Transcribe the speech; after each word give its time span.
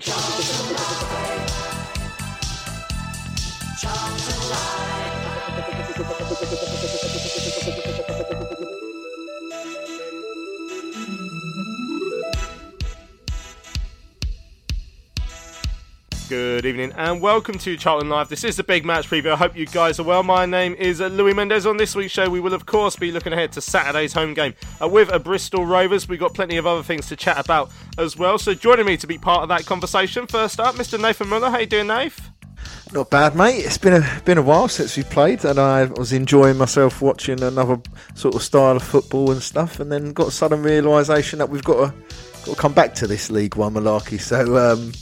people 0.00 0.37
Good 16.28 16.66
evening 16.66 16.92
and 16.94 17.22
welcome 17.22 17.56
to 17.60 17.74
Charlton 17.78 18.10
Live. 18.10 18.28
This 18.28 18.44
is 18.44 18.56
the 18.58 18.62
big 18.62 18.84
match 18.84 19.08
preview. 19.08 19.32
I 19.32 19.36
hope 19.36 19.56
you 19.56 19.64
guys 19.64 19.98
are 19.98 20.02
well. 20.02 20.22
My 20.22 20.44
name 20.44 20.74
is 20.74 21.00
uh, 21.00 21.06
Louis 21.06 21.32
Mendez. 21.32 21.64
On 21.64 21.78
this 21.78 21.96
week's 21.96 22.12
show, 22.12 22.28
we 22.28 22.38
will 22.38 22.52
of 22.52 22.66
course 22.66 22.96
be 22.96 23.10
looking 23.10 23.32
ahead 23.32 23.50
to 23.52 23.62
Saturday's 23.62 24.12
home 24.12 24.34
game 24.34 24.52
uh, 24.82 24.88
with 24.88 25.10
a 25.10 25.18
Bristol 25.18 25.64
Rovers. 25.64 26.06
We've 26.06 26.20
got 26.20 26.34
plenty 26.34 26.58
of 26.58 26.66
other 26.66 26.82
things 26.82 27.06
to 27.06 27.16
chat 27.16 27.42
about 27.42 27.70
as 27.96 28.18
well. 28.18 28.36
So 28.36 28.52
joining 28.52 28.84
me 28.84 28.98
to 28.98 29.06
be 29.06 29.16
part 29.16 29.42
of 29.42 29.48
that 29.48 29.64
conversation, 29.64 30.26
first 30.26 30.60
up, 30.60 30.74
Mr. 30.74 31.00
Nathan 31.00 31.30
Muller. 31.30 31.48
How 31.48 31.60
you 31.60 31.66
doing, 31.66 31.86
Nath? 31.86 32.30
Not 32.92 33.08
bad, 33.08 33.34
mate. 33.34 33.64
It's 33.64 33.78
been 33.78 33.94
a 33.94 34.20
been 34.26 34.36
a 34.36 34.42
while 34.42 34.68
since 34.68 34.98
we 34.98 35.04
played, 35.04 35.46
and 35.46 35.58
I 35.58 35.84
was 35.84 36.12
enjoying 36.12 36.58
myself 36.58 37.00
watching 37.00 37.42
another 37.42 37.80
sort 38.14 38.34
of 38.34 38.42
style 38.42 38.76
of 38.76 38.82
football 38.82 39.30
and 39.30 39.42
stuff. 39.42 39.80
And 39.80 39.90
then 39.90 40.12
got 40.12 40.28
a 40.28 40.32
sudden 40.32 40.62
realisation 40.62 41.38
that 41.38 41.48
we've 41.48 41.64
got 41.64 41.88
to 41.88 41.94
got 42.44 42.54
to 42.54 42.60
come 42.60 42.74
back 42.74 42.94
to 42.96 43.06
this 43.06 43.30
League 43.30 43.56
One 43.56 43.72
malarkey. 43.74 44.20
So 44.20 44.58
um, 44.58 44.92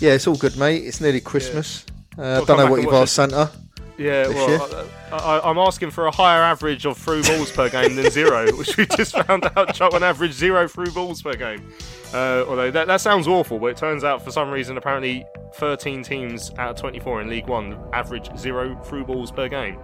yeah, 0.00 0.12
it's 0.12 0.26
all 0.26 0.36
good, 0.36 0.56
mate. 0.56 0.84
It's 0.84 1.00
nearly 1.00 1.20
Christmas. 1.20 1.84
Uh, 2.18 2.38
We'll 2.38 2.44
don't 2.46 2.58
know 2.58 2.70
what 2.70 2.82
you've 2.82 2.92
asked 2.92 3.14
Santa. 3.14 3.50
Yeah, 3.98 4.26
this 4.26 4.34
well. 4.34 4.88
I, 5.12 5.16
I, 5.16 5.50
I'm 5.50 5.58
asking 5.58 5.90
for 5.90 6.06
a 6.06 6.10
higher 6.10 6.42
average 6.42 6.84
of 6.84 6.98
through 6.98 7.22
balls 7.22 7.50
per 7.50 7.70
game 7.70 7.96
than 7.96 8.10
zero, 8.10 8.52
which 8.56 8.76
we 8.76 8.86
just 8.86 9.16
found 9.16 9.46
out 9.56 9.74
Charlton 9.74 10.02
average 10.02 10.32
zero 10.32 10.68
through 10.68 10.90
balls 10.92 11.22
per 11.22 11.34
game. 11.34 11.72
Uh, 12.12 12.44
although 12.46 12.70
that, 12.70 12.86
that 12.86 13.00
sounds 13.00 13.26
awful, 13.26 13.58
but 13.58 13.66
it 13.66 13.76
turns 13.76 14.04
out 14.04 14.22
for 14.22 14.30
some 14.30 14.50
reason 14.50 14.76
apparently 14.76 15.24
13 15.54 16.02
teams 16.02 16.50
out 16.58 16.70
of 16.72 16.76
24 16.76 17.22
in 17.22 17.28
League 17.30 17.46
One 17.46 17.78
average 17.92 18.28
zero 18.36 18.78
through 18.84 19.04
balls 19.04 19.30
per 19.30 19.48
game. 19.48 19.78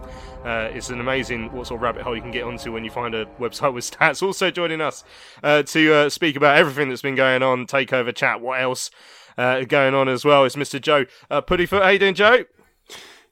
Uh, 0.44 0.68
it's 0.72 0.90
an 0.90 1.00
amazing 1.00 1.50
what 1.52 1.66
sort 1.66 1.78
of 1.78 1.82
rabbit 1.82 2.02
hole 2.02 2.14
you 2.14 2.22
can 2.22 2.30
get 2.30 2.44
onto 2.44 2.72
when 2.72 2.84
you 2.84 2.90
find 2.90 3.14
a 3.14 3.24
website 3.40 3.72
with 3.74 3.90
stats. 3.90 4.22
Also 4.22 4.50
joining 4.50 4.80
us 4.80 5.04
uh, 5.42 5.62
to 5.62 5.94
uh, 5.94 6.08
speak 6.10 6.36
about 6.36 6.56
everything 6.58 6.88
that's 6.88 7.02
been 7.02 7.14
going 7.14 7.42
on, 7.42 7.66
takeover 7.66 8.14
chat, 8.14 8.40
what 8.40 8.60
else 8.60 8.90
uh, 9.36 9.62
going 9.62 9.94
on 9.94 10.08
as 10.08 10.24
well 10.24 10.44
is 10.44 10.56
Mr. 10.56 10.80
Joe 10.80 11.06
uh, 11.30 11.42
Puttyfoot. 11.42 11.82
How 11.82 11.88
you 11.88 11.98
doing, 11.98 12.14
Joe? 12.14 12.44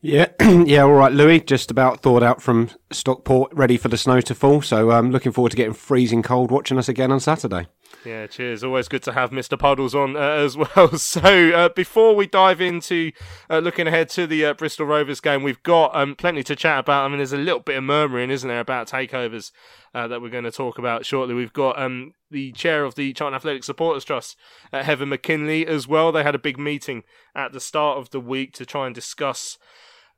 Yeah, 0.02 0.28
yeah, 0.40 0.82
all 0.82 0.92
right, 0.92 1.12
Louis. 1.12 1.40
Just 1.40 1.70
about 1.70 2.00
thawed 2.00 2.22
out 2.22 2.40
from 2.40 2.70
Stockport, 2.90 3.52
ready 3.52 3.76
for 3.76 3.88
the 3.88 3.98
snow 3.98 4.22
to 4.22 4.34
fall. 4.34 4.62
So 4.62 4.90
I'm 4.90 5.06
um, 5.06 5.10
looking 5.12 5.30
forward 5.30 5.50
to 5.50 5.56
getting 5.56 5.74
freezing 5.74 6.22
cold 6.22 6.50
watching 6.50 6.78
us 6.78 6.88
again 6.88 7.12
on 7.12 7.20
Saturday. 7.20 7.66
Yeah, 8.04 8.26
cheers. 8.26 8.64
Always 8.64 8.88
good 8.88 9.02
to 9.02 9.12
have 9.12 9.30
Mr. 9.30 9.58
Puddles 9.58 9.94
on 9.94 10.16
uh, 10.16 10.20
as 10.20 10.56
well. 10.76 10.96
So, 10.96 11.50
uh, 11.50 11.68
before 11.68 12.16
we 12.16 12.26
dive 12.26 12.62
into 12.62 13.12
uh, 13.50 13.58
looking 13.58 13.86
ahead 13.86 14.08
to 14.10 14.26
the 14.26 14.46
uh, 14.46 14.54
Bristol 14.54 14.86
Rovers 14.86 15.20
game, 15.20 15.42
we've 15.42 15.62
got 15.62 15.94
um, 15.94 16.14
plenty 16.14 16.42
to 16.44 16.56
chat 16.56 16.78
about. 16.78 17.05
I 17.05 17.08
mean, 17.08 17.18
there's 17.18 17.34
a 17.34 17.39
little 17.39 17.60
bit 17.60 17.77
of 17.77 17.84
murmuring, 17.84 18.30
isn't 18.30 18.48
there, 18.48 18.60
about 18.60 18.89
takeovers 18.89 19.52
uh, 19.94 20.08
that 20.08 20.22
we're 20.22 20.30
going 20.30 20.44
to 20.44 20.50
talk 20.50 20.78
about 20.78 21.05
shortly. 21.05 21.34
We've 21.34 21.52
got 21.52 21.78
um, 21.78 22.14
the 22.30 22.52
chair 22.52 22.85
of 22.85 22.95
the 22.95 23.13
Charlton 23.13 23.35
Athletic 23.36 23.64
Supporters 23.64 24.05
Trust, 24.05 24.36
uh, 24.73 24.83
Heather 24.83 25.07
McKinley, 25.07 25.67
as 25.67 25.89
well. 25.89 26.13
They 26.13 26.23
had 26.23 26.35
a 26.35 26.39
big 26.39 26.58
meeting 26.58 27.05
at 27.35 27.52
the 27.52 27.61
start 27.61 27.98
of 27.98 28.11
the 28.11 28.20
week 28.20 28.52
to 28.55 28.67
try 28.67 28.86
and 28.86 28.95
discuss 28.95 29.58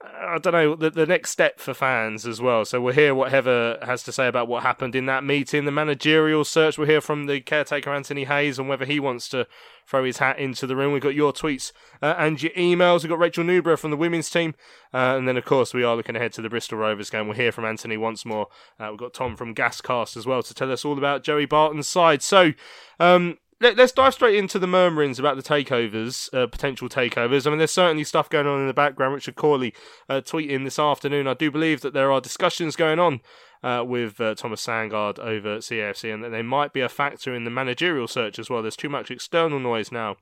I 0.05 0.39
don't 0.39 0.53
know 0.53 0.75
the, 0.75 0.91
the 0.91 1.07
next 1.07 1.31
step 1.31 1.61
for 1.61 1.75
fans 1.75 2.27
as 2.27 2.41
well. 2.41 2.65
So 2.65 2.81
we'll 2.81 2.95
hear 2.95 3.15
what 3.15 3.31
Heather 3.31 3.79
has 3.83 4.03
to 4.05 4.13
say 4.13 4.27
about 4.27 4.49
what 4.49 4.63
happened 4.63 4.95
in 4.97 5.07
that 5.07 5.25
meeting. 5.25 5.65
The 5.65 5.71
managerial 5.71 6.45
search. 6.45 6.79
We'll 6.79 6.89
hear 6.89 7.01
from 7.01 7.27
the 7.27 7.41
caretaker 7.41 7.93
Anthony 7.93 8.25
Hayes 8.25 8.59
and 8.59 8.69
whether 8.69 8.85
he 8.85 8.99
wants 8.99 9.29
to 9.31 9.47
throw 9.87 10.05
his 10.05 10.19
hat 10.19 10.39
into 10.39 10.67
the 10.67 10.75
ring. 10.75 10.93
We've 10.93 11.03
got 11.03 11.15
your 11.15 11.33
tweets 11.33 11.73
uh, 12.01 12.15
and 12.19 12.43
your 12.43 12.53
emails. 12.53 13.03
We've 13.03 13.11
got 13.11 13.19
Rachel 13.19 13.45
Newborough 13.45 13.79
from 13.79 13.91
the 13.91 13.97
women's 13.97 14.31
team, 14.31 14.55
uh, 14.95 15.17
and 15.17 15.29
then 15.29 15.37
of 15.37 15.45
course 15.45 15.75
we 15.75 15.85
are 15.85 15.97
looking 15.97 16.17
ahead 16.17 16.33
to 16.35 16.43
the 16.43 16.49
Bristol 16.49 16.79
Rovers 16.79 17.11
game. 17.11 17.27
We'll 17.27 17.37
hear 17.37 17.53
from 17.53 17.65
Anthony 17.65 17.97
once 17.97 18.25
more. 18.25 18.49
Uh, 18.81 18.89
we've 18.91 18.99
got 18.99 19.15
Tom 19.15 19.37
from 19.37 19.55
Gascast 19.55 20.17
as 20.17 20.27
well 20.27 20.43
to 20.43 20.55
tell 20.55 20.73
us 20.73 20.85
all 20.85 20.99
about 20.99 21.25
Joey 21.25 21.47
Barton's 21.47 21.89
side. 21.89 22.23
So. 22.23 22.53
Um, 23.01 23.39
let, 23.63 23.79
us 23.79 23.93
dive 23.93 24.15
straight 24.15 24.35
into 24.35 24.59
the 24.59 24.67
murmurings 24.67 25.19
about 25.19 25.37
the 25.37 25.43
takeovers, 25.43 26.33
uh, 26.35 26.47
potential 26.49 26.89
takeovers. 26.89 27.47
I 27.47 27.51
mean, 27.51 27.59
there's 27.59 27.71
certainly 27.71 28.05
stuff 28.05 28.29
going 28.29 28.47
on 28.47 28.61
in 28.61 28.67
the 28.67 28.75
background. 28.75 29.15
Richard 29.15 29.37
Cawley 29.37 29.73
uh, 30.09 30.21
tweeting 30.21 30.65
this 30.65 30.79
afternoon. 30.79 31.29
I 31.29 31.35
do 31.35 31.51
believe 31.51 31.81
that 31.83 31.95
there 31.95 32.11
are 32.11 32.21
discussions 32.21 32.75
going 32.75 32.99
on 32.99 33.21
uh, 33.63 33.85
with 33.87 34.21
uh, 34.21 34.35
Thomas 34.35 34.67
Sandgaard 34.67 35.19
over 35.21 35.55
at 35.55 35.61
CAFC, 35.61 36.13
and 36.13 36.25
that 36.25 36.31
they 36.31 36.43
might 36.43 36.73
be 36.73 36.81
a 36.81 36.89
factor 36.89 37.35
in 37.35 37.45
the 37.45 37.51
managerial 37.51 38.09
search 38.09 38.39
as 38.39 38.51
well. 38.51 38.63
There's 38.63 38.77
too 38.77 38.89
much 38.89 39.11
external 39.11 39.61
noise 39.61 39.93
now 39.93 40.17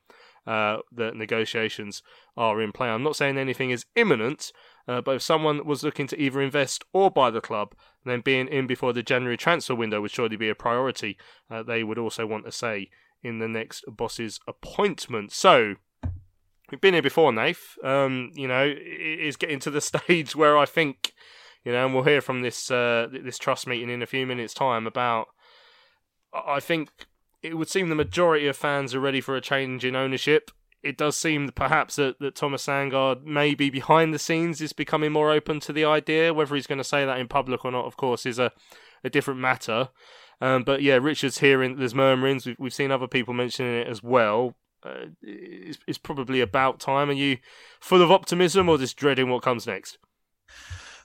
uh, 0.47 0.79
that 0.93 1.17
negotiations 1.17 2.03
are 2.37 2.61
in 2.61 2.73
play. 2.73 2.89
I'm 2.89 3.03
not 3.03 3.17
saying 3.17 3.39
anything 3.39 3.71
is 3.71 3.87
imminent, 3.97 4.53
uh, 4.87 5.01
but 5.01 5.17
if 5.17 5.23
someone 5.23 5.65
was 5.65 5.83
looking 5.83 6.07
to 6.09 6.21
either 6.21 6.43
invest 6.43 6.85
or 6.93 7.11
buy 7.11 7.31
the 7.31 7.41
club, 7.41 7.75
then 8.05 8.21
being 8.21 8.49
in 8.49 8.67
before 8.67 8.93
the 8.93 9.03
January 9.03 9.39
transfer 9.39 9.75
window 9.75 10.03
would 10.03 10.11
surely 10.11 10.37
be 10.37 10.51
a 10.51 10.55
priority. 10.55 11.17
They 11.67 11.83
would 11.83 11.99
also 11.99 12.27
want 12.27 12.45
to 12.45 12.53
say 12.53 12.91
in 13.23 13.39
the 13.39 13.49
next 13.49 13.85
boss's 13.89 14.41
appointment. 14.47 15.33
So, 15.33 15.77
we've 16.71 16.81
been 16.81 16.95
here 16.95 17.03
before, 17.03 17.33
Nath. 17.33 17.77
Um, 17.83 18.31
you 18.35 18.49
know, 18.49 18.65
it 18.65 19.21
is 19.21 19.37
getting 19.37 19.59
to 19.61 19.71
the 19.71 19.81
stage 19.81 20.37
where 20.37 20.57
I 20.57 20.67
think, 20.67 21.13
you 21.65 21.73
know, 21.73 21.85
and 21.85 21.95
we'll 21.95 22.05
hear 22.05 22.21
from 22.21 22.43
this 22.43 22.71
uh, 22.71 23.09
this 23.11 23.39
trust 23.39 23.67
meeting 23.67 23.91
in 23.91 24.03
a 24.03 24.07
few 24.07 24.27
minutes' 24.27 24.55
time 24.55 24.87
about. 24.87 25.29
I 26.33 26.61
think 26.61 26.91
it 27.43 27.57
would 27.57 27.69
seem 27.69 27.89
the 27.89 27.95
majority 27.95 28.47
of 28.47 28.57
fans 28.57 28.95
are 28.95 29.01
ready 29.01 29.21
for 29.21 29.37
a 29.37 29.41
change 29.41 29.85
in 29.85 29.97
ownership. 29.97 30.51
It 30.83 30.97
does 30.97 31.17
seem 31.17 31.51
perhaps 31.51 31.97
that, 31.97 32.19
that 32.21 32.35
Thomas 32.35 32.67
Sandgaard 32.67 33.25
maybe 33.25 33.69
behind 33.69 34.15
the 34.15 34.19
scenes 34.19 34.61
is 34.61 34.73
becoming 34.73 35.13
more 35.13 35.31
open 35.31 35.61
to 35.61 35.73
the 35.73 35.85
idea. 35.85 36.33
Whether 36.33 36.55
he's 36.55 36.67
going 36.67 36.79
to 36.79 36.85
say 36.85 37.05
that 37.05 37.19
in 37.19 37.29
public 37.29 37.65
or 37.65 37.73
not, 37.73 37.85
of 37.85 37.97
course, 37.97 38.25
is 38.25 38.39
a, 38.39 38.53
a 39.05 39.11
different 39.11 39.41
matter. 39.41 39.89
Um, 40.41 40.63
but 40.65 40.83
yeah, 40.83 40.95
Richard's 40.95 41.39
hearing 41.39 41.77
there's 41.77 41.95
murmurings. 41.95 42.47
We've, 42.47 42.57
we've 42.59 42.75
seen 42.75 42.91
other 42.91 43.07
people 43.07 43.35
mentioning 43.35 43.75
it 43.75 43.87
as 43.87 44.03
well. 44.03 44.57
Uh, 44.83 45.07
it's, 45.23 45.79
it's 45.87 45.99
probably 45.99 46.41
about 46.41 46.81
time. 46.81 47.11
Are 47.11 47.15
you 47.15 47.39
full 47.81 48.03
of 48.03 48.11
optimism 48.11 48.69
or 48.69 48.79
just 48.79 48.97
dreading 48.97 49.29
what 49.29 49.43
comes 49.43 49.67
next? 49.67 49.99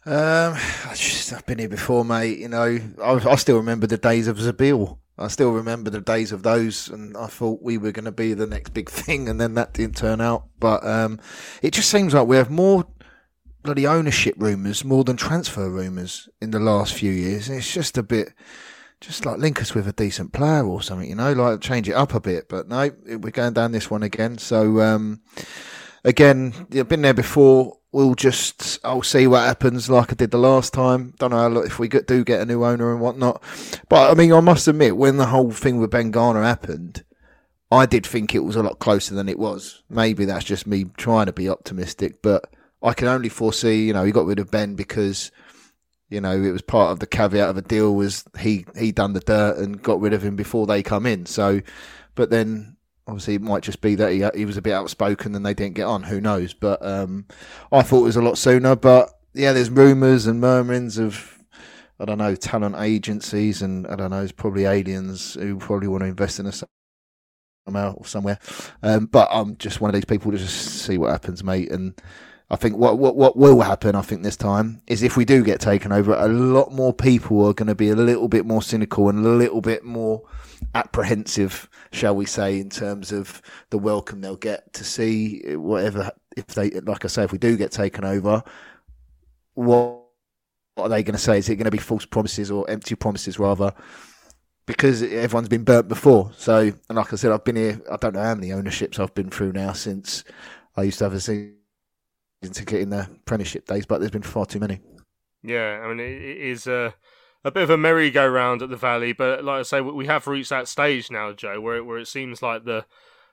Um, 0.06 0.54
I 0.54 0.94
just, 0.96 1.34
I've 1.34 1.46
been 1.46 1.60
here 1.60 1.68
before, 1.68 2.06
mate. 2.06 2.38
You 2.38 2.48
know, 2.48 2.80
I, 3.02 3.12
I 3.12 3.36
still 3.36 3.58
remember 3.58 3.88
the 3.88 3.98
days 3.98 4.28
of 4.28 4.38
Zabil. 4.38 4.98
I 5.18 5.30
still 5.30 5.52
remember 5.52 5.90
the 5.90 6.02
days 6.02 6.32
of 6.32 6.44
those, 6.44 6.90
and 6.90 7.16
I 7.18 7.28
thought 7.28 7.62
we 7.62 7.78
were 7.78 7.92
going 7.92 8.06
to 8.06 8.12
be 8.12 8.34
the 8.34 8.46
next 8.46 8.74
big 8.74 8.90
thing, 8.92 9.28
and 9.28 9.42
then 9.42 9.56
that 9.56 9.74
didn't 9.74 9.98
turn 9.98 10.22
out. 10.22 10.46
But 10.60 10.86
um, 10.86 11.20
it 11.62 11.72
just 11.72 11.90
seems 11.90 12.14
like 12.14 12.28
we 12.28 12.38
have 12.38 12.50
more 12.50 12.86
bloody 13.64 13.88
ownership 13.88 14.36
rumours 14.38 14.86
more 14.86 15.04
than 15.04 15.18
transfer 15.18 15.68
rumours 15.70 16.30
in 16.40 16.52
the 16.52 16.60
last 16.60 16.94
few 16.94 17.12
years. 17.12 17.50
It's 17.50 17.74
just 17.74 17.98
a 17.98 18.04
bit, 18.04 18.30
just 19.06 19.26
like 19.26 19.38
link 19.38 19.62
us 19.62 19.76
with 19.76 19.88
a 19.88 19.94
decent 19.94 20.34
player 20.34 20.66
or 20.66 20.82
something, 20.82 21.08
you 21.08 21.16
know, 21.16 21.34
like 21.34 21.62
change 21.62 21.88
it 21.88 21.94
up 21.94 22.14
a 22.14 22.20
bit. 22.20 22.50
But 22.50 22.68
no, 22.68 22.90
we're 23.06 23.32
going 23.32 23.54
down 23.54 23.72
this 23.72 23.90
one 23.90 24.04
again. 24.04 24.38
So 24.38 24.82
um, 24.82 25.22
again, 26.04 26.68
I've 26.76 26.90
been 26.90 27.02
there 27.02 27.14
before. 27.14 27.78
We'll 27.92 28.16
just, 28.16 28.80
I'll 28.84 29.04
see 29.04 29.26
what 29.26 29.44
happens, 29.44 29.90
like 29.90 30.12
I 30.12 30.16
did 30.16 30.32
the 30.32 30.38
last 30.38 30.74
time. 30.74 31.14
Don't 31.18 31.32
know 31.32 31.62
if 31.62 31.80
we 31.80 31.88
do 31.88 32.26
get 32.26 32.42
a 32.42 32.46
new 32.46 32.66
owner 32.66 32.92
and 32.92 33.00
whatnot. 33.00 33.42
But 33.88 34.12
I 34.12 34.16
mean, 34.16 34.34
I 34.34 34.42
must 34.42 34.68
admit, 34.68 34.98
when 34.98 35.16
the 35.16 35.28
whole 35.28 35.52
thing 35.52 35.80
with 35.80 35.92
Ben 35.92 36.12
Garner 36.12 36.44
happened, 36.44 37.06
I 37.72 37.86
did 37.86 38.06
think 38.06 38.36
it 38.36 38.44
was 38.44 38.58
a 38.58 38.64
lot 38.64 38.80
closer 38.80 39.16
than 39.16 39.30
it 39.30 39.40
was. 39.40 39.82
Maybe 39.90 40.26
that's 40.26 40.44
just 40.44 40.68
me 40.68 40.88
trying 40.98 41.28
to 41.28 41.32
be 41.32 41.48
optimistic, 41.48 42.22
but 42.22 42.54
I 42.84 42.92
can 42.94 43.08
only 43.08 43.30
foresee, 43.30 43.86
you 43.86 43.94
know, 43.94 44.04
he 44.04 44.12
got 44.12 44.26
rid 44.26 44.40
of 44.40 44.52
Ben 44.52 44.76
because, 44.76 45.32
you 46.10 46.22
know, 46.22 46.42
it 46.42 46.52
was 46.52 46.62
part 46.62 46.92
of 46.92 47.00
the 47.00 47.08
caveat 47.08 47.50
of 47.50 47.58
a 47.58 47.62
deal 47.62 47.96
was 47.96 48.24
he 48.40 48.66
he 48.78 48.92
done 48.92 49.14
the 49.14 49.20
dirt 49.20 49.58
and 49.58 49.82
got 49.82 50.00
rid 50.00 50.14
of 50.14 50.24
him 50.24 50.36
before 50.36 50.68
they 50.68 50.84
come 50.84 51.06
in. 51.06 51.26
So, 51.26 51.62
but 52.14 52.30
then 52.30 52.78
obviously 53.08 53.36
it 53.36 53.42
might 53.42 53.64
just 53.64 53.82
be 53.82 53.96
that 53.96 54.12
he 54.12 54.26
he 54.38 54.46
was 54.46 54.58
a 54.58 54.62
bit 54.62 54.74
outspoken 54.74 55.36
and 55.36 55.46
they 55.46 55.54
didn't 55.54 55.76
get 55.76 55.86
on. 55.86 56.04
Who 56.04 56.22
knows? 56.22 56.54
But 56.54 56.86
um, 56.86 57.26
I 57.72 57.82
thought 57.82 58.02
it 58.02 58.04
was 58.04 58.18
a 58.18 58.22
lot 58.22 58.38
sooner. 58.38 58.76
But 58.76 59.10
yeah, 59.34 59.52
there's 59.52 59.70
rumours 59.70 60.28
and 60.28 60.40
murmurings 60.40 60.98
of 60.98 61.44
I 62.00 62.06
don't 62.06 62.18
know 62.18 62.36
talent 62.36 62.76
agencies 62.78 63.62
and 63.62 63.88
I 63.88 63.96
don't 63.96 64.12
know, 64.12 64.22
it's 64.22 64.32
probably 64.32 64.66
aliens 64.66 65.36
who 65.36 65.58
probably 65.58 65.88
want 65.88 66.02
to 66.02 66.08
invest 66.08 66.40
in 66.40 66.46
us 66.46 66.64
somehow 67.66 67.94
or 67.94 68.06
somewhere. 68.06 68.40
Um, 68.84 69.06
but 69.08 69.28
I'm 69.32 69.58
just 69.58 69.82
one 69.82 69.90
of 69.90 69.96
these 69.96 70.06
people 70.06 70.32
to 70.32 70.38
just 70.38 70.84
see 70.84 70.98
what 70.98 71.12
happens, 71.12 71.44
mate. 71.44 71.72
And 71.72 72.00
I 72.50 72.56
think 72.58 72.78
what, 72.78 73.00
what 73.00 73.16
what 73.16 73.36
will 73.36 73.62
happen, 73.62 73.96
I 73.96 74.02
think 74.02 74.22
this 74.22 74.38
time, 74.38 74.82
is 74.86 75.02
if 75.02 75.18
we 75.18 75.26
do 75.26 75.44
get 75.44 75.60
taken 75.60 75.92
over, 75.92 76.14
a 76.14 76.28
lot 76.28 76.72
more 76.72 76.94
people 76.94 77.44
are 77.46 77.54
going 77.54 77.68
to 77.68 77.76
be 77.76 77.90
a 77.90 77.96
little 77.96 78.28
bit 78.28 78.46
more 78.46 78.62
cynical 78.62 79.10
and 79.10 79.26
a 79.26 79.30
little 79.30 79.62
bit 79.62 79.84
more 79.84 80.22
apprehensive, 80.76 81.68
shall 81.92 82.16
we 82.16 82.26
say, 82.26 82.60
in 82.60 82.70
terms 82.70 83.12
of 83.12 83.42
the 83.72 83.80
welcome 83.80 84.22
they'll 84.22 84.36
get 84.36 84.74
to 84.74 84.84
see 84.84 85.42
whatever. 85.56 86.12
If 86.38 86.48
they, 86.48 86.70
like 86.72 87.04
I 87.04 87.08
say, 87.08 87.24
if 87.24 87.32
we 87.32 87.40
do 87.40 87.58
get 87.58 87.72
taken 87.72 88.06
over, 88.06 88.44
what, 89.56 90.02
are 90.78 90.90
they 90.90 91.04
going 91.04 91.16
to 91.16 91.22
say? 91.22 91.38
Is 91.38 91.50
it 91.50 91.56
going 91.56 91.66
to 91.66 91.72
be 91.72 91.78
false 91.78 92.06
promises 92.06 92.52
or 92.52 92.70
empty 92.70 92.96
promises 92.96 93.40
rather? 93.40 93.74
Because 94.66 95.02
everyone's 95.02 95.48
been 95.48 95.64
burnt 95.64 95.88
before. 95.88 96.32
So, 96.38 96.74
and 96.90 96.98
like 96.98 97.14
I 97.14 97.16
said, 97.16 97.32
I've 97.32 97.46
been 97.46 97.56
here. 97.56 97.82
I 97.90 97.96
don't 97.98 98.14
know 98.14 98.22
how 98.22 98.36
many 98.36 98.52
ownerships 98.52 99.00
I've 99.00 99.14
been 99.16 99.30
through 99.30 99.54
now 99.54 99.72
since 99.72 100.24
I 100.76 100.84
used 100.84 100.98
to 101.00 101.06
have 101.06 101.14
a 101.14 101.20
ticket 102.42 102.82
in 102.82 102.90
the 102.90 103.10
Premiership 103.26 103.66
days, 103.66 103.86
but 103.86 104.00
there's 104.00 104.12
been 104.12 104.22
far 104.22 104.46
too 104.46 104.60
many. 104.60 104.80
Yeah, 105.44 105.82
I 105.84 105.88
mean, 105.88 106.00
it 106.00 106.38
is 106.38 106.68
a 106.68 106.96
a 107.44 107.52
bit 107.52 107.62
of 107.62 107.70
a 107.70 107.78
merry-go-round 107.78 108.64
at 108.64 108.70
the 108.70 108.76
Valley, 108.76 109.14
but 109.14 109.44
like 109.44 109.60
I 109.60 109.64
say, 109.64 109.80
we 109.80 110.08
have 110.08 110.26
reached 110.26 110.50
that 110.50 110.68
stage 110.68 111.12
now, 111.12 111.32
Joe, 111.32 111.62
where 111.62 111.76
it, 111.76 111.86
where 111.86 112.00
it 112.00 112.08
seems 112.08 112.42
like 112.42 112.66
the 112.66 112.86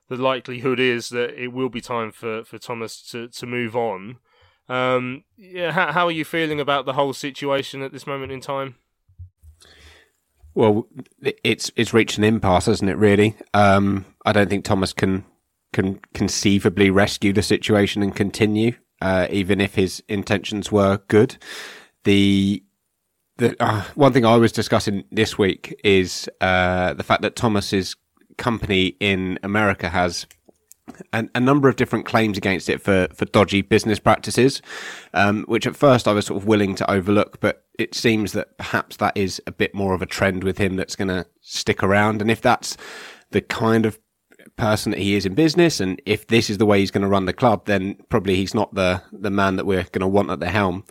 the 0.08 0.16
likelihood 0.16 0.78
is 0.78 1.08
that 1.08 1.31
it 1.43 1.49
will 1.49 1.70
be 1.70 1.81
time 1.81 2.12
for, 2.12 2.44
for 2.44 2.58
Thomas 2.58 3.00
to, 3.10 3.28
to 3.28 3.46
move 3.46 3.75
on. 3.75 4.19
Um, 4.69 5.25
yeah, 5.37 5.72
how, 5.72 5.93
how 5.93 6.06
are 6.06 6.12
you 6.12 6.25
feeling 6.25 6.60
about 6.60 6.84
the 6.84 6.93
whole 6.93 7.14
situation 7.14 7.81
at 7.82 7.93
this 7.93 8.06
moment 8.06 8.32
in 8.32 8.40
time? 8.40 8.76
Well, 10.54 10.87
it's 11.43 11.70
it's 11.76 11.94
reached 11.94 12.19
an 12.19 12.25
impasse, 12.25 12.66
hasn't 12.66 12.90
it? 12.90 12.96
Really, 12.96 13.37
um, 13.54 14.04
I 14.26 14.32
don't 14.32 14.50
think 14.50 14.66
Thomas 14.66 14.93
can 14.93 15.25
can 15.72 16.00
conceivably 16.12 16.90
rescue 16.90 17.32
the 17.32 17.43
situation 17.43 18.02
and 18.02 18.14
continue, 18.14 18.75
uh, 19.02 19.26
even 19.31 19.60
if 19.60 19.75
his 19.75 20.02
intentions 20.08 20.70
were 20.70 21.00
good. 21.08 21.37
The 22.04 22.62
the 23.37 23.60
uh, 23.60 23.82
one 23.96 24.12
thing 24.12 24.25
I 24.25 24.37
was 24.37 24.52
discussing 24.52 25.04
this 25.10 25.37
week 25.37 25.78
is 25.82 26.31
uh, 26.40 26.94
the 26.94 27.02
fact 27.02 27.22
that 27.22 27.34
Thomas's 27.34 27.96
company 28.38 28.96
in 29.00 29.38
America 29.43 29.88
has 29.88 30.26
a, 31.12 31.28
a, 31.34 31.40
number 31.40 31.69
of 31.69 31.76
different 31.76 32.06
claims 32.06 32.38
against 32.38 32.69
it 32.69 32.81
for, 32.81 33.08
for 33.14 33.25
dodgy 33.26 33.62
business 33.62 33.99
practices, 33.99 34.62
um, 35.14 35.44
which 35.49 35.66
at 35.66 35.76
first 35.76 36.06
I 36.06 36.12
was 36.12 36.26
sort 36.26 36.40
of 36.40 36.46
willing 36.46 36.75
to 36.76 36.90
overlook, 36.90 37.40
but 37.40 37.64
it 37.78 37.94
seems 37.94 38.32
that 38.32 38.56
perhaps 38.58 38.96
that 38.99 39.16
is 39.16 39.40
a 39.46 39.52
bit 39.52 39.75
more 39.75 39.94
of 39.94 40.02
a 40.02 40.06
trend 40.06 40.44
with 40.44 40.58
him 40.58 40.76
that's 40.76 40.96
going 40.96 41.08
to 41.08 41.26
stick 41.40 41.82
around. 41.82 42.20
And 42.20 42.31
if 42.31 42.40
that's 42.40 42.76
the 43.31 43.40
kind 43.40 43.87
of 43.87 43.99
person 44.56 44.93
that 44.93 45.00
he 45.00 45.14
is 45.14 45.26
in 45.26 45.34
business, 45.34 45.81
and 45.81 46.00
if 46.06 46.26
this 46.26 46.50
is 46.50 46.58
the 46.58 46.66
way 46.66 46.81
he's 46.81 46.90
going 46.90 47.02
to 47.02 47.08
run 47.08 47.26
the 47.26 47.32
club, 47.32 47.66
then 47.66 47.96
probably 48.08 48.37
he's 48.37 48.54
not 48.54 48.75
the 48.75 49.02
the 49.12 49.31
man 49.31 49.56
that 49.56 49.66
we're 49.66 49.84
going 49.84 50.00
to 50.00 50.08
want 50.08 50.31
at 50.31 50.40
the 50.40 50.50
helm 50.50 50.84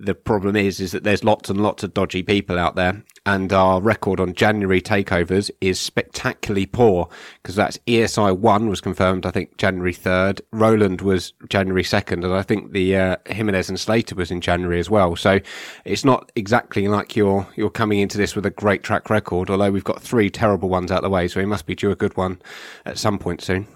the 0.00 0.14
problem 0.14 0.56
is 0.56 0.80
is 0.80 0.92
that 0.92 1.04
there's 1.04 1.22
lots 1.22 1.50
and 1.50 1.62
lots 1.62 1.82
of 1.82 1.92
dodgy 1.92 2.22
people 2.22 2.58
out 2.58 2.74
there 2.74 3.02
and 3.26 3.52
our 3.52 3.80
record 3.80 4.18
on 4.18 4.32
January 4.32 4.80
takeovers 4.80 5.50
is 5.60 5.78
spectacularly 5.78 6.66
poor 6.66 7.08
because 7.42 7.54
that's 7.54 7.78
ESI 7.86 8.36
1 8.36 8.68
was 8.68 8.80
confirmed 8.80 9.26
I 9.26 9.30
think 9.30 9.58
January 9.58 9.92
3rd 9.92 10.40
Roland 10.52 11.02
was 11.02 11.34
January 11.48 11.82
2nd 11.82 12.24
and 12.24 12.32
I 12.32 12.42
think 12.42 12.72
the 12.72 12.96
uh, 12.96 13.16
Jimenez 13.26 13.68
and 13.68 13.78
Slater 13.78 14.14
was 14.14 14.30
in 14.30 14.40
January 14.40 14.80
as 14.80 14.88
well. 14.88 15.16
So 15.16 15.40
it's 15.84 16.04
not 16.04 16.32
exactly 16.34 16.88
like 16.88 17.14
you're 17.14 17.46
you're 17.56 17.70
coming 17.70 17.98
into 17.98 18.16
this 18.16 18.34
with 18.34 18.46
a 18.46 18.50
great 18.50 18.82
track 18.82 19.10
record 19.10 19.50
although 19.50 19.70
we've 19.70 19.84
got 19.84 20.02
three 20.02 20.30
terrible 20.30 20.68
ones 20.68 20.90
out 20.90 21.02
the 21.02 21.10
way 21.10 21.28
so 21.28 21.40
we 21.40 21.46
must 21.46 21.66
be 21.66 21.74
due 21.74 21.90
a 21.90 21.96
good 21.96 22.16
one 22.16 22.40
at 22.86 22.98
some 22.98 23.18
point 23.18 23.42
soon 23.42 23.66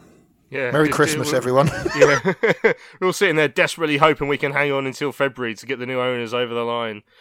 yeah. 0.54 0.70
Merry 0.70 0.88
Christmas, 0.88 1.32
it, 1.32 1.36
everyone. 1.36 1.66
yeah. 1.96 2.20
We're 3.00 3.08
all 3.08 3.12
sitting 3.12 3.36
there 3.36 3.48
desperately 3.48 3.98
hoping 3.98 4.28
we 4.28 4.38
can 4.38 4.52
hang 4.52 4.72
on 4.72 4.86
until 4.86 5.12
February 5.12 5.54
to 5.54 5.66
get 5.66 5.78
the 5.78 5.86
new 5.86 6.00
owners 6.00 6.32
over 6.32 6.54
the 6.54 6.64
line. 6.64 7.02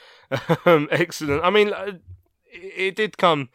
Um, 0.65 0.87
excellent. 0.89 1.43
I 1.43 1.51
mean, 1.51 1.71
uh, 1.71 1.91
it, 2.45 2.73
it 2.75 2.95
did 2.95 3.19
come 3.19 3.49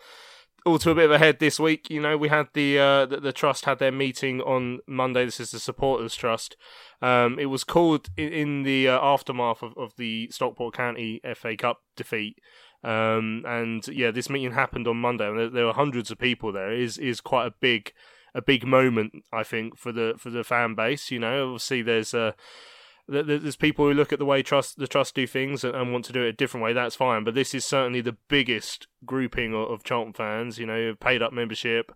all 0.64 0.78
to 0.78 0.90
a 0.90 0.94
bit 0.94 1.06
of 1.06 1.10
a 1.10 1.18
head 1.18 1.40
this 1.40 1.58
week. 1.58 1.90
You 1.90 2.00
know, 2.00 2.16
we 2.16 2.28
had 2.28 2.48
the, 2.54 2.78
uh, 2.78 3.06
the, 3.06 3.16
the 3.16 3.32
trust 3.32 3.64
had 3.64 3.80
their 3.80 3.90
meeting 3.90 4.40
on 4.42 4.78
Monday. 4.86 5.24
This 5.24 5.40
is 5.40 5.50
the 5.50 5.58
supporters 5.58 6.14
trust. 6.14 6.56
Um, 7.02 7.36
it 7.40 7.46
was 7.46 7.64
called 7.64 8.10
in, 8.16 8.32
in 8.32 8.62
the 8.62 8.88
uh, 8.88 9.00
aftermath 9.02 9.62
of, 9.62 9.76
of 9.76 9.96
the 9.96 10.28
Stockport 10.30 10.74
County 10.74 11.20
FA 11.34 11.56
Cup 11.56 11.82
defeat. 11.96 12.38
Um, 12.84 13.42
and 13.46 13.86
yeah, 13.88 14.12
this 14.12 14.30
meeting 14.30 14.52
happened 14.52 14.86
on 14.86 14.98
Monday, 14.98 15.28
and 15.28 15.38
there, 15.38 15.50
there 15.50 15.66
were 15.66 15.72
hundreds 15.72 16.10
of 16.12 16.18
people 16.18 16.52
there. 16.52 16.72
It 16.72 16.80
is 16.80 16.96
is 16.98 17.20
quite 17.20 17.46
a 17.46 17.54
big 17.60 17.92
a 18.34 18.42
big 18.42 18.66
moment, 18.66 19.24
I 19.32 19.42
think, 19.42 19.76
for 19.76 19.92
the 19.92 20.14
for 20.18 20.30
the 20.30 20.44
fan 20.44 20.74
base. 20.74 21.10
You 21.10 21.18
know, 21.18 21.46
obviously 21.46 21.82
there's 21.82 22.14
uh, 22.14 22.32
there's 23.08 23.56
people 23.56 23.86
who 23.86 23.94
look 23.94 24.12
at 24.12 24.18
the 24.18 24.24
way 24.24 24.42
trust 24.42 24.78
the 24.78 24.86
trust 24.86 25.14
do 25.14 25.26
things 25.26 25.64
and, 25.64 25.92
want 25.92 26.04
to 26.06 26.12
do 26.12 26.22
it 26.22 26.28
a 26.28 26.32
different 26.32 26.64
way. 26.64 26.72
That's 26.72 26.96
fine, 26.96 27.24
but 27.24 27.34
this 27.34 27.54
is 27.54 27.64
certainly 27.64 28.00
the 28.00 28.16
biggest 28.28 28.86
grouping 29.04 29.54
of, 29.54 29.82
Charlton 29.82 30.12
fans. 30.12 30.58
You 30.58 30.66
know, 30.66 30.94
paid 30.94 31.22
up 31.22 31.32
membership. 31.32 31.92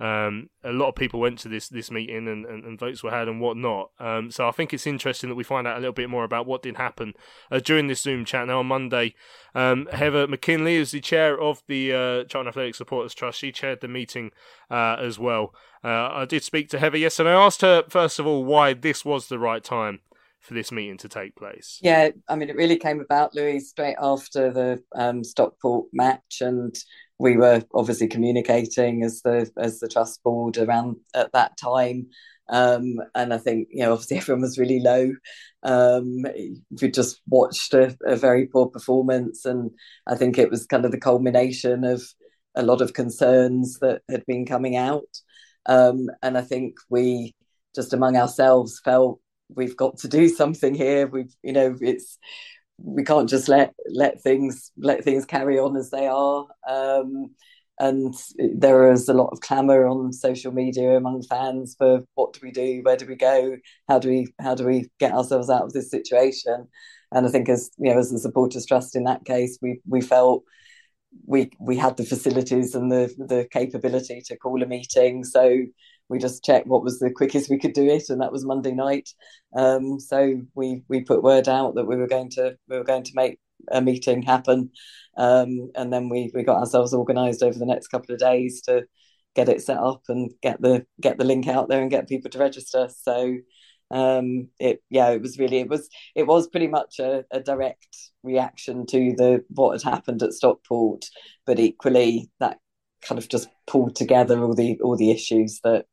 Um, 0.00 0.48
a 0.64 0.72
lot 0.72 0.88
of 0.88 0.94
people 0.94 1.20
went 1.20 1.38
to 1.40 1.48
this 1.48 1.68
this 1.68 1.90
meeting 1.90 2.26
and, 2.26 2.46
and, 2.46 2.64
and 2.64 2.78
votes 2.78 3.02
were 3.02 3.10
had 3.10 3.28
and 3.28 3.40
whatnot. 3.40 3.90
Um, 3.98 4.30
so 4.30 4.48
I 4.48 4.50
think 4.50 4.72
it's 4.72 4.86
interesting 4.86 5.28
that 5.28 5.36
we 5.36 5.44
find 5.44 5.66
out 5.66 5.76
a 5.76 5.80
little 5.80 5.92
bit 5.92 6.08
more 6.08 6.24
about 6.24 6.46
what 6.46 6.62
did 6.62 6.76
happen 6.76 7.12
uh, 7.50 7.60
during 7.60 7.86
this 7.86 8.00
Zoom 8.00 8.24
chat. 8.24 8.46
Now 8.46 8.60
on 8.60 8.66
Monday, 8.66 9.14
um, 9.54 9.88
Heather 9.92 10.26
McKinley 10.26 10.76
is 10.76 10.92
the 10.92 11.00
chair 11.00 11.38
of 11.38 11.62
the 11.68 11.92
uh, 11.92 12.24
Charlton 12.24 12.48
Athletic 12.48 12.74
Supporters 12.74 13.14
Trust. 13.14 13.38
She 13.38 13.52
chaired 13.52 13.82
the 13.82 13.88
meeting 13.88 14.30
uh, 14.70 14.96
as 14.98 15.18
well. 15.18 15.54
Uh, 15.84 16.08
I 16.12 16.24
did 16.24 16.42
speak 16.42 16.70
to 16.70 16.78
Heather 16.78 16.98
yesterday. 16.98 17.30
I 17.30 17.44
asked 17.44 17.60
her 17.60 17.84
first 17.88 18.18
of 18.18 18.26
all 18.26 18.44
why 18.44 18.72
this 18.72 19.04
was 19.04 19.28
the 19.28 19.38
right 19.38 19.62
time 19.62 20.00
for 20.40 20.54
this 20.54 20.72
meeting 20.72 20.96
to 20.98 21.08
take 21.08 21.36
place. 21.36 21.78
Yeah, 21.82 22.08
I 22.28 22.34
mean, 22.34 22.48
it 22.48 22.56
really 22.56 22.78
came 22.78 23.00
about, 23.00 23.34
Louis, 23.34 23.60
straight 23.60 23.96
after 24.00 24.50
the 24.50 24.82
um, 24.94 25.22
Stockport 25.22 25.88
match, 25.92 26.38
and 26.40 26.74
we 27.20 27.36
were 27.36 27.62
obviously 27.74 28.08
communicating 28.08 29.04
as 29.04 29.20
the 29.20 29.50
as 29.58 29.78
the 29.78 29.88
trust 29.88 30.22
board 30.22 30.56
around 30.56 30.96
at 31.14 31.30
that 31.32 31.56
time. 31.58 32.06
Um, 32.48 32.96
and 33.14 33.32
I 33.32 33.38
think 33.38 33.68
you 33.70 33.82
know 33.82 33.92
obviously 33.92 34.16
everyone 34.18 34.40
was 34.40 34.58
really 34.58 34.80
low. 34.80 35.12
Um, 35.62 36.24
we 36.80 36.90
just 36.90 37.20
watched 37.28 37.74
a, 37.74 37.96
a, 38.06 38.16
very 38.16 38.46
poor 38.46 38.66
performance, 38.66 39.44
and 39.44 39.70
I 40.06 40.16
think 40.16 40.38
it 40.38 40.50
was 40.50 40.66
kind 40.66 40.86
of 40.86 40.92
the 40.92 40.98
culmination 40.98 41.84
of 41.84 42.02
a 42.54 42.62
lot 42.62 42.80
of 42.80 42.94
concerns 42.94 43.78
that 43.80 44.00
had 44.10 44.24
been 44.26 44.46
coming 44.46 44.76
out. 44.76 45.20
Um, 45.66 46.08
and 46.22 46.38
I 46.38 46.40
think 46.40 46.76
we 46.88 47.34
just 47.74 47.92
among 47.92 48.16
ourselves 48.16 48.80
felt 48.82 49.20
we've 49.54 49.76
got 49.76 49.98
to 49.98 50.08
do 50.08 50.28
something 50.28 50.74
here. 50.74 51.06
We've 51.06 51.34
you 51.42 51.52
know 51.52 51.76
it's 51.82 52.18
we 52.82 53.04
can't 53.04 53.28
just 53.28 53.48
let 53.48 53.74
let 53.92 54.20
things 54.22 54.72
let 54.76 55.04
things 55.04 55.24
carry 55.24 55.58
on 55.58 55.76
as 55.76 55.90
they 55.90 56.06
are. 56.06 56.46
Um, 56.68 57.34
and 57.78 58.14
there 58.38 58.92
is 58.92 59.08
a 59.08 59.14
lot 59.14 59.30
of 59.32 59.40
clamour 59.40 59.86
on 59.86 60.12
social 60.12 60.52
media 60.52 60.98
among 60.98 61.22
fans 61.22 61.74
for 61.78 62.04
what 62.14 62.34
do 62.34 62.40
we 62.42 62.50
do, 62.50 62.80
where 62.82 62.96
do 62.96 63.06
we 63.06 63.16
go, 63.16 63.56
how 63.88 63.98
do 63.98 64.08
we 64.08 64.28
how 64.40 64.54
do 64.54 64.66
we 64.66 64.90
get 64.98 65.12
ourselves 65.12 65.48
out 65.48 65.62
of 65.62 65.72
this 65.72 65.90
situation? 65.90 66.68
And 67.12 67.26
I 67.26 67.30
think 67.30 67.48
as 67.48 67.70
you 67.78 67.92
know, 67.92 67.98
as 67.98 68.10
the 68.10 68.18
supporters 68.18 68.66
trust 68.66 68.94
in 68.94 69.04
that 69.04 69.24
case, 69.24 69.58
we 69.62 69.80
we 69.86 70.00
felt 70.00 70.44
we 71.26 71.50
we 71.58 71.76
had 71.76 71.96
the 71.96 72.04
facilities 72.04 72.74
and 72.74 72.90
the 72.92 73.12
the 73.18 73.48
capability 73.50 74.22
to 74.26 74.36
call 74.36 74.62
a 74.62 74.66
meeting. 74.66 75.24
So 75.24 75.64
we 76.10 76.18
just 76.18 76.44
checked 76.44 76.66
what 76.66 76.82
was 76.82 76.98
the 76.98 77.10
quickest 77.10 77.48
we 77.48 77.58
could 77.58 77.72
do 77.72 77.86
it, 77.86 78.10
and 78.10 78.20
that 78.20 78.32
was 78.32 78.44
Monday 78.44 78.72
night. 78.72 79.08
Um, 79.56 79.98
so 80.00 80.42
we 80.54 80.82
we 80.88 81.02
put 81.02 81.22
word 81.22 81.48
out 81.48 81.76
that 81.76 81.86
we 81.86 81.96
were 81.96 82.08
going 82.08 82.30
to 82.30 82.56
we 82.68 82.76
were 82.76 82.84
going 82.84 83.04
to 83.04 83.12
make 83.14 83.38
a 83.70 83.80
meeting 83.80 84.22
happen, 84.22 84.70
um, 85.16 85.70
and 85.74 85.92
then 85.92 86.08
we 86.08 86.30
we 86.34 86.42
got 86.42 86.58
ourselves 86.58 86.92
organised 86.92 87.42
over 87.42 87.58
the 87.58 87.66
next 87.66 87.88
couple 87.88 88.14
of 88.14 88.20
days 88.20 88.60
to 88.62 88.84
get 89.34 89.48
it 89.48 89.62
set 89.62 89.78
up 89.78 90.02
and 90.08 90.32
get 90.42 90.60
the 90.60 90.84
get 91.00 91.16
the 91.16 91.24
link 91.24 91.46
out 91.46 91.68
there 91.68 91.80
and 91.80 91.90
get 91.90 92.08
people 92.08 92.30
to 92.30 92.38
register. 92.38 92.88
So 93.02 93.38
um 93.92 94.48
it 94.60 94.82
yeah 94.88 95.10
it 95.10 95.20
was 95.20 95.38
really 95.38 95.58
it 95.58 95.68
was 95.68 95.88
it 96.14 96.24
was 96.26 96.48
pretty 96.48 96.68
much 96.68 97.00
a, 97.00 97.24
a 97.32 97.40
direct 97.40 97.96
reaction 98.22 98.86
to 98.86 99.14
the 99.16 99.44
what 99.48 99.72
had 99.72 99.94
happened 99.94 100.22
at 100.22 100.32
stockport 100.32 101.06
but 101.44 101.58
equally 101.58 102.30
that 102.38 102.58
kind 103.02 103.18
of 103.18 103.28
just 103.28 103.48
pulled 103.66 103.96
together 103.96 104.42
all 104.42 104.54
the 104.54 104.78
all 104.80 104.96
the 104.96 105.10
issues 105.10 105.60
that 105.64 105.86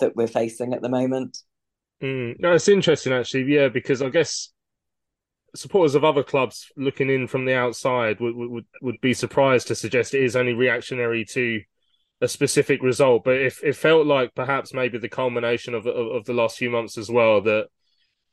that 0.00 0.16
we're 0.16 0.26
facing 0.26 0.74
at 0.74 0.82
the 0.82 0.88
moment. 0.88 1.38
Mm. 2.02 2.36
It's 2.38 2.68
interesting 2.68 3.12
actually, 3.12 3.44
yeah, 3.52 3.68
because 3.68 4.02
I 4.02 4.10
guess 4.10 4.52
supporters 5.54 5.94
of 5.94 6.04
other 6.04 6.22
clubs 6.22 6.70
looking 6.76 7.08
in 7.08 7.26
from 7.26 7.44
the 7.44 7.54
outside 7.54 8.20
would 8.20 8.36
would 8.36 8.66
would 8.82 9.00
be 9.00 9.14
surprised 9.14 9.68
to 9.68 9.74
suggest 9.74 10.14
it 10.14 10.22
is 10.22 10.36
only 10.36 10.52
reactionary 10.52 11.24
to 11.24 11.62
a 12.20 12.28
specific 12.28 12.82
result, 12.82 13.24
but 13.24 13.36
if 13.36 13.62
it 13.62 13.76
felt 13.76 14.06
like 14.06 14.34
perhaps 14.34 14.72
maybe 14.72 14.96
the 14.96 15.08
culmination 15.08 15.74
of, 15.74 15.86
of, 15.86 16.06
of 16.08 16.24
the 16.24 16.32
last 16.32 16.56
few 16.56 16.70
months 16.70 16.96
as 16.96 17.10
well 17.10 17.42
that 17.42 17.68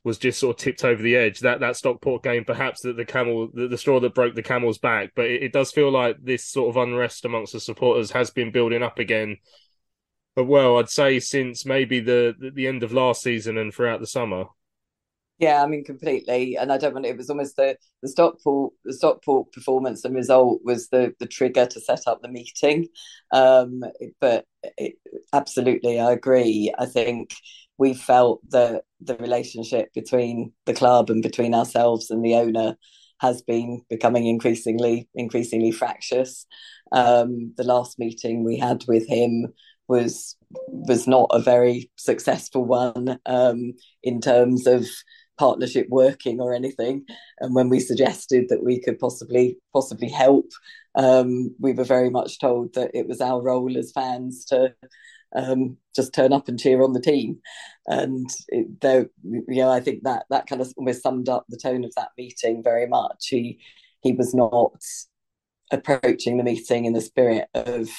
was 0.03 0.17
just 0.17 0.39
sort 0.39 0.57
of 0.57 0.63
tipped 0.63 0.83
over 0.83 1.01
the 1.01 1.15
edge. 1.15 1.39
That 1.39 1.61
that 1.61 1.77
Stockport 1.77 2.23
game, 2.23 2.43
perhaps 2.45 2.81
that 2.81 2.97
the 2.97 3.05
camel, 3.05 3.49
the, 3.53 3.67
the, 3.67 3.77
straw 3.77 3.99
that 4.01 4.13
broke 4.13 4.35
the 4.35 4.43
camel's 4.43 4.77
back. 4.77 5.11
But 5.15 5.25
it, 5.25 5.43
it, 5.43 5.53
does 5.53 5.71
feel 5.71 5.91
like 5.91 6.17
this 6.21 6.45
sort 6.45 6.69
of 6.69 6.77
unrest 6.77 7.25
amongst 7.25 7.53
the 7.53 7.59
supporters 7.59 8.11
has 8.11 8.31
been 8.31 8.51
building 8.51 8.83
up 8.83 8.99
again 8.99 9.37
But 10.35 10.45
well, 10.45 10.77
I'd 10.79 10.89
say 10.89 11.19
since 11.19 11.65
maybe 11.65 11.99
the 11.99 12.35
the 12.55 12.67
end 12.67 12.83
of 12.83 12.91
last 12.91 13.21
season 13.21 13.57
and 13.57 13.73
throughout 13.73 13.99
the 13.99 14.07
summer. 14.07 14.45
Yeah, 15.39 15.63
I 15.63 15.67
mean 15.67 15.83
completely, 15.83 16.57
and 16.57 16.71
I 16.71 16.77
don't 16.77 16.93
want 16.93 17.05
it 17.05 17.17
was 17.17 17.29
almost 17.29 17.55
the 17.55 17.77
the 18.01 18.07
Stockport 18.09 18.73
the 18.85 18.93
Stockport 18.93 19.51
performance 19.51 20.05
and 20.05 20.15
result 20.15 20.61
was 20.63 20.89
the 20.89 21.13
the 21.19 21.27
trigger 21.27 21.65
to 21.67 21.79
set 21.81 22.07
up 22.07 22.21
the 22.21 22.29
meeting. 22.29 22.87
Um, 23.31 23.83
but 24.19 24.45
it, 24.77 24.95
absolutely, 25.31 25.99
I 25.99 26.11
agree. 26.11 26.73
I 26.77 26.85
think 26.85 27.33
we 27.77 27.93
felt 27.93 28.41
that 28.51 28.83
the 29.01 29.15
relationship 29.17 29.93
between 29.93 30.53
the 30.65 30.73
club 30.73 31.09
and 31.09 31.21
between 31.21 31.53
ourselves 31.53 32.09
and 32.09 32.23
the 32.23 32.35
owner 32.35 32.75
has 33.19 33.41
been 33.41 33.81
becoming 33.89 34.27
increasingly 34.27 35.09
increasingly 35.15 35.71
fractious. 35.71 36.45
Um, 36.91 37.53
the 37.57 37.63
last 37.63 37.97
meeting 37.97 38.43
we 38.43 38.57
had 38.57 38.83
with 38.87 39.07
him 39.07 39.53
was 39.87 40.35
was 40.67 41.07
not 41.07 41.29
a 41.31 41.39
very 41.39 41.89
successful 41.95 42.63
one 42.65 43.19
um, 43.25 43.73
in 44.03 44.21
terms 44.21 44.67
of 44.67 44.85
partnership 45.37 45.87
working 45.89 46.39
or 46.39 46.53
anything. 46.53 47.05
And 47.39 47.55
when 47.55 47.69
we 47.69 47.79
suggested 47.79 48.45
that 48.49 48.63
we 48.63 48.79
could 48.79 48.99
possibly 48.99 49.57
possibly 49.73 50.09
help, 50.09 50.51
um, 50.95 51.55
we 51.59 51.73
were 51.73 51.83
very 51.83 52.09
much 52.09 52.39
told 52.39 52.73
that 52.75 52.91
it 52.93 53.07
was 53.07 53.21
our 53.21 53.41
role 53.41 53.77
as 53.77 53.91
fans 53.91 54.45
to 54.45 54.73
um, 55.35 55.77
just 55.95 56.13
turn 56.13 56.33
up 56.33 56.47
and 56.47 56.59
cheer 56.59 56.81
on 56.83 56.93
the 56.93 57.01
team. 57.01 57.39
And 57.87 58.29
it, 58.49 58.81
though 58.81 59.07
you 59.23 59.43
know, 59.47 59.69
I 59.69 59.79
think 59.79 60.03
that 60.03 60.25
that 60.29 60.47
kind 60.47 60.61
of 60.61 60.71
almost 60.77 61.03
summed 61.03 61.29
up 61.29 61.45
the 61.49 61.57
tone 61.57 61.83
of 61.83 61.93
that 61.95 62.09
meeting 62.17 62.63
very 62.63 62.87
much. 62.87 63.27
He 63.27 63.59
he 64.01 64.13
was 64.13 64.33
not 64.33 64.73
approaching 65.71 66.37
the 66.37 66.43
meeting 66.43 66.85
in 66.85 66.93
the 66.93 67.01
spirit 67.01 67.47
of 67.53 67.89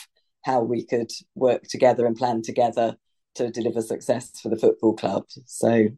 how 0.43 0.61
we 0.63 0.85
could 0.85 1.11
work 1.35 1.63
together 1.65 2.07
and 2.07 2.17
plan 2.17 2.43
together 2.43 2.97
to 3.35 3.51
deliver 3.51 3.83
success 3.83 4.39
for 4.41 4.49
the 4.49 4.59
football 4.59 4.95
club. 4.95 5.25
So 5.47 5.89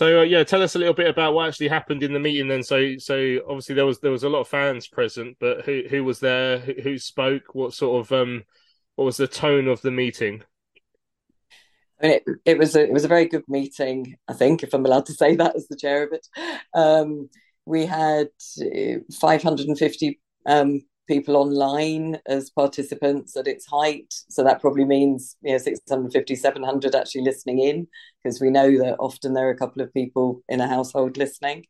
so 0.00 0.20
uh, 0.20 0.22
yeah, 0.22 0.42
tell 0.44 0.62
us 0.62 0.76
a 0.76 0.78
little 0.78 0.94
bit 0.94 1.08
about 1.08 1.34
what 1.34 1.46
actually 1.46 1.68
happened 1.68 2.02
in 2.02 2.14
the 2.14 2.18
meeting. 2.18 2.48
Then, 2.48 2.62
so 2.62 2.96
so 2.96 3.40
obviously 3.46 3.74
there 3.74 3.84
was 3.84 4.00
there 4.00 4.10
was 4.10 4.22
a 4.22 4.30
lot 4.30 4.40
of 4.40 4.48
fans 4.48 4.88
present, 4.88 5.36
but 5.38 5.66
who 5.66 5.82
who 5.90 6.04
was 6.04 6.20
there? 6.20 6.56
Who, 6.60 6.96
spoke? 6.96 7.54
What 7.54 7.74
sort 7.74 8.00
of 8.00 8.10
um, 8.10 8.44
what 8.94 9.04
was 9.04 9.18
the 9.18 9.28
tone 9.28 9.68
of 9.68 9.82
the 9.82 9.90
meeting? 9.90 10.42
I 12.02 12.06
mean, 12.06 12.12
it, 12.12 12.24
it 12.46 12.58
was 12.58 12.76
a 12.76 12.84
it 12.84 12.92
was 12.94 13.04
a 13.04 13.08
very 13.08 13.26
good 13.26 13.44
meeting. 13.46 14.16
I 14.26 14.32
think, 14.32 14.62
if 14.62 14.72
I'm 14.72 14.86
allowed 14.86 15.04
to 15.04 15.12
say 15.12 15.36
that 15.36 15.54
as 15.54 15.68
the 15.68 15.76
chair 15.76 16.02
of 16.02 16.14
it, 16.14 16.26
um, 16.74 17.28
we 17.66 17.84
had 17.84 18.28
uh, 18.58 19.00
550 19.20 20.18
um, 20.46 20.80
people 21.10 21.36
online 21.36 22.18
as 22.26 22.50
participants 22.50 23.36
at 23.36 23.48
its 23.48 23.66
height. 23.66 24.14
So 24.28 24.44
that 24.44 24.60
probably 24.60 24.84
means 24.84 25.36
you 25.42 25.52
know 25.52 25.58
650, 25.58 26.36
700 26.36 26.94
actually 26.94 27.22
listening 27.22 27.58
in 27.58 27.88
because 28.22 28.40
we 28.40 28.48
know 28.48 28.70
that 28.78 28.96
often 29.00 29.34
there 29.34 29.48
are 29.48 29.52
a 29.52 29.56
couple 29.56 29.82
of 29.82 29.92
people 29.92 30.42
in 30.48 30.60
a 30.60 30.68
household 30.68 31.16
listening. 31.16 31.66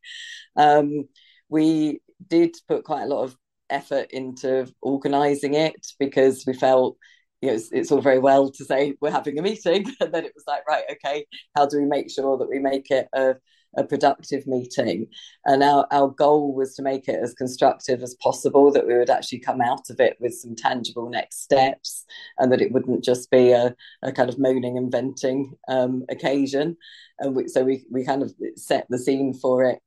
Um, 0.55 1.07
we 1.49 2.01
did 2.27 2.55
put 2.67 2.83
quite 2.83 3.01
a 3.01 3.07
lot 3.07 3.23
of 3.23 3.35
effort 3.71 4.11
into 4.11 4.71
organising 4.83 5.55
it 5.55 5.87
because 5.97 6.43
we 6.45 6.53
felt 6.53 6.97
you 7.41 7.49
know, 7.49 7.55
it's, 7.55 7.71
it's, 7.71 7.91
all 7.91 8.01
very 8.01 8.19
well 8.19 8.51
to 8.51 8.63
say 8.63 8.93
we're 9.01 9.09
having 9.09 9.39
a 9.39 9.41
meeting, 9.41 9.87
and 9.99 10.13
then 10.13 10.25
it 10.25 10.33
was 10.35 10.43
like, 10.45 10.61
right, 10.67 10.83
okay, 10.91 11.25
how 11.55 11.65
do 11.65 11.79
we 11.79 11.85
make 11.85 12.11
sure 12.11 12.37
that 12.37 12.47
we 12.47 12.59
make 12.59 12.91
it 12.91 13.07
a 13.13 13.35
a 13.77 13.83
productive 13.83 14.45
meeting. 14.47 15.07
And 15.45 15.63
our, 15.63 15.87
our 15.91 16.09
goal 16.09 16.53
was 16.53 16.75
to 16.75 16.81
make 16.81 17.07
it 17.07 17.19
as 17.21 17.33
constructive 17.33 18.01
as 18.01 18.15
possible, 18.15 18.71
that 18.71 18.87
we 18.87 18.97
would 18.97 19.09
actually 19.09 19.39
come 19.39 19.61
out 19.61 19.89
of 19.89 19.99
it 19.99 20.17
with 20.19 20.33
some 20.33 20.55
tangible 20.55 21.09
next 21.09 21.43
steps 21.43 22.05
and 22.37 22.51
that 22.51 22.61
it 22.61 22.71
wouldn't 22.71 23.03
just 23.03 23.31
be 23.31 23.51
a, 23.51 23.75
a 24.03 24.11
kind 24.11 24.29
of 24.29 24.39
moaning 24.39 24.77
and 24.77 24.91
venting 24.91 25.55
um, 25.67 26.03
occasion. 26.09 26.77
And 27.19 27.35
we, 27.35 27.47
so 27.47 27.63
we, 27.63 27.85
we 27.91 28.03
kind 28.03 28.23
of 28.23 28.33
set 28.55 28.87
the 28.89 28.97
scene 28.97 29.33
for 29.33 29.63
it 29.63 29.79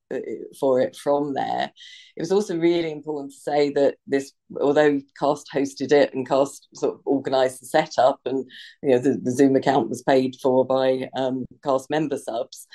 for 0.59 0.81
it 0.81 0.97
from 0.97 1.35
there. 1.35 1.73
It 2.17 2.21
was 2.21 2.33
also 2.33 2.57
really 2.57 2.93
important 2.93 3.33
to 3.33 3.39
say 3.39 3.71
that 3.71 3.97
this, 4.07 4.33
although 4.61 5.01
Cast 5.19 5.49
hosted 5.53 5.93
it 5.93 6.15
and 6.15 6.29
Cast 6.29 6.69
sort 6.75 6.95
of 6.95 7.01
organised 7.07 7.61
the 7.61 7.67
setup, 7.67 8.21
and 8.25 8.49
you 8.83 8.91
know 8.91 8.99
the, 8.99 9.19
the 9.23 9.33
Zoom 9.33 9.57
account 9.57 9.89
was 9.89 10.03
paid 10.03 10.37
for 10.41 10.65
by 10.65 11.09
um, 11.17 11.45
Cast 11.65 11.91
member 11.91 12.19
subs, 12.19 12.67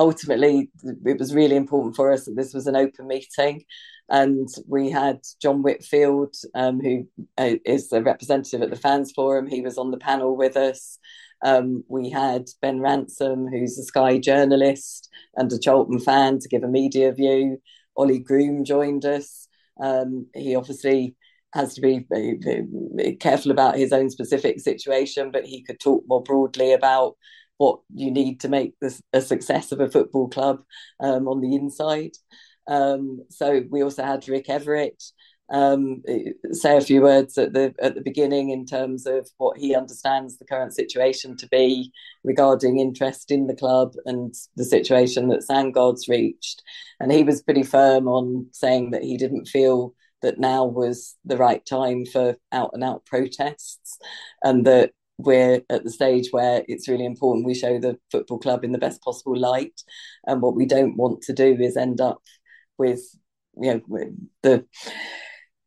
ultimately, 0.00 0.70
it 1.04 1.18
was 1.18 1.34
really 1.34 1.56
important 1.56 1.94
for 1.94 2.10
us 2.10 2.24
that 2.24 2.34
this 2.34 2.54
was 2.54 2.66
an 2.66 2.74
open 2.74 3.06
meeting. 3.06 3.64
And 4.08 4.48
we 4.66 4.90
had 4.90 5.20
John 5.40 5.62
Whitfield, 5.62 6.34
um, 6.54 6.80
who 6.80 7.06
uh, 7.38 7.56
a 7.66 8.02
representative 8.02 8.62
at 8.62 8.70
the 8.70 8.76
Fans 8.76 9.12
Forum. 9.12 9.46
He 9.46 9.60
was 9.60 9.78
on 9.78 9.92
the 9.92 9.98
panel 9.98 10.36
with 10.36 10.56
us. 10.56 10.98
Um, 11.44 11.84
we 11.88 12.10
had 12.10 12.46
Ben 12.60 12.80
Ransom, 12.80 13.46
who's 13.46 13.78
a 13.78 13.84
Sky 13.84 14.18
journalist 14.18 15.08
and 15.36 15.52
a 15.52 15.58
Charlton 15.58 16.00
fan, 16.00 16.40
to 16.40 16.48
give 16.48 16.64
a 16.64 16.68
media 16.68 17.12
view. 17.12 17.58
Ollie 17.96 18.18
Groom 18.18 18.64
joined 18.64 19.04
us. 19.04 19.46
Um, 19.80 20.26
he 20.34 20.56
obviously 20.56 21.14
has 21.52 21.74
to 21.74 21.80
be 21.80 22.06
uh, 22.14 23.10
careful 23.20 23.50
about 23.50 23.76
his 23.76 23.92
own 23.92 24.10
specific 24.10 24.60
situation, 24.60 25.30
but 25.30 25.44
he 25.44 25.62
could 25.62 25.78
talk 25.78 26.04
more 26.08 26.22
broadly 26.22 26.72
about 26.72 27.16
what 27.60 27.80
you 27.94 28.10
need 28.10 28.40
to 28.40 28.48
make 28.48 28.72
this 28.80 29.02
a 29.12 29.20
success 29.20 29.70
of 29.70 29.80
a 29.80 29.90
football 29.90 30.28
club 30.28 30.62
um, 30.98 31.28
on 31.28 31.42
the 31.42 31.54
inside. 31.54 32.12
Um, 32.66 33.20
so 33.28 33.62
we 33.68 33.82
also 33.82 34.02
had 34.02 34.26
Rick 34.26 34.46
Everitt 34.46 35.12
um, 35.50 36.02
say 36.52 36.78
a 36.78 36.80
few 36.80 37.02
words 37.02 37.36
at 37.36 37.52
the 37.52 37.74
at 37.82 37.94
the 37.94 38.00
beginning 38.00 38.48
in 38.48 38.64
terms 38.64 39.04
of 39.04 39.28
what 39.36 39.58
he 39.58 39.74
understands 39.74 40.38
the 40.38 40.46
current 40.46 40.74
situation 40.74 41.36
to 41.36 41.48
be 41.48 41.92
regarding 42.24 42.78
interest 42.78 43.30
in 43.30 43.46
the 43.46 43.56
club 43.56 43.92
and 44.06 44.34
the 44.56 44.64
situation 44.64 45.28
that 45.28 45.42
Sandgaard's 45.42 46.08
reached. 46.08 46.62
And 46.98 47.12
he 47.12 47.24
was 47.24 47.42
pretty 47.42 47.64
firm 47.64 48.08
on 48.08 48.46
saying 48.52 48.92
that 48.92 49.02
he 49.02 49.18
didn't 49.18 49.48
feel 49.48 49.94
that 50.22 50.38
now 50.38 50.64
was 50.64 51.14
the 51.26 51.36
right 51.36 51.64
time 51.66 52.06
for 52.06 52.38
out 52.52 52.70
and 52.72 52.82
out 52.82 53.04
protests 53.04 53.98
and 54.42 54.66
that 54.66 54.92
we're 55.24 55.62
at 55.70 55.84
the 55.84 55.90
stage 55.90 56.28
where 56.30 56.62
it's 56.68 56.88
really 56.88 57.04
important 57.04 57.46
we 57.46 57.54
show 57.54 57.78
the 57.78 57.98
football 58.10 58.38
club 58.38 58.64
in 58.64 58.72
the 58.72 58.78
best 58.78 59.02
possible 59.02 59.36
light. 59.36 59.82
And 60.26 60.42
what 60.42 60.56
we 60.56 60.66
don't 60.66 60.96
want 60.96 61.22
to 61.22 61.32
do 61.32 61.56
is 61.60 61.76
end 61.76 62.00
up 62.00 62.22
with, 62.78 63.00
you 63.60 63.74
know, 63.74 64.10
the 64.42 64.66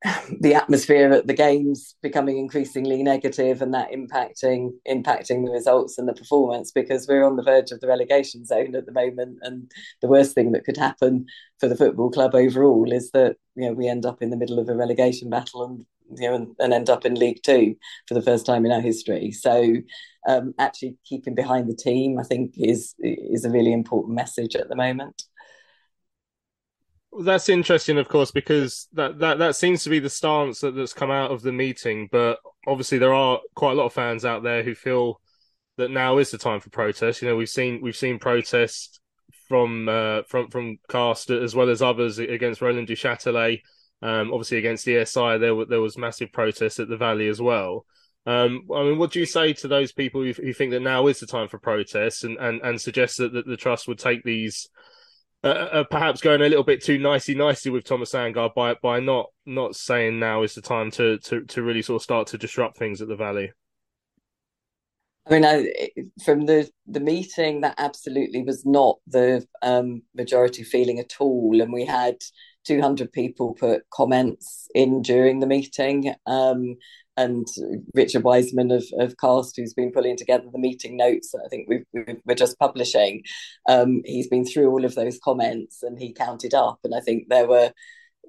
the 0.41 0.53
atmosphere 0.53 1.12
at 1.12 1.27
the 1.27 1.33
games 1.33 1.95
becoming 2.01 2.38
increasingly 2.38 3.03
negative 3.03 3.62
and 3.62 3.74
that 3.74 3.91
impacting 3.91 4.72
impacting 4.88 5.45
the 5.45 5.51
results 5.51 5.98
and 5.98 6.07
the 6.07 6.13
performance 6.13 6.72
because 6.72 7.07
we're 7.07 7.25
on 7.25 7.36
the 7.36 7.43
verge 7.43 7.72
of 7.72 7.79
the 7.79 7.88
relegation 7.88 8.45
zone 8.45 8.75
at 8.75 8.86
the 8.86 8.91
moment 8.91 9.38
and 9.41 9.72
the 10.01 10.07
worst 10.07 10.36
thing 10.36 10.51
that 10.51 10.65
could 10.65 10.77
happen 10.77 11.25
for 11.60 11.67
the 11.67 11.75
football 11.75 12.10
club 12.10 12.36
overall 12.36 12.91
is 12.91 13.12
that 13.12 13.38
you 13.55 13.65
know 13.65 13.74
we 13.74 13.88
end 13.88 14.05
up 14.05 14.22
in 14.22 14.29
the 14.29 14.38
middle 14.38 14.60
of 14.60 14.69
a 14.69 14.75
relegation 14.75 15.29
battle 15.29 15.63
and 15.63 15.86
you 16.17 16.29
know, 16.29 16.36
and, 16.36 16.55
and, 16.60 16.74
end 16.74 16.89
up 16.89 17.05
in 17.05 17.15
League 17.15 17.41
Two 17.43 17.75
for 18.07 18.13
the 18.13 18.22
first 18.22 18.45
time 18.45 18.65
in 18.65 18.72
our 18.72 18.81
history. 18.81 19.31
So, 19.31 19.75
um, 20.27 20.53
actually 20.60 20.98
keeping 21.05 21.33
behind 21.33 21.69
the 21.69 21.75
team, 21.75 22.19
I 22.19 22.24
think, 22.24 22.53
is 22.57 22.93
is 23.00 23.45
a 23.45 23.50
really 23.50 23.74
important 23.74 24.13
message 24.13 24.55
at 24.55 24.69
the 24.69 24.75
moment. 24.75 25.24
That's 27.22 27.50
interesting, 27.50 27.98
of 27.98 28.10
course, 28.10 28.32
because 28.32 28.88
that, 28.93 29.20
that, 29.20 29.39
that 29.39 29.55
seems 29.55 29.84
to 29.84 29.89
be 29.89 30.00
the 30.00 30.10
stance 30.10 30.62
that, 30.62 30.75
that's 30.75 30.93
come 30.93 31.12
out 31.12 31.32
of 31.32 31.41
the 31.41 31.51
meeting. 31.51 32.10
But 32.12 32.39
obviously, 32.67 32.98
there 32.98 33.13
are 33.13 33.39
quite 33.55 33.74
a 33.74 33.75
lot 33.75 33.86
of 33.86 33.93
fans 33.93 34.25
out 34.25 34.43
there 34.43 34.63
who 34.63 34.75
feel 34.75 35.20
that 35.77 35.91
now 35.91 36.17
is 36.17 36.32
the 36.32 36.38
time 36.38 36.60
for 36.60 36.70
protest. 36.70 37.22
You 37.22 37.29
know, 37.29 37.36
we've 37.36 37.50
seen 37.50 37.82
we've 37.82 37.96
seen 37.96 38.20
protests 38.20 39.00
from 39.48 39.89
uh, 39.89 40.24
from 40.27 40.50
from 40.50 40.77
Cast 40.89 41.29
as 41.29 41.55
well 41.55 41.70
as 41.70 41.82
others 41.82 42.20
against 42.20 42.62
Roland 42.62 42.88
Duchâtelet 42.88 43.62
um, 44.03 44.34
obviously, 44.34 44.58
against 44.58 44.84
the 44.84 44.96
ESI, 44.96 45.39
there 45.39 45.55
were, 45.55 45.65
there 45.65 45.79
was 45.79 45.98
massive 45.98 46.34
protests 46.34 46.77
at 46.77 46.89
the 46.89 46.98
Valley 46.98 47.29
as 47.29 47.41
well. 47.41 47.86
Um, 48.25 48.67
I 48.74 48.84
mean, 48.84 48.98
what 48.98 49.12
do 49.12 49.20
you 49.22 49.25
say 49.25 49.53
to 49.53 49.70
those 49.70 49.93
people 49.93 50.22
who, 50.22 50.34
who, 50.34 50.51
think 50.51 50.72
that 50.72 50.82
now 50.82 51.08
is 51.08 51.22
the 51.22 51.25
time 51.25 51.48
for 51.48 51.58
protests 51.58 52.25
and, 52.25 52.38
and, 52.38 52.62
and 52.62 52.82
suggest 52.82 53.17
that, 53.17 53.32
that 53.32 53.48
the 53.48 53.55
trust 53.55 53.88
would 53.88 54.00
take 54.00 54.24
these, 54.24 54.67
uh, 55.44 55.48
uh, 55.48 55.84
perhaps 55.84 56.22
going 56.22 56.42
a 56.42 56.48
little 56.48 56.64
bit 56.64 56.82
too 56.82 56.98
nicey 56.98 57.36
nicey 57.36 57.70
with 57.70 57.84
Thomas 57.84 58.14
Sandgaard 58.14 58.54
by 58.54 58.76
by 58.76 59.00
not 59.00 59.28
not 59.46 59.76
saying 59.76 60.20
now 60.20 60.44
is 60.44 60.56
the 60.56 60.62
time 60.62 60.90
to, 60.92 61.18
to, 61.20 61.44
to 61.46 61.62
really 61.62 61.82
sort 61.82 62.02
of 62.02 62.04
start 62.04 62.28
to 62.28 62.38
disrupt 62.38 62.78
things 62.78 63.02
at 63.02 63.08
the 63.08 63.16
Valley? 63.16 63.52
I 65.26 65.32
mean, 65.32 65.46
I, 65.46 65.70
from 66.24 66.46
the 66.46 66.70
the 66.86 67.00
meeting, 67.00 67.62
that 67.62 67.76
absolutely 67.78 68.44
was 68.44 68.66
not 68.66 69.00
the 69.08 69.46
um, 69.62 70.04
majority 70.16 70.64
feeling 70.64 71.00
at 71.00 71.16
all, 71.20 71.62
and 71.62 71.72
we 71.72 71.86
had 71.86 72.18
200 72.66 73.12
people 73.12 73.54
put 73.54 73.90
comments 73.90 74.68
in 74.74 75.02
during 75.02 75.40
the 75.40 75.48
meeting. 75.48 76.14
Um, 76.26 76.76
and 77.17 77.48
Richard 77.93 78.24
Wiseman 78.24 78.72
of, 78.72 78.84
of 79.00 79.15
Cast, 79.17 79.55
who's 79.55 79.74
been 79.74 79.91
pulling 79.91 80.17
together 80.17 80.46
the 80.51 80.60
meeting 80.60 80.98
notes 80.98 81.32
that 81.32 81.43
I 81.46 81.50
think 81.50 81.70
we 81.70 81.84
are 82.29 82.36
just 82.36 82.60
publishing, 82.60 83.24
um, 83.70 84.01
he's 84.05 84.27
been 84.27 84.46
through 84.46 84.70
all 84.70 84.86
of 84.86 84.96
those 84.96 85.20
comments 85.24 85.84
and 85.84 86.00
he 86.00 86.13
counted 86.13 86.53
up. 86.53 86.79
And 86.84 86.96
I 86.96 87.01
think 87.01 87.27
there 87.29 87.48
were 87.48 87.72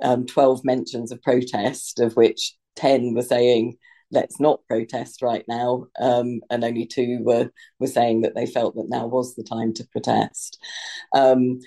um, 0.02 0.26
12 0.26 0.64
mentions 0.64 1.12
of 1.12 1.22
protest, 1.22 2.00
of 2.00 2.14
which 2.14 2.54
10 2.76 3.14
were 3.14 3.22
saying 3.22 3.76
let's 4.10 4.38
not 4.40 4.66
protest 4.68 5.22
right 5.22 5.44
now, 5.48 5.86
um, 6.00 6.40
and 6.50 6.64
only 6.64 6.86
two 6.86 7.18
were 7.22 7.50
were 7.78 7.86
saying 7.86 8.22
that 8.22 8.34
they 8.34 8.46
felt 8.46 8.74
that 8.76 8.88
now 8.88 9.06
was 9.06 9.34
the 9.34 9.42
time 9.42 9.74
to 9.74 9.86
protest. 9.92 10.58
Um, 11.12 11.60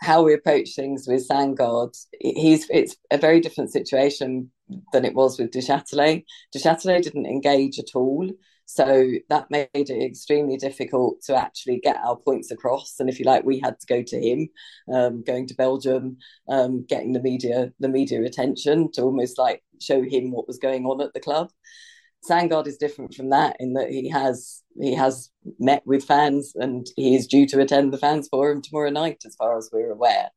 how 0.00 0.22
we 0.22 0.34
approach 0.34 0.74
things 0.74 1.06
with 1.06 1.28
Sandgaard, 1.28 1.94
he's 2.20 2.68
it's 2.70 2.96
a 3.10 3.18
very 3.18 3.40
different 3.40 3.70
situation 3.70 4.50
than 4.92 5.04
it 5.04 5.14
was 5.14 5.38
with 5.38 5.50
Duchâtelet. 5.50 6.24
Duchâtelet 6.54 7.02
didn't 7.02 7.26
engage 7.26 7.78
at 7.78 7.94
all. 7.94 8.28
So 8.72 9.10
that 9.28 9.50
made 9.50 9.68
it 9.74 10.04
extremely 10.04 10.56
difficult 10.56 11.22
to 11.22 11.34
actually 11.34 11.80
get 11.80 11.96
our 11.96 12.14
points 12.14 12.52
across. 12.52 13.00
And 13.00 13.08
if 13.08 13.18
you 13.18 13.24
like, 13.24 13.44
we 13.44 13.58
had 13.58 13.80
to 13.80 13.86
go 13.86 14.00
to 14.00 14.16
him, 14.16 14.48
um, 14.92 15.24
going 15.24 15.48
to 15.48 15.56
Belgium, 15.56 16.18
um, 16.48 16.84
getting 16.86 17.12
the 17.12 17.20
media 17.20 17.72
the 17.80 17.88
media 17.88 18.22
attention 18.22 18.92
to 18.92 19.02
almost 19.02 19.38
like 19.38 19.64
show 19.80 20.02
him 20.02 20.30
what 20.30 20.46
was 20.46 20.58
going 20.58 20.86
on 20.86 21.00
at 21.00 21.12
the 21.14 21.20
club. 21.20 21.50
Sandgaard 22.28 22.68
is 22.68 22.76
different 22.76 23.14
from 23.14 23.30
that 23.30 23.56
in 23.58 23.72
that 23.72 23.90
he 23.90 24.08
has 24.08 24.62
he 24.78 24.94
has 24.94 25.30
met 25.58 25.82
with 25.84 26.04
fans 26.04 26.52
and 26.54 26.86
he 26.94 27.16
is 27.16 27.26
due 27.26 27.46
to 27.46 27.60
attend 27.60 27.92
the 27.92 27.98
fans 27.98 28.28
forum 28.28 28.62
tomorrow 28.62 28.90
night, 28.90 29.22
as 29.26 29.34
far 29.34 29.58
as 29.58 29.68
we're 29.72 29.90
aware. 29.90 30.30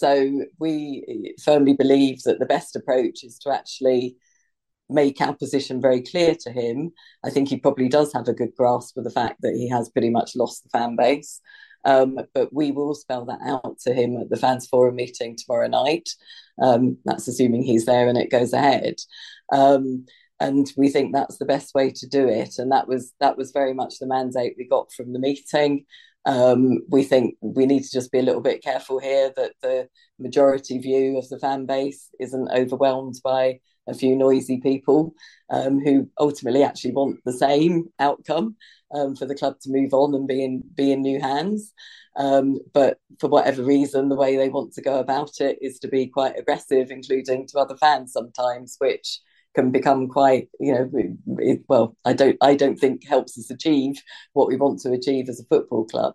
So 0.00 0.46
we 0.58 1.34
firmly 1.44 1.74
believe 1.74 2.22
that 2.22 2.38
the 2.38 2.46
best 2.46 2.74
approach 2.74 3.22
is 3.22 3.38
to 3.40 3.50
actually 3.50 4.16
make 4.88 5.20
our 5.20 5.34
position 5.34 5.78
very 5.78 6.00
clear 6.00 6.34
to 6.40 6.50
him. 6.50 6.92
I 7.22 7.28
think 7.28 7.48
he 7.48 7.58
probably 7.58 7.90
does 7.90 8.10
have 8.14 8.26
a 8.26 8.32
good 8.32 8.54
grasp 8.56 8.96
of 8.96 9.04
the 9.04 9.10
fact 9.10 9.42
that 9.42 9.52
he 9.52 9.68
has 9.68 9.90
pretty 9.90 10.08
much 10.08 10.34
lost 10.34 10.62
the 10.62 10.70
fan 10.70 10.96
base. 10.96 11.42
Um, 11.84 12.18
but 12.34 12.50
we 12.50 12.70
will 12.72 12.94
spell 12.94 13.26
that 13.26 13.40
out 13.44 13.78
to 13.80 13.92
him 13.92 14.16
at 14.16 14.30
the 14.30 14.38
fans 14.38 14.66
forum 14.66 14.96
meeting 14.96 15.36
tomorrow 15.36 15.68
night. 15.68 16.08
Um, 16.62 16.96
that's 17.04 17.28
assuming 17.28 17.62
he's 17.62 17.84
there 17.84 18.08
and 18.08 18.16
it 18.16 18.30
goes 18.30 18.54
ahead. 18.54 18.96
Um, 19.52 20.06
and 20.40 20.66
we 20.78 20.88
think 20.88 21.12
that's 21.12 21.36
the 21.36 21.44
best 21.44 21.74
way 21.74 21.90
to 21.90 22.08
do 22.08 22.26
it. 22.26 22.54
And 22.56 22.72
that 22.72 22.88
was 22.88 23.12
that 23.20 23.36
was 23.36 23.50
very 23.52 23.74
much 23.74 23.98
the 23.98 24.06
mandate 24.06 24.54
we 24.56 24.66
got 24.66 24.92
from 24.92 25.12
the 25.12 25.18
meeting. 25.18 25.84
Um, 26.26 26.80
we 26.88 27.02
think 27.02 27.36
we 27.40 27.66
need 27.66 27.82
to 27.82 27.90
just 27.90 28.12
be 28.12 28.18
a 28.18 28.22
little 28.22 28.42
bit 28.42 28.62
careful 28.62 28.98
here 28.98 29.32
that 29.36 29.52
the 29.62 29.88
majority 30.18 30.78
view 30.78 31.16
of 31.16 31.28
the 31.28 31.38
fan 31.38 31.66
base 31.66 32.10
isn't 32.20 32.50
overwhelmed 32.50 33.16
by 33.24 33.60
a 33.88 33.94
few 33.94 34.14
noisy 34.14 34.60
people 34.60 35.14
um, 35.50 35.80
who 35.80 36.08
ultimately 36.18 36.62
actually 36.62 36.92
want 36.92 37.18
the 37.24 37.32
same 37.32 37.88
outcome 37.98 38.56
um, 38.94 39.16
for 39.16 39.26
the 39.26 39.34
club 39.34 39.58
to 39.60 39.70
move 39.70 39.94
on 39.94 40.14
and 40.14 40.28
be 40.28 40.44
in, 40.44 40.62
be 40.74 40.92
in 40.92 41.02
new 41.02 41.20
hands. 41.20 41.72
Um, 42.16 42.58
but 42.72 42.98
for 43.18 43.28
whatever 43.28 43.62
reason, 43.62 44.08
the 44.08 44.16
way 44.16 44.36
they 44.36 44.48
want 44.48 44.72
to 44.74 44.82
go 44.82 44.98
about 44.98 45.40
it 45.40 45.58
is 45.60 45.78
to 45.80 45.88
be 45.88 46.06
quite 46.06 46.38
aggressive, 46.38 46.90
including 46.90 47.46
to 47.48 47.58
other 47.58 47.76
fans 47.76 48.12
sometimes, 48.12 48.76
which 48.78 49.20
can 49.54 49.70
become 49.70 50.08
quite, 50.08 50.48
you 50.60 50.72
know, 50.72 50.90
it, 51.38 51.60
well, 51.68 51.96
I 52.04 52.12
don't, 52.12 52.36
I 52.40 52.54
don't 52.54 52.78
think 52.78 53.06
helps 53.06 53.38
us 53.38 53.50
achieve 53.50 53.96
what 54.32 54.48
we 54.48 54.56
want 54.56 54.80
to 54.80 54.92
achieve 54.92 55.28
as 55.28 55.40
a 55.40 55.44
football 55.44 55.84
club. 55.84 56.14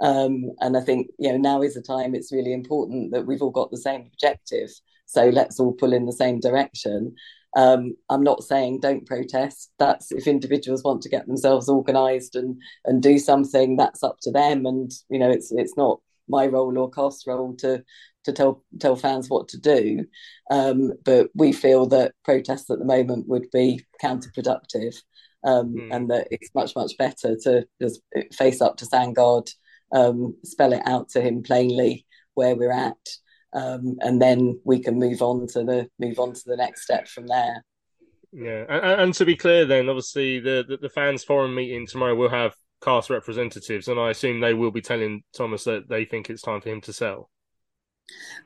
Um, 0.00 0.50
and 0.60 0.76
I 0.76 0.80
think, 0.80 1.08
you 1.18 1.32
know, 1.32 1.38
now 1.38 1.62
is 1.62 1.74
the 1.74 1.82
time 1.82 2.14
it's 2.14 2.32
really 2.32 2.52
important 2.52 3.12
that 3.12 3.26
we've 3.26 3.40
all 3.40 3.50
got 3.50 3.70
the 3.70 3.78
same 3.78 4.10
objective. 4.12 4.70
So 5.06 5.28
let's 5.28 5.58
all 5.58 5.72
pull 5.72 5.92
in 5.92 6.04
the 6.04 6.12
same 6.12 6.40
direction. 6.40 7.14
Um, 7.56 7.96
I'm 8.10 8.22
not 8.22 8.44
saying 8.44 8.80
don't 8.80 9.06
protest. 9.06 9.72
That's 9.78 10.12
if 10.12 10.26
individuals 10.26 10.84
want 10.84 11.00
to 11.02 11.08
get 11.08 11.26
themselves 11.26 11.70
organised 11.70 12.36
and 12.36 12.60
and 12.84 13.02
do 13.02 13.18
something, 13.18 13.76
that's 13.76 14.02
up 14.02 14.18
to 14.22 14.30
them. 14.30 14.66
And 14.66 14.90
you 15.08 15.18
know, 15.18 15.30
it's 15.30 15.50
it's 15.52 15.76
not 15.76 16.00
my 16.28 16.46
role 16.46 16.76
or 16.78 16.90
CAST 16.90 17.26
role 17.26 17.54
to 17.56 17.82
to 18.24 18.32
tell 18.32 18.64
tell 18.78 18.96
fans 18.96 19.30
what 19.30 19.48
to 19.48 19.58
do. 19.58 20.04
Um, 20.50 20.92
but 21.04 21.30
we 21.34 21.52
feel 21.52 21.86
that 21.86 22.12
protests 22.24 22.70
at 22.70 22.78
the 22.78 22.84
moment 22.84 23.28
would 23.28 23.50
be 23.52 23.84
counterproductive, 24.02 24.96
um, 25.44 25.74
mm. 25.74 25.94
and 25.94 26.10
that 26.10 26.28
it's 26.30 26.54
much 26.54 26.74
much 26.76 26.96
better 26.98 27.36
to 27.42 27.66
just 27.80 28.00
face 28.32 28.60
up 28.60 28.76
to 28.78 28.86
Sandgaard, 28.86 29.48
um, 29.92 30.36
spell 30.44 30.72
it 30.72 30.82
out 30.86 31.08
to 31.10 31.20
him 31.20 31.42
plainly 31.42 32.06
where 32.34 32.54
we're 32.54 32.72
at, 32.72 32.96
um, 33.54 33.96
and 34.00 34.20
then 34.20 34.60
we 34.64 34.80
can 34.80 34.98
move 34.98 35.22
on 35.22 35.46
to 35.48 35.64
the 35.64 35.88
move 35.98 36.18
on 36.18 36.32
to 36.32 36.42
the 36.46 36.56
next 36.56 36.82
step 36.82 37.08
from 37.08 37.26
there. 37.26 37.64
Yeah, 38.32 38.64
and, 38.68 39.00
and 39.00 39.14
to 39.14 39.24
be 39.24 39.36
clear, 39.36 39.64
then 39.64 39.88
obviously 39.88 40.40
the, 40.40 40.64
the, 40.68 40.76
the 40.76 40.88
fans 40.90 41.24
forum 41.24 41.54
meeting 41.54 41.86
tomorrow 41.86 42.14
will 42.14 42.28
have 42.28 42.54
CAST 42.80 43.10
representatives, 43.10 43.88
and 43.88 43.98
I 43.98 44.10
assume 44.10 44.40
they 44.40 44.54
will 44.54 44.70
be 44.70 44.80
telling 44.80 45.22
Thomas 45.36 45.64
that 45.64 45.88
they 45.88 46.04
think 46.04 46.28
it's 46.28 46.42
time 46.42 46.60
for 46.60 46.68
him 46.68 46.80
to 46.82 46.92
sell. 46.92 47.30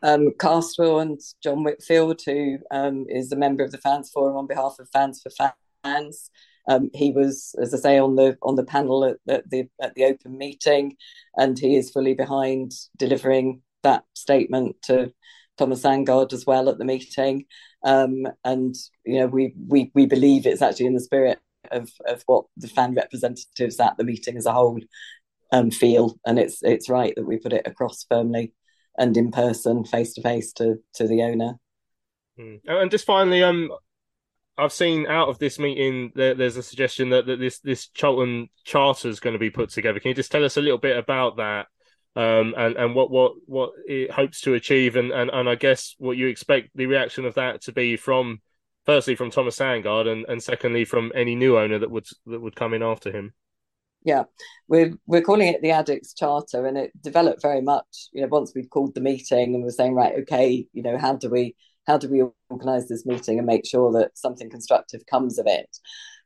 Um, 0.03 0.33
Castwell 0.39 1.03
and 1.03 1.21
John 1.43 1.65
Whitfield, 1.65 2.21
who 2.25 2.59
um, 2.71 3.07
is 3.09 3.33
a 3.33 3.37
member 3.37 3.65
of 3.65 3.73
the 3.73 3.79
Fans 3.79 4.11
Forum 4.11 4.37
on 4.37 4.47
behalf 4.47 4.77
of 4.79 4.89
Fans 4.91 5.23
for 5.23 5.53
Fans. 5.85 6.31
Um, 6.69 6.91
he 6.95 7.11
was, 7.11 7.55
as 7.61 7.75
I 7.75 7.79
say, 7.79 7.99
on 7.99 8.17
the 8.17 8.37
on 8.43 8.55
the 8.55 8.65
panel 8.65 9.05
at, 9.05 9.17
at, 9.29 9.51
the 9.51 9.69
at 9.81 9.95
the 9.95 10.05
open 10.05 10.39
meeting, 10.39 10.97
and 11.37 11.59
he 11.59 11.77
is 11.77 11.91
fully 11.91 12.15
behind 12.15 12.73
delivering 12.97 13.63
that 13.83 14.05
statement 14.15 14.77
to 14.85 15.13
Thomas 15.59 15.83
Sandgaard 15.83 16.33
as 16.33 16.47
well 16.47 16.69
at 16.69 16.79
the 16.79 16.85
meeting. 16.85 17.47
Um, 17.85 18.27
and 18.45 18.75
you 19.05 19.21
know, 19.21 19.27
we 19.27 19.55
we 19.69 19.91
we 19.95 20.07
believe 20.07 20.47
it's 20.47 20.63
actually 20.63 20.87
in 20.87 20.95
the 20.95 21.01
spirit 21.01 21.39
of 21.71 21.91
of 22.07 22.23
what 22.27 22.45
the 22.57 22.69
fan 22.69 22.95
representatives 22.95 23.81
at 23.81 23.97
the 23.97 24.05
meeting 24.05 24.37
as 24.37 24.47
a 24.47 24.53
whole 24.53 24.81
um, 25.53 25.71
feel, 25.71 26.19
and 26.27 26.39
it's 26.39 26.63
it's 26.63 26.89
right 26.89 27.15
that 27.17 27.27
we 27.27 27.39
put 27.39 27.53
it 27.53 27.67
across 27.67 28.05
firmly 28.09 28.53
and 28.99 29.17
in 29.17 29.31
person, 29.31 29.85
face 29.85 30.15
to 30.15 30.23
face 30.23 30.53
to 30.55 30.77
to 30.95 31.07
the 31.07 31.23
owner. 31.23 31.55
Mm. 32.39 32.61
And 32.67 32.91
just 32.91 33.07
finally, 33.07 33.43
um, 33.43 33.71
I've 34.59 34.73
seen 34.73 35.07
out 35.07 35.29
of 35.29 35.39
this 35.39 35.59
meeting 35.59 36.13
there, 36.15 36.35
there's 36.35 36.57
a 36.57 36.63
suggestion 36.63 37.11
that, 37.11 37.27
that 37.27 37.39
this 37.39 37.61
this 37.61 37.89
Charlton 37.89 38.49
charter 38.65 39.09
is 39.09 39.21
going 39.21 39.35
to 39.35 39.39
be 39.39 39.51
put 39.51 39.71
together. 39.71 40.01
Can 40.01 40.11
you 40.11 40.15
just 40.15 40.33
tell 40.33 40.45
us 40.45 40.57
a 40.57 40.63
little 40.63 40.79
bit 40.79 40.97
about 40.97 41.37
that? 41.37 41.67
um, 42.17 42.55
and 42.57 42.77
and 42.77 42.95
what 42.95 43.11
what 43.11 43.33
what 43.47 43.71
it 43.87 44.11
hopes 44.11 44.41
to 44.43 44.55
achieve, 44.55 44.97
and, 44.97 45.13
and 45.13 45.31
and 45.31 45.49
I 45.49 45.55
guess 45.55 45.95
what 45.99 46.17
you 46.17 46.27
expect 46.27 46.71
the 46.75 46.87
reaction 46.87 47.25
of 47.25 47.35
that 47.35 47.63
to 47.63 47.73
be 47.73 47.97
from 47.97 48.41
firstly 48.87 49.15
from 49.15 49.31
Thomas 49.31 49.59
Sandgaard, 49.59 50.11
and, 50.11 50.25
and 50.29 50.43
secondly 50.43 50.85
from 50.85 51.13
any 51.15 51.35
new 51.35 51.59
owner 51.59 51.79
that 51.79 51.91
would 51.91 52.07
that 52.27 52.41
would 52.41 52.57
come 52.57 52.75
in 52.75 52.83
after 52.83 53.11
him. 53.11 53.35
Yeah, 54.03 54.25
we're 54.69 54.95
we're 55.07 55.23
calling 55.23 55.49
it 55.49 55.61
the 55.63 55.73
Addicts 55.73 56.15
Charter, 56.15 56.67
and 56.67 56.79
it 56.79 56.91
developed 57.03 57.43
very 57.43 57.61
much. 57.61 58.09
You 58.13 58.23
know, 58.23 58.29
once 58.29 58.53
we've 58.55 58.71
called 58.71 58.95
the 58.95 59.01
meeting 59.01 59.55
and 59.55 59.63
we're 59.63 59.71
saying, 59.71 59.95
right, 59.95 60.15
okay, 60.21 60.67
you 60.73 60.83
know, 60.83 60.97
how 60.99 61.17
do 61.17 61.29
we 61.29 61.55
how 61.87 61.99
do 61.99 62.09
we 62.09 62.23
organise 62.49 62.89
this 62.89 63.05
meeting 63.05 63.39
and 63.39 63.47
make 63.47 63.67
sure 63.67 63.93
that 63.93 64.17
something 64.17 64.49
constructive 64.51 65.05
comes 65.07 65.39
of 65.39 65.47
it? 65.47 65.77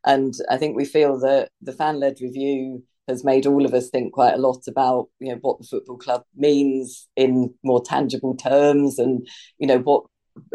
And 0.05 0.35
I 0.51 0.57
think 0.59 0.77
we 0.77 0.85
feel 0.85 1.19
that 1.21 1.51
the 1.62 1.73
fan 1.73 1.99
led 1.99 2.21
review 2.21 2.85
has 3.09 3.25
made 3.25 3.47
all 3.47 3.64
of 3.67 3.75
us 3.75 3.90
think 3.90 4.12
quite 4.12 4.35
a 4.35 4.38
lot 4.38 4.62
about 4.67 5.09
you 5.21 5.31
know 5.31 5.38
what 5.40 5.59
the 5.59 5.67
football 5.67 5.97
club 5.99 6.23
means 6.37 7.09
in 7.17 7.53
more 7.62 7.83
tangible 7.83 8.35
terms 8.35 8.99
and 8.99 9.27
you 9.59 9.67
know 9.67 9.79
what 9.79 10.05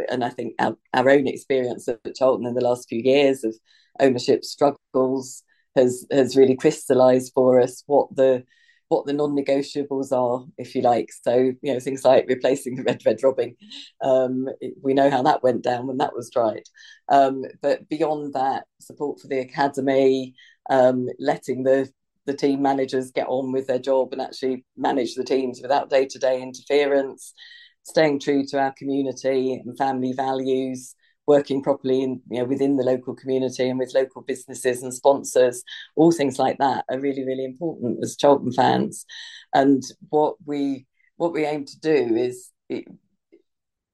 and 0.09 0.23
I 0.23 0.29
think 0.29 0.55
our, 0.59 0.75
our 0.93 1.09
own 1.09 1.27
experience 1.27 1.87
at 1.87 2.15
Charlton 2.15 2.45
in 2.45 2.53
the 2.53 2.63
last 2.63 2.87
few 2.89 3.01
years 3.01 3.43
of 3.43 3.55
ownership 3.99 4.43
struggles 4.43 5.43
has 5.75 6.05
has 6.11 6.35
really 6.37 6.55
crystallized 6.55 7.31
for 7.33 7.59
us 7.59 7.83
what 7.85 8.15
the 8.15 8.43
what 8.89 9.05
the 9.05 9.13
non-negotiables 9.13 10.11
are, 10.11 10.45
if 10.57 10.73
you 10.73 10.81
like. 10.81 11.09
So, 11.23 11.53
you 11.61 11.73
know, 11.73 11.79
things 11.79 12.03
like 12.03 12.25
replacing 12.27 12.75
the 12.75 12.83
red 12.83 13.01
red 13.05 13.23
Robin. 13.23 13.55
Um, 14.01 14.47
we 14.81 14.95
know 14.95 15.11
how 15.11 15.21
that 15.23 15.43
went 15.43 15.63
down 15.63 15.87
when 15.87 15.97
that 15.97 16.15
was 16.15 16.31
tried. 16.31 16.63
Um, 17.07 17.43
but 17.61 17.87
beyond 17.87 18.33
that, 18.33 18.65
support 18.79 19.19
for 19.19 19.27
the 19.27 19.39
academy, 19.39 20.33
um, 20.69 21.07
letting 21.19 21.63
the 21.63 21.89
the 22.25 22.33
team 22.35 22.61
managers 22.61 23.11
get 23.11 23.27
on 23.27 23.51
with 23.51 23.67
their 23.67 23.79
job 23.79 24.11
and 24.11 24.21
actually 24.21 24.63
manage 24.77 25.15
the 25.15 25.23
teams 25.23 25.61
without 25.61 25.89
day 25.89 26.05
to 26.05 26.19
day 26.19 26.41
interference, 26.41 27.33
staying 27.83 28.19
true 28.19 28.45
to 28.47 28.59
our 28.59 28.73
community 28.77 29.53
and 29.53 29.77
family 29.77 30.13
values, 30.13 30.95
working 31.27 31.61
properly 31.61 32.01
in, 32.01 32.21
you 32.29 32.39
know, 32.39 32.45
within 32.45 32.77
the 32.77 32.83
local 32.83 33.15
community 33.15 33.69
and 33.69 33.79
with 33.79 33.93
local 33.93 34.21
businesses 34.21 34.81
and 34.81 34.93
sponsors, 34.93 35.63
all 35.95 36.11
things 36.11 36.39
like 36.39 36.57
that 36.57 36.85
are 36.89 36.99
really, 36.99 37.23
really 37.23 37.45
important 37.45 37.99
as 38.03 38.17
Charlton 38.17 38.51
fans. 38.51 39.05
And 39.53 39.83
what 40.09 40.35
we 40.45 40.85
what 41.17 41.33
we 41.33 41.45
aim 41.45 41.65
to 41.65 41.79
do 41.79 42.15
is 42.15 42.51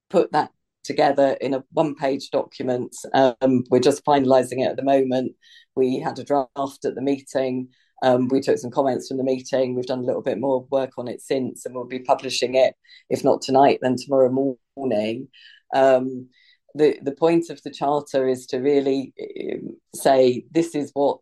put 0.10 0.32
that 0.32 0.52
together 0.84 1.36
in 1.42 1.54
a 1.54 1.64
one 1.72 1.96
page 1.96 2.30
document. 2.30 2.96
Um, 3.14 3.64
we're 3.70 3.80
just 3.80 4.06
finalising 4.06 4.62
it 4.64 4.70
at 4.70 4.78
the 4.78 4.84
moment. 4.84 5.34
We 5.76 6.00
had 6.00 6.20
a 6.20 6.24
draft 6.24 6.86
at 6.86 6.96
the 6.96 7.02
meeting. 7.02 7.70
Um, 8.04 8.28
we 8.28 8.42
took 8.42 8.58
some 8.58 8.72
comments 8.72 9.08
from 9.08 9.18
the 9.18 9.24
meeting. 9.24 9.76
We've 9.76 9.86
done 9.86 10.00
a 10.00 10.06
little 10.06 10.22
bit 10.22 10.40
more 10.40 10.68
work 10.70 10.92
on 10.98 11.08
it 11.08 11.22
since, 11.22 11.66
and 11.66 11.74
we'll 11.74 11.86
be 11.86 12.00
publishing 12.00 12.56
it, 12.56 12.76
if 13.10 13.24
not 13.24 13.42
tonight, 13.42 13.80
then 13.82 13.96
tomorrow 13.98 14.58
morning. 14.76 15.30
Um, 15.74 16.30
the 16.76 17.00
the 17.02 17.14
point 17.14 17.50
of 17.50 17.62
the 17.64 17.72
charter 17.72 18.28
is 18.28 18.46
to 18.48 18.58
really 18.58 19.14
um, 19.54 19.78
say 19.94 20.46
this 20.52 20.76
is 20.76 20.92
what 20.94 21.20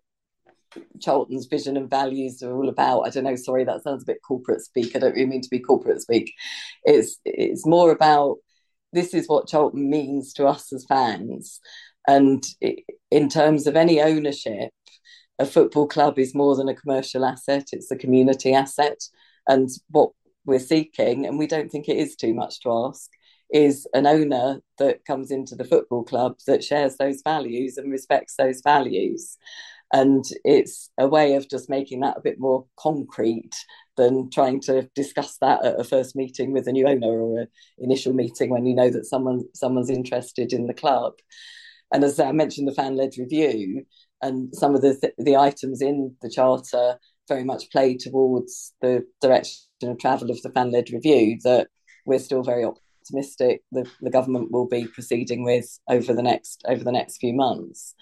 Charlton's 1.00 1.46
vision 1.46 1.78
and 1.78 1.90
values 1.90 2.42
are 2.42 2.56
all 2.56 2.70
about. 2.70 3.02
I 3.02 3.10
don't 3.10 3.24
know. 3.24 3.36
Sorry, 3.36 3.64
that 3.64 3.84
sounds 3.84 4.04
a 4.04 4.08
bit 4.08 4.22
corporate 4.28 4.62
speak. 4.62 4.96
I 4.96 5.00
don't 5.00 5.14
really 5.14 5.28
mean 5.28 5.42
to 5.42 5.50
be 5.50 5.60
corporate 5.60 6.02
speak. 6.02 6.34
It's 6.84 7.20
it's 7.26 7.66
more 7.66 7.92
about 7.92 8.38
this 8.94 9.14
is 9.14 9.28
what 9.28 9.48
Charlton 9.48 9.90
means 9.90 10.34
to 10.34 10.46
us 10.46 10.72
as 10.72 10.86
fans, 10.86 11.60
And 12.08 12.44
in 13.12 13.30
terms 13.30 13.68
of 13.68 13.76
any 13.76 14.02
ownership, 14.02 14.72
a 15.40 15.46
football 15.46 15.88
club 15.88 16.20
is 16.20 16.36
more 16.36 16.56
than 16.56 16.70
a 16.70 16.76
commercial 16.76 17.26
asset, 17.26 17.70
it's 17.72 17.92
a 17.92 17.98
community 17.98 18.54
asset. 18.54 19.02
And 19.48 19.70
what 19.90 20.12
we're 20.46 20.60
seeking, 20.60 21.26
and 21.26 21.38
we 21.38 21.48
don't 21.48 21.70
think 21.70 21.90
it 21.90 21.98
is 21.98 22.16
too 22.16 22.34
much 22.34 22.62
to 22.62 22.72
ask, 22.72 23.10
is 23.52 23.88
an 23.94 24.08
owner 24.08 24.62
that 24.80 25.06
comes 25.06 25.32
into 25.32 25.56
the 25.56 25.64
football 25.64 26.04
club 26.04 26.38
that 26.48 26.64
shares 26.64 26.98
those 26.98 27.22
values 27.24 27.78
and 27.78 27.92
respects 27.92 28.36
those 28.36 28.62
values. 28.64 29.38
And 29.92 30.26
it's 30.44 30.90
a 30.98 31.08
way 31.08 31.36
of 31.36 31.48
just 31.48 31.70
making 31.70 32.00
that 32.00 32.18
a 32.18 32.22
bit 32.22 32.40
more 32.40 32.66
concrete 32.78 33.54
than 33.96 34.32
trying 34.32 34.60
to 34.62 34.90
discuss 34.96 35.38
that 35.38 35.64
at 35.64 35.80
a 35.80 35.84
first 35.84 36.16
meeting 36.16 36.52
with 36.52 36.68
a 36.68 36.72
new 36.72 36.88
owner 36.88 37.08
or 37.08 37.42
an 37.42 37.48
initial 37.78 38.14
meeting 38.14 38.50
when 38.50 38.66
you 38.66 38.74
know 38.74 38.90
that 38.90 39.06
someone 39.06 39.44
someone's 39.54 39.92
interested 39.92 40.52
in 40.52 40.66
the 40.66 40.74
club. 40.74 41.14
And 41.92 42.04
as 42.04 42.20
I 42.20 42.32
mentioned, 42.32 42.68
the 42.68 42.74
fan 42.74 42.98
led 42.98 43.12
review 43.20 43.86
and 44.24 44.54
some 44.56 44.74
of 44.74 44.82
the 44.82 44.96
th- 45.00 45.14
the 45.18 45.38
items 45.38 45.82
in 45.82 46.16
the 46.22 46.30
charter 46.30 46.98
very 47.28 47.44
much 47.44 47.70
play 47.72 47.96
towards 47.96 48.74
the 48.82 49.06
direction 49.22 49.66
of 49.84 50.00
travel 50.00 50.32
of 50.32 50.42
the 50.42 50.50
fan 50.50 50.72
led 50.72 50.90
review 50.92 51.38
that 51.44 51.68
we're 52.06 52.20
still 52.20 52.44
very 52.44 52.64
optimistic 52.64 53.62
the, 53.72 53.86
the 54.02 54.10
government 54.10 54.52
will 54.52 54.68
be 54.68 54.88
proceeding 54.88 55.44
with 55.44 55.80
over 55.90 56.14
the 56.14 56.24
next 56.24 56.64
over 56.68 56.84
the 56.84 56.92
next 56.92 57.18
few 57.18 57.34
months. 57.34 57.96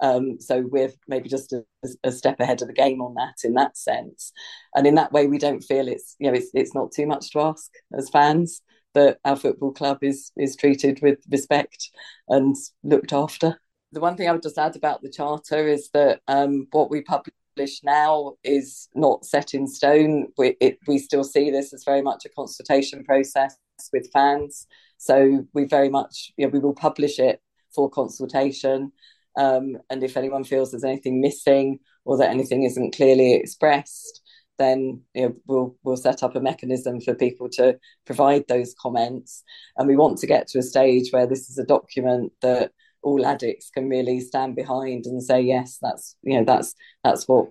Um, 0.00 0.40
so 0.40 0.64
we're 0.68 0.92
maybe 1.06 1.28
just 1.28 1.52
a, 1.52 1.64
a, 2.02 2.10
step 2.10 2.40
ahead 2.40 2.60
of 2.60 2.66
the 2.66 2.74
game 2.74 3.00
on 3.00 3.14
that 3.14 3.44
in 3.44 3.54
that 3.54 3.76
sense, 3.76 4.32
and 4.74 4.84
in 4.84 4.96
that 4.96 5.12
way 5.12 5.28
we 5.28 5.38
don't 5.38 5.62
feel 5.62 5.86
it's 5.86 6.16
you 6.18 6.28
know 6.28 6.36
it's 6.36 6.50
it's 6.54 6.74
not 6.74 6.90
too 6.92 7.06
much 7.06 7.30
to 7.30 7.40
ask 7.40 7.70
as 7.96 8.10
fans 8.10 8.62
that 8.94 9.18
our 9.24 9.36
football 9.36 9.72
club 9.72 9.98
is 10.02 10.32
is 10.36 10.56
treated 10.56 11.00
with 11.02 11.18
respect 11.30 11.90
and 12.28 12.56
looked 12.82 13.12
after. 13.12 13.61
The 13.92 14.00
one 14.00 14.16
thing 14.16 14.28
I 14.28 14.32
would 14.32 14.42
just 14.42 14.58
add 14.58 14.74
about 14.74 15.02
the 15.02 15.10
charter 15.10 15.68
is 15.68 15.90
that 15.92 16.20
um, 16.26 16.66
what 16.70 16.90
we 16.90 17.02
publish 17.02 17.80
now 17.84 18.34
is 18.42 18.88
not 18.94 19.26
set 19.26 19.52
in 19.52 19.66
stone. 19.66 20.28
We, 20.38 20.56
it, 20.60 20.78
we 20.86 20.98
still 20.98 21.24
see 21.24 21.50
this 21.50 21.74
as 21.74 21.84
very 21.84 22.00
much 22.00 22.24
a 22.24 22.30
consultation 22.30 23.04
process 23.04 23.56
with 23.92 24.10
fans. 24.12 24.66
So 24.96 25.46
we 25.52 25.64
very 25.64 25.90
much, 25.90 26.32
you 26.36 26.46
know, 26.46 26.50
we 26.50 26.58
will 26.58 26.74
publish 26.74 27.18
it 27.18 27.42
for 27.74 27.90
consultation. 27.90 28.92
Um, 29.36 29.76
and 29.90 30.02
if 30.02 30.16
anyone 30.16 30.44
feels 30.44 30.70
there's 30.70 30.84
anything 30.84 31.20
missing 31.20 31.80
or 32.04 32.16
that 32.18 32.30
anything 32.30 32.62
isn't 32.64 32.94
clearly 32.94 33.34
expressed, 33.34 34.22
then 34.58 35.02
you 35.14 35.28
know, 35.28 35.34
we'll 35.46 35.76
we'll 35.82 35.96
set 35.96 36.22
up 36.22 36.36
a 36.36 36.40
mechanism 36.40 37.00
for 37.00 37.14
people 37.14 37.48
to 37.50 37.78
provide 38.06 38.44
those 38.48 38.74
comments. 38.80 39.42
And 39.76 39.88
we 39.88 39.96
want 39.96 40.18
to 40.18 40.26
get 40.26 40.46
to 40.48 40.58
a 40.58 40.62
stage 40.62 41.10
where 41.10 41.26
this 41.26 41.50
is 41.50 41.58
a 41.58 41.64
document 41.64 42.32
that 42.42 42.72
all 43.02 43.26
addicts 43.26 43.70
can 43.70 43.88
really 43.88 44.20
stand 44.20 44.56
behind 44.56 45.06
and 45.06 45.22
say, 45.22 45.40
yes, 45.40 45.78
that's 45.80 46.16
you 46.22 46.38
know 46.38 46.44
that's 46.44 46.74
that's 47.04 47.26
what 47.28 47.48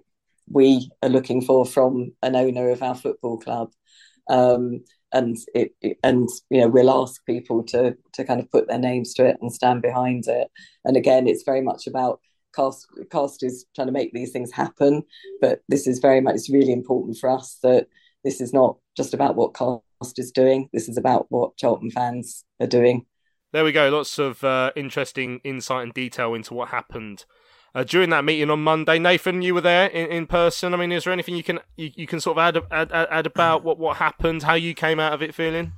we 0.50 0.90
are 1.02 1.10
looking 1.10 1.42
for 1.42 1.66
from 1.66 2.14
an 2.22 2.36
owner 2.36 2.70
of 2.70 2.84
our 2.84 2.96
football 2.96 3.38
club. 3.38 3.72
Um, 4.30 4.84
and 5.14 5.38
it, 5.54 5.76
it, 5.82 5.98
and 6.04 6.30
you 6.50 6.62
know 6.62 6.70
we'll 6.70 6.90
ask 6.90 7.26
people 7.26 7.64
to 7.64 7.98
to 8.14 8.24
kind 8.24 8.40
of 8.40 8.50
put 8.52 8.68
their 8.68 8.80
names 8.80 9.14
to 9.16 9.26
it 9.26 9.38
and 9.42 9.54
stand 9.54 9.82
behind 9.82 10.28
it. 10.28 10.50
And 10.86 10.96
again 10.96 11.28
it's 11.28 11.44
very 11.44 11.62
much 11.62 11.88
about 11.88 12.22
cast 12.56 12.88
cast 13.12 13.44
is 13.44 13.66
trying 13.76 13.88
to 13.88 13.94
make 13.94 14.12
these 14.12 14.32
things 14.32 14.52
happen 14.52 15.04
but 15.40 15.62
this 15.70 15.88
is 15.88 16.00
very 16.00 16.20
much 16.20 16.42
really 16.50 16.74
important 16.74 17.18
for 17.18 17.30
us 17.30 17.58
that 17.64 17.88
this 18.26 18.42
is 18.42 18.52
not 18.52 18.76
just 18.98 19.14
about 19.14 19.38
what 19.38 19.54
cast 19.54 20.20
is 20.20 20.34
doing. 20.34 20.68
This 20.74 20.90
is 20.90 20.98
about 20.98 21.28
what 21.30 21.58
charlton 21.58 21.92
fans 21.92 22.46
are 22.60 22.68
doing 22.68 23.06
there 23.52 23.64
we 23.64 23.72
go 23.72 23.90
lots 23.90 24.18
of 24.20 24.44
uh, 24.44 24.72
interesting 24.76 25.42
insight 25.44 25.84
and 25.84 25.94
detail 25.94 26.34
into 26.34 26.54
what 26.54 26.70
happened 26.70 27.26
uh, 27.74 27.84
during 27.84 28.10
that 28.10 28.26
meeting 28.26 28.50
on 28.50 28.62
Monday. 28.64 29.00
Nathan, 29.00 29.42
you 29.42 29.54
were 29.54 29.62
there 29.62 29.88
in, 29.88 30.08
in 30.08 30.28
person. 30.28 30.74
I 30.74 30.78
mean, 30.78 30.92
is 30.92 31.06
there 31.06 31.14
anything 31.14 31.36
you 31.36 31.44
can 31.44 31.60
you, 31.78 31.92
you 31.96 32.08
can 32.08 32.20
sort 32.20 32.38
of 32.38 32.56
add, 32.56 32.64
add, 32.72 32.92
add, 32.92 33.26
about 33.26 33.64
what, 33.64 33.78
what 33.78 33.98
happened, 33.98 34.44
how 34.44 34.54
you 34.54 34.74
came 34.74 35.00
out 35.00 35.14
of 35.14 35.22
it 35.22 35.34
feeling? 35.34 35.74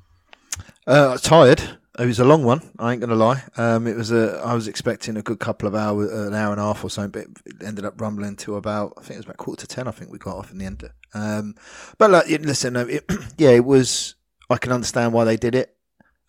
Uh, 0.85 1.17
tired. 1.17 1.61
It 1.99 2.07
was 2.07 2.19
a 2.19 2.23
long 2.23 2.43
one. 2.43 2.71
I 2.79 2.91
ain't 2.91 3.01
gonna 3.01 3.15
lie. 3.15 3.43
Um, 3.55 3.85
it 3.85 3.95
was 3.95 4.11
a. 4.11 4.41
I 4.43 4.55
was 4.55 4.67
expecting 4.67 5.15
a 5.15 5.21
good 5.21 5.39
couple 5.39 5.67
of 5.67 5.75
hours, 5.75 6.11
an 6.11 6.33
hour 6.33 6.51
and 6.51 6.59
a 6.59 6.63
half 6.63 6.83
or 6.83 6.89
so, 6.89 7.07
but 7.07 7.27
it 7.45 7.63
ended 7.63 7.85
up 7.85 8.01
rumbling 8.01 8.35
to 8.37 8.55
about. 8.55 8.93
I 8.97 9.01
think 9.01 9.11
it 9.11 9.17
was 9.17 9.25
about 9.25 9.37
quarter 9.37 9.67
to 9.67 9.67
ten. 9.67 9.87
I 9.87 9.91
think 9.91 10.11
we 10.11 10.17
got 10.17 10.37
off 10.37 10.51
in 10.51 10.57
the 10.57 10.65
end. 10.65 10.89
Um, 11.13 11.53
but 11.99 12.09
like, 12.09 12.27
listen, 12.27 12.75
it, 12.75 13.05
yeah, 13.37 13.51
it 13.51 13.63
was. 13.63 14.15
I 14.49 14.57
can 14.57 14.71
understand 14.71 15.13
why 15.13 15.23
they 15.23 15.37
did 15.37 15.53
it. 15.53 15.75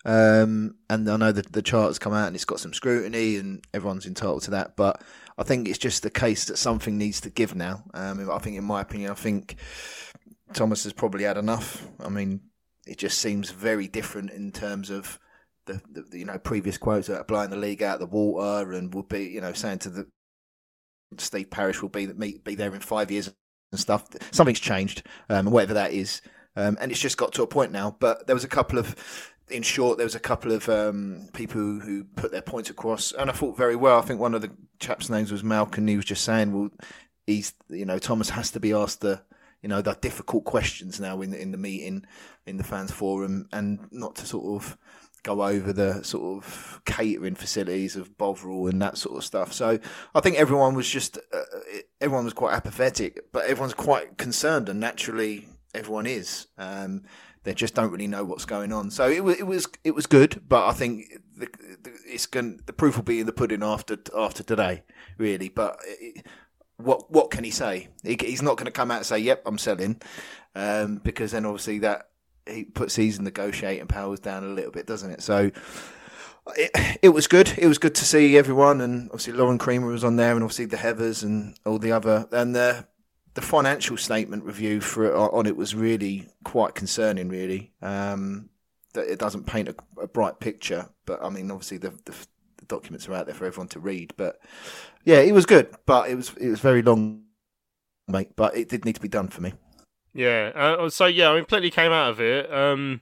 Um, 0.05 0.75
and 0.89 1.09
I 1.09 1.17
know 1.17 1.31
that 1.31 1.51
the 1.51 1.63
chart's 1.63 1.97
come 1.97 2.13
out 2.13 2.27
and 2.27 2.35
it's 2.35 2.45
got 2.45 2.59
some 2.59 2.73
scrutiny, 2.73 3.37
and 3.37 3.65
everyone's 3.73 4.05
entitled 4.05 4.43
to 4.43 4.51
that. 4.51 4.75
But 4.75 5.01
I 5.37 5.43
think 5.43 5.67
it's 5.67 5.79
just 5.79 6.03
the 6.03 6.09
case 6.09 6.45
that 6.45 6.57
something 6.57 6.97
needs 6.97 7.19
to 7.21 7.29
give 7.29 7.55
now. 7.55 7.83
Um, 7.93 8.29
I 8.29 8.37
think, 8.37 8.57
in 8.57 8.63
my 8.63 8.81
opinion, 8.81 9.11
I 9.11 9.15
think 9.15 9.55
Thomas 10.53 10.83
has 10.83 10.93
probably 10.93 11.23
had 11.23 11.37
enough. 11.37 11.87
I 11.99 12.09
mean, 12.09 12.41
it 12.85 12.97
just 12.97 13.17
seems 13.17 13.49
very 13.49 13.87
different 13.87 14.31
in 14.31 14.51
terms 14.51 14.89
of 14.89 15.19
the, 15.65 15.81
the, 15.91 16.19
you 16.19 16.25
know 16.25 16.37
previous 16.37 16.77
quotes 16.77 17.09
about 17.09 17.27
blowing 17.27 17.49
the 17.49 17.55
league 17.55 17.81
out 17.81 17.95
of 17.95 17.99
the 17.99 18.15
water 18.15 18.73
and 18.73 18.93
would 18.93 19.09
be 19.09 19.23
you 19.23 19.41
know 19.41 19.53
saying 19.53 19.79
to 19.79 19.89
the 19.89 20.07
Steve 21.17 21.49
Parish 21.49 21.81
will 21.81 21.89
be 21.89 22.05
be, 22.05 22.39
be 22.43 22.55
there 22.55 22.73
in 22.73 22.81
five 22.81 23.11
years 23.11 23.33
and 23.71 23.79
stuff. 23.79 24.05
Something's 24.31 24.59
changed, 24.59 25.03
um, 25.29 25.47
whatever 25.47 25.73
that 25.73 25.91
is, 25.91 26.21
um, 26.55 26.77
and 26.79 26.91
it's 26.91 27.01
just 27.01 27.17
got 27.17 27.33
to 27.33 27.43
a 27.43 27.47
point 27.47 27.71
now. 27.71 27.97
But 27.99 28.27
there 28.27 28.35
was 28.35 28.43
a 28.43 28.49
couple 28.49 28.77
of 28.77 28.95
in 29.49 29.63
short, 29.63 29.97
there 29.97 30.05
was 30.05 30.15
a 30.15 30.19
couple 30.19 30.51
of 30.51 30.67
um, 30.69 31.29
people 31.33 31.61
who, 31.61 31.79
who, 31.79 32.03
put 32.03 32.31
their 32.31 32.41
points 32.41 32.69
across, 32.69 33.11
and 33.11 33.29
I 33.29 33.33
thought 33.33 33.57
very 33.57 33.75
well. 33.75 33.99
I 33.99 34.01
think 34.01 34.19
one 34.19 34.33
of 34.33 34.41
the 34.41 34.51
chaps' 34.79 35.09
names 35.09 35.31
was 35.31 35.43
Malcolm. 35.43 35.87
He 35.87 35.95
was 35.95 36.05
just 36.05 36.23
saying, 36.23 36.51
"Well, 36.51 36.69
he's 37.27 37.53
you 37.69 37.85
know 37.85 37.99
Thomas 37.99 38.29
has 38.31 38.51
to 38.51 38.59
be 38.59 38.73
asked 38.73 39.01
the 39.01 39.21
you 39.61 39.69
know 39.69 39.81
the 39.81 39.93
difficult 39.93 40.45
questions 40.45 40.99
now 40.99 41.21
in 41.21 41.33
in 41.33 41.51
the 41.51 41.57
meeting 41.57 42.05
in 42.45 42.57
the 42.57 42.63
fans 42.63 42.91
forum, 42.91 43.47
and 43.51 43.87
not 43.91 44.15
to 44.15 44.25
sort 44.25 44.61
of 44.61 44.77
go 45.23 45.43
over 45.43 45.73
the 45.73 46.03
sort 46.03 46.37
of 46.37 46.81
catering 46.85 47.33
facilities 47.33 47.95
of 47.95 48.15
Bovril 48.15 48.67
and 48.67 48.79
that 48.81 48.95
sort 48.95 49.17
of 49.17 49.23
stuff. 49.25 49.51
So 49.51 49.79
I 50.13 50.19
think 50.21 50.37
everyone 50.37 50.75
was 50.75 50.87
just 50.87 51.17
uh, 51.17 51.41
everyone 51.99 52.25
was 52.25 52.33
quite 52.33 52.53
apathetic, 52.53 53.31
but 53.31 53.45
everyone's 53.45 53.73
quite 53.73 54.17
concerned, 54.17 54.69
and 54.69 54.79
naturally 54.79 55.47
everyone 55.73 56.05
is. 56.05 56.47
Um, 56.57 57.03
they 57.45 57.53
just 57.53 57.75
don't 57.75 57.91
really 57.91 58.07
know 58.07 58.25
what's 58.25 58.43
going 58.43 58.73
on. 58.73 58.89
So 58.91 59.07
it 59.07 59.23
was 59.23 59.37
it 59.37 59.43
was 59.43 59.67
it 59.83 59.91
was 59.91 60.07
good, 60.07 60.41
but 60.49 60.67
I 60.67 60.73
think 60.73 61.13
the, 61.37 61.47
the, 61.83 61.91
it's 62.05 62.25
going 62.25 62.59
the 62.65 62.73
proof 62.73 62.97
will 62.97 63.03
be 63.03 63.19
in 63.19 63.27
the 63.27 63.31
pudding 63.31 63.63
after 63.63 63.97
after 64.17 64.43
today, 64.43 64.83
really. 65.17 65.49
But 65.49 65.77
it, 65.85 66.25
what 66.77 67.09
what 67.11 67.29
can 67.29 67.43
he 67.43 67.51
say? 67.51 67.89
He, 68.03 68.17
he's 68.19 68.41
not 68.41 68.57
going 68.57 68.65
to 68.65 68.71
come 68.71 68.91
out 68.91 68.97
and 68.97 69.05
say, 69.05 69.19
"Yep, 69.19 69.43
I'm 69.45 69.59
selling," 69.59 70.01
um, 70.55 70.97
because 70.97 71.31
then 71.31 71.45
obviously 71.45 71.79
that 71.79 72.09
he 72.47 72.65
puts 72.65 72.95
his 72.95 73.19
negotiating 73.19 73.87
powers 73.87 74.19
down 74.19 74.43
a 74.43 74.47
little 74.47 74.71
bit, 74.71 74.87
doesn't 74.87 75.11
it? 75.11 75.21
So. 75.21 75.51
It, 76.55 76.99
it 77.01 77.09
was 77.09 77.25
good. 77.25 77.51
It 77.57 77.65
was 77.65 77.79
good 77.79 77.95
to 77.95 78.05
see 78.05 78.37
everyone, 78.37 78.79
and 78.79 79.09
obviously 79.09 79.33
Lauren 79.33 79.57
Creamer 79.57 79.87
was 79.87 80.03
on 80.03 80.17
there, 80.17 80.35
and 80.35 80.43
obviously 80.43 80.65
the 80.65 80.77
Heathers 80.77 81.23
and 81.23 81.57
all 81.65 81.79
the 81.79 81.91
other. 81.91 82.27
And 82.31 82.55
the 82.55 82.85
the 83.35 83.41
financial 83.41 83.97
statement 83.97 84.43
review 84.43 84.81
for 84.81 85.13
on 85.15 85.45
it 85.45 85.55
was 85.55 85.75
really 85.75 86.27
quite 86.43 86.73
concerning. 86.73 87.29
Really, 87.29 87.71
um, 87.81 88.49
that 88.93 89.11
it 89.11 89.19
doesn't 89.19 89.45
paint 89.45 89.69
a, 89.69 89.75
a, 90.01 90.07
bright 90.07 90.39
picture. 90.39 90.89
But 91.05 91.23
I 91.23 91.29
mean, 91.29 91.51
obviously 91.51 91.77
the, 91.77 91.91
the, 92.05 92.15
the 92.57 92.65
documents 92.67 93.07
are 93.07 93.13
out 93.13 93.27
there 93.27 93.35
for 93.35 93.45
everyone 93.45 93.67
to 93.69 93.79
read. 93.79 94.13
But 94.17 94.39
yeah, 95.03 95.19
it 95.19 95.33
was 95.33 95.45
good, 95.45 95.69
but 95.85 96.09
it 96.09 96.15
was 96.15 96.31
it 96.39 96.49
was 96.49 96.61
very 96.61 96.81
long, 96.81 97.23
mate. 98.07 98.35
But 98.35 98.57
it 98.57 98.69
did 98.69 98.85
need 98.85 98.95
to 98.95 99.01
be 99.01 99.09
done 99.09 99.27
for 99.27 99.41
me. 99.41 99.53
Yeah. 100.13 100.51
Uh, 100.55 100.89
so 100.89 101.05
yeah, 101.05 101.29
I 101.29 101.35
mean, 101.35 101.45
plenty 101.45 101.69
came 101.69 101.91
out 101.91 102.11
of 102.11 102.21
it. 102.21 102.51
Um, 102.51 103.01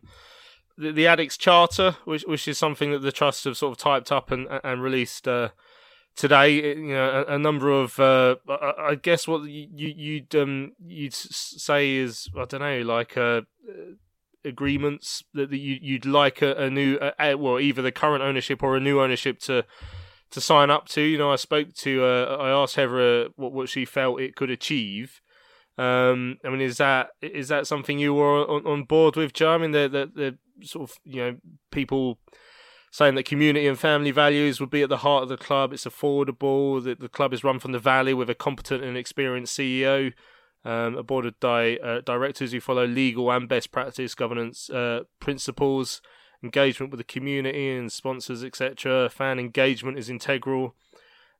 the, 0.78 0.92
the 0.92 1.06
Addicts 1.06 1.38
Charter, 1.38 1.98
which 2.06 2.24
which 2.24 2.48
is 2.48 2.58
something 2.58 2.92
that 2.92 3.04
the 3.04 3.12
trust 3.12 3.44
have 3.44 3.56
sort 3.56 3.74
of 3.74 3.78
typed 3.78 4.12
up 4.12 4.32
and 4.32 4.48
and 4.64 4.82
released. 4.82 5.28
Uh, 5.28 5.50
today. 6.16 6.76
You 6.76 6.94
know, 6.94 7.26
a, 7.28 7.36
a 7.36 7.40
number 7.40 7.72
of 7.72 8.00
uh, 8.00 8.36
I, 8.48 8.74
I, 8.90 8.96
guess 8.96 9.28
what 9.28 9.44
you 9.44 9.68
you'd 9.72 10.36
um, 10.36 10.74
you'd 10.86 11.14
say 11.14 11.96
is 11.96 12.30
I 12.38 12.46
don't 12.46 12.62
know 12.62 12.82
like 12.82 13.18
uh, 13.18 13.42
agreements 14.46 15.24
that, 15.34 15.50
that 15.50 15.58
you 15.58 15.78
you'd 15.82 16.06
like 16.06 16.42
a, 16.42 16.54
a 16.56 16.70
new 16.70 16.98
uh, 16.98 17.36
well 17.38 17.60
either 17.60 17.82
the 17.82 17.92
current 17.92 18.24
ownership 18.24 18.64
or 18.64 18.76
a 18.76 18.80
new 18.80 19.02
ownership 19.02 19.40
to 19.40 19.66
to 20.32 20.42
sign 20.42 20.70
up 20.70 20.88
to. 20.90 21.02
You 21.02 21.18
know, 21.18 21.32
I 21.32 21.38
spoke 21.38 21.74
to 21.74 22.04
uh, 22.04 22.38
I 22.40 22.50
asked 22.50 22.76
Heather 22.76 23.30
what 23.36 23.54
what 23.54 23.70
she 23.70 23.86
felt 23.86 24.22
it 24.22 24.36
could 24.36 24.50
achieve. 24.50 25.22
Um, 25.78 26.38
I 26.46 26.50
mean, 26.50 26.62
is 26.62 26.78
that 26.78 27.10
is 27.22 27.48
that 27.48 27.68
something 27.68 27.98
you 27.98 28.14
were 28.14 28.48
on, 28.48 28.66
on 28.68 28.84
board 28.84 29.16
with, 29.16 29.34
Joe? 29.34 29.54
I 29.54 29.58
mean, 29.58 29.72
the, 29.72 29.90
the 29.90 30.38
the 30.60 30.66
sort 30.66 30.90
of 30.90 30.98
you 31.04 31.22
know 31.22 31.38
people 31.72 32.20
saying 32.94 33.16
that 33.16 33.26
community 33.26 33.66
and 33.66 33.80
family 33.80 34.12
values 34.12 34.60
would 34.60 34.70
be 34.70 34.84
at 34.84 34.90
the 34.90 34.98
heart 34.98 35.24
of 35.24 35.30
the 35.30 35.36
club. 35.36 35.74
It's 35.74 35.86
affordable. 35.86 36.82
That 36.84 37.00
the 37.00 37.10
club 37.10 37.34
is 37.34 37.44
run 37.44 37.58
from 37.58 37.72
the 37.72 37.80
valley 37.80 38.14
with 38.14 38.30
a 38.30 38.36
competent 38.36 38.84
and 38.84 38.96
experienced 38.96 39.58
CEO, 39.58 40.14
um, 40.64 40.96
a 40.96 41.02
board 41.02 41.26
of 41.26 41.40
di- 41.40 41.80
uh, 41.80 42.02
directors 42.02 42.52
who 42.52 42.62
follow 42.62 42.86
legal 42.86 43.32
and 43.32 43.50
best 43.50 43.72
practice 43.72 44.14
governance 44.14 44.70
uh, 44.70 45.06
principles, 45.20 46.04
engagement 46.44 46.92
with 46.92 47.00
the 47.00 47.04
community 47.04 47.76
and 47.76 47.92
sponsors, 47.92 48.44
etc. 48.44 49.10
Fan 49.10 49.40
engagement 49.40 49.98
is 49.98 50.08
integral. 50.08 50.76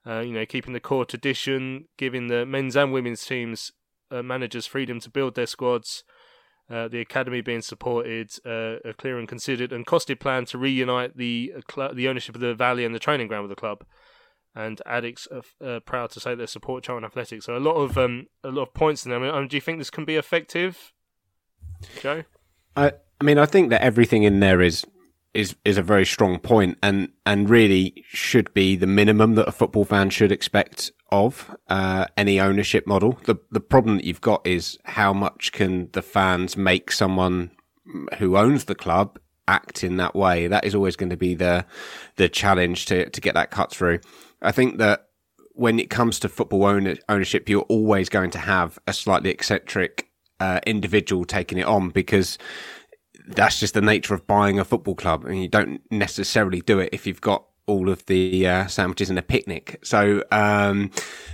Uh, 0.08 0.22
you 0.22 0.34
know, 0.34 0.48
keeping 0.48 0.74
the 0.74 0.80
core 0.80 1.06
tradition, 1.06 1.86
giving 2.00 2.30
the 2.30 2.48
men's 2.48 2.76
and 2.76 2.92
women's 2.92 3.24
teams 3.24 3.72
uh, 4.10 4.24
managers 4.24 4.66
freedom 4.66 5.00
to 5.00 5.10
build 5.12 5.36
their 5.36 5.46
squads. 5.46 6.04
Uh, 6.74 6.88
the 6.88 7.00
academy 7.00 7.40
being 7.42 7.62
supported, 7.62 8.32
uh, 8.48 8.78
a 8.84 8.94
clear 8.98 9.20
and 9.20 9.28
considered 9.28 9.72
and 9.72 9.86
costed 9.86 10.20
plan 10.20 10.44
to 10.44 10.58
reunite 10.58 11.16
the 11.16 11.54
uh, 11.56 11.62
cl- 11.72 11.94
the 11.94 12.08
ownership 12.08 12.34
of 12.34 12.42
the 12.42 12.56
valley 12.56 12.84
and 12.84 12.96
the 12.96 13.00
training 13.00 13.28
ground 13.28 13.44
with 13.44 13.56
the 13.56 13.60
club. 13.60 13.86
And 14.56 14.82
addicts 14.84 15.28
are 15.62 15.80
proud 15.82 16.10
to 16.12 16.20
say 16.20 16.34
they 16.34 16.48
support 16.48 16.84
Charlton 16.84 17.06
Athletics. 17.06 17.46
So 17.46 17.56
a 17.56 17.60
lot 17.60 17.76
of 17.76 17.96
um, 17.98 18.26
a 18.44 18.50
lot 18.50 18.64
of 18.64 18.74
points 18.74 19.06
in 19.06 19.12
there. 19.12 19.20
I 19.20 19.22
mean, 19.22 19.36
um, 19.36 19.48
do 19.48 19.56
you 19.56 19.62
think 19.62 19.78
this 19.78 19.92
can 19.92 20.04
be 20.04 20.16
effective, 20.16 20.94
Joe? 22.02 22.24
I 22.76 22.94
I 23.22 23.24
mean, 23.24 23.38
I 23.38 23.46
think 23.46 23.70
that 23.70 23.82
everything 23.82 24.24
in 24.24 24.40
there 24.40 24.60
is 24.60 24.84
is 25.36 25.56
is 25.64 25.78
a 25.78 25.84
very 25.84 26.06
strong 26.06 26.40
point 26.40 26.78
and 26.82 27.10
and 27.26 27.50
really 27.50 28.04
should 28.08 28.52
be 28.54 28.76
the 28.76 28.88
minimum 28.88 29.36
that 29.36 29.48
a 29.48 29.52
football 29.52 29.86
fan 29.86 30.10
should 30.10 30.32
expect 30.32 30.92
of 31.14 31.56
uh, 31.70 32.08
any 32.18 32.40
ownership 32.40 32.88
model. 32.88 33.20
The 33.26 33.36
the 33.52 33.60
problem 33.60 33.98
that 33.98 34.06
you've 34.06 34.22
got 34.22 34.46
is 34.46 34.80
how 34.84 35.14
much 35.14 35.52
can 35.52 35.90
the 35.92 36.02
fans 36.02 36.58
make 36.58 36.92
someone 36.92 37.52
who 38.18 38.36
owns 38.36 38.66
the 38.66 38.76
club 38.76 39.20
act 39.48 39.84
in 39.84 39.98
that 39.98 40.16
way. 40.16 40.48
That 40.48 40.66
is 40.66 40.74
always 40.74 40.96
going 40.96 41.12
to 41.12 41.18
be 41.18 41.36
the 41.36 41.66
the 42.16 42.28
challenge 42.28 42.88
to 42.88 43.10
to 43.10 43.22
get 43.22 43.36
that 43.36 43.52
cut 43.52 43.72
through. 43.72 44.00
I 44.42 44.52
think 44.52 44.80
that 44.80 45.08
when 45.52 45.80
it 45.80 45.92
comes 45.92 46.20
to 46.20 46.30
football 46.30 46.66
owner, 46.66 46.96
ownership, 47.08 47.48
you're 47.48 47.62
always 47.70 48.10
going 48.10 48.32
to 48.32 48.40
have 48.40 48.80
a 48.88 48.94
slightly 48.94 49.30
eccentric 49.30 50.10
uh, 50.40 50.60
individual 50.66 51.26
taking 51.26 51.60
it 51.60 51.68
on 51.68 51.90
because 51.90 52.40
that's 53.28 53.60
just 53.60 53.76
the 53.76 53.82
nature 53.82 54.16
of 54.16 54.26
buying 54.26 54.58
a 54.58 54.66
football 54.66 54.96
club, 54.96 55.26
and 55.26 55.40
you 55.40 55.48
don't 55.48 55.82
necessarily 55.92 56.62
do 56.62 56.80
it 56.80 56.90
if 56.92 57.06
you've 57.06 57.22
got 57.22 57.46
all 57.66 57.90
of 57.90 58.06
the 58.08 58.48
uh, 58.48 58.68
sandwiches 58.68 59.10
and 59.10 59.20
a 59.20 59.22
picnic. 59.22 59.80
So 59.84 60.24
um, 60.32 60.92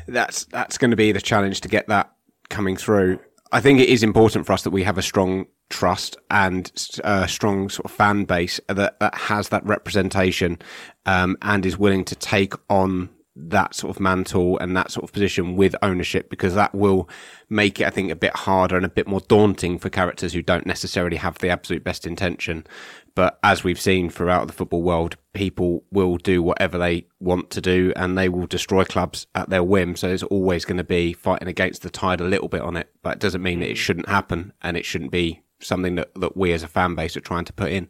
that's 0.07 0.45
that's 0.45 0.77
going 0.77 0.91
to 0.91 0.97
be 0.97 1.11
the 1.11 1.21
challenge 1.21 1.61
to 1.61 1.67
get 1.67 1.87
that 1.87 2.11
coming 2.49 2.77
through. 2.77 3.19
I 3.51 3.61
think 3.61 3.79
it 3.79 3.89
is 3.89 4.03
important 4.03 4.45
for 4.45 4.53
us 4.53 4.63
that 4.63 4.69
we 4.69 4.83
have 4.83 4.97
a 4.97 5.01
strong 5.01 5.47
trust 5.69 6.17
and 6.29 6.71
a 7.03 7.07
uh, 7.07 7.27
strong 7.27 7.69
sort 7.69 7.85
of 7.85 7.91
fan 7.91 8.25
base 8.25 8.59
that, 8.67 8.99
that 8.99 9.15
has 9.15 9.49
that 9.49 9.65
representation 9.65 10.59
um, 11.05 11.37
and 11.41 11.65
is 11.65 11.77
willing 11.77 12.03
to 12.05 12.15
take 12.15 12.53
on 12.69 13.09
that 13.35 13.73
sort 13.73 13.95
of 13.95 14.01
mantle 14.01 14.57
and 14.59 14.75
that 14.75 14.91
sort 14.91 15.03
of 15.03 15.13
position 15.13 15.55
with 15.55 15.75
ownership 15.81 16.29
because 16.29 16.55
that 16.55 16.73
will 16.75 17.07
make 17.49 17.79
it, 17.79 17.87
I 17.87 17.89
think, 17.89 18.11
a 18.11 18.15
bit 18.15 18.35
harder 18.35 18.75
and 18.75 18.85
a 18.85 18.89
bit 18.89 19.07
more 19.07 19.21
daunting 19.21 19.79
for 19.79 19.89
characters 19.89 20.33
who 20.33 20.41
don't 20.41 20.65
necessarily 20.65 21.17
have 21.17 21.37
the 21.37 21.49
absolute 21.49 21.83
best 21.83 22.05
intention. 22.05 22.67
But 23.15 23.39
as 23.43 23.63
we've 23.63 23.79
seen 23.79 24.09
throughout 24.09 24.47
the 24.47 24.53
football 24.53 24.81
world, 24.81 25.17
people 25.33 25.83
will 25.91 26.17
do 26.17 26.41
whatever 26.41 26.77
they 26.77 27.07
want 27.19 27.49
to 27.51 27.61
do 27.61 27.91
and 27.95 28.17
they 28.17 28.29
will 28.29 28.47
destroy 28.47 28.83
clubs 28.85 29.27
at 29.35 29.49
their 29.49 29.63
whim. 29.63 29.95
So 29.95 30.09
it's 30.09 30.23
always 30.23 30.65
going 30.65 30.77
to 30.77 30.83
be 30.83 31.13
fighting 31.13 31.47
against 31.47 31.81
the 31.81 31.89
tide 31.89 32.21
a 32.21 32.25
little 32.25 32.47
bit 32.47 32.61
on 32.61 32.77
it. 32.77 32.89
But 33.01 33.15
it 33.15 33.19
doesn't 33.19 33.43
mean 33.43 33.59
that 33.59 33.69
it 33.69 33.73
mm. 33.73 33.77
shouldn't 33.77 34.09
happen 34.09 34.53
and 34.61 34.77
it 34.77 34.85
shouldn't 34.85 35.11
be 35.11 35.43
something 35.59 35.95
that, 35.95 36.13
that 36.15 36.37
we 36.37 36.53
as 36.53 36.63
a 36.63 36.67
fan 36.67 36.95
base 36.95 37.17
are 37.17 37.21
trying 37.21 37.45
to 37.45 37.53
put 37.53 37.71
in. 37.71 37.89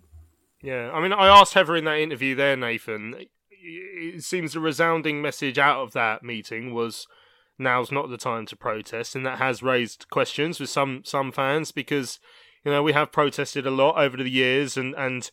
Yeah, 0.61 0.91
I 0.91 1.01
mean, 1.01 1.13
I 1.13 1.27
asked 1.27 1.53
Heather 1.53 1.75
in 1.75 1.85
that 1.85 1.99
interview 1.99 2.35
there, 2.35 2.57
Nathan 2.57 3.15
it 3.61 4.23
seems 4.23 4.53
the 4.53 4.59
resounding 4.59 5.21
message 5.21 5.57
out 5.57 5.81
of 5.81 5.93
that 5.93 6.23
meeting 6.23 6.73
was 6.73 7.07
now's 7.57 7.91
not 7.91 8.09
the 8.09 8.17
time 8.17 8.45
to 8.47 8.55
protest, 8.55 9.15
and 9.15 9.25
that 9.25 9.37
has 9.37 9.63
raised 9.63 10.09
questions 10.09 10.59
with 10.59 10.69
some 10.69 11.01
some 11.03 11.31
fans 11.31 11.71
because 11.71 12.19
you 12.63 12.71
know 12.71 12.83
we 12.83 12.93
have 12.93 13.11
protested 13.11 13.65
a 13.65 13.71
lot 13.71 13.97
over 13.97 14.17
the 14.17 14.29
years, 14.29 14.77
and 14.77 14.95
and 14.95 15.29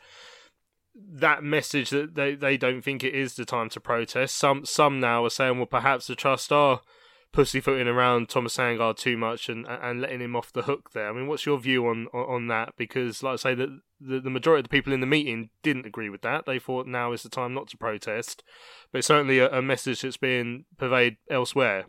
that 0.95 1.43
message 1.43 1.91
that 1.91 2.15
they, 2.15 2.35
they 2.35 2.57
don't 2.57 2.83
think 2.83 3.05
it 3.05 3.15
is 3.15 3.35
the 3.35 3.45
time 3.45 3.69
to 3.71 3.81
protest. 3.81 4.37
Some 4.37 4.65
some 4.65 5.01
now 5.01 5.25
are 5.25 5.31
saying, 5.31 5.59
well, 5.59 5.67
perhaps 5.67 6.07
the 6.07 6.17
trust 6.17 6.51
are 6.53 6.81
pussyfooting 7.33 7.87
around 7.87 8.31
Thomas 8.31 8.57
Sandgaard 8.57 8.97
too 8.97 9.17
much 9.17 9.49
and 9.49 9.67
and 9.69 10.01
letting 10.01 10.21
him 10.21 10.35
off 10.35 10.53
the 10.53 10.63
hook 10.63 10.93
there. 10.95 11.11
I 11.11 11.13
mean, 11.13 11.27
what's 11.27 11.45
your 11.45 11.59
view 11.59 11.87
on 11.87 12.07
on 12.09 12.49
that? 12.49 12.75
Because, 12.79 13.23
like 13.23 13.35
I 13.35 13.37
say, 13.37 13.55
that 13.55 13.81
the, 14.01 14.21
the 14.21 14.31
majority 14.31 14.61
of 14.61 14.65
the 14.65 14.71
people 14.71 14.93
in 14.93 15.01
the 15.01 15.07
meeting 15.07 15.51
didn't 15.63 15.87
agree 15.87 16.09
with 16.09 16.23
that. 16.23 16.47
They 16.47 16.59
thought 16.59 16.87
now 16.87 17.13
is 17.13 17.23
the 17.23 17.29
time 17.29 17.53
not 17.53 17.69
to 17.69 17.77
protest, 17.77 18.43
but 18.93 19.05
certainly 19.05 19.39
a, 19.39 19.51
a 19.51 19.63
message 19.63 20.01
that's 20.01 20.17
being 20.17 20.65
purveyed 20.79 21.19
elsewhere. 21.31 21.87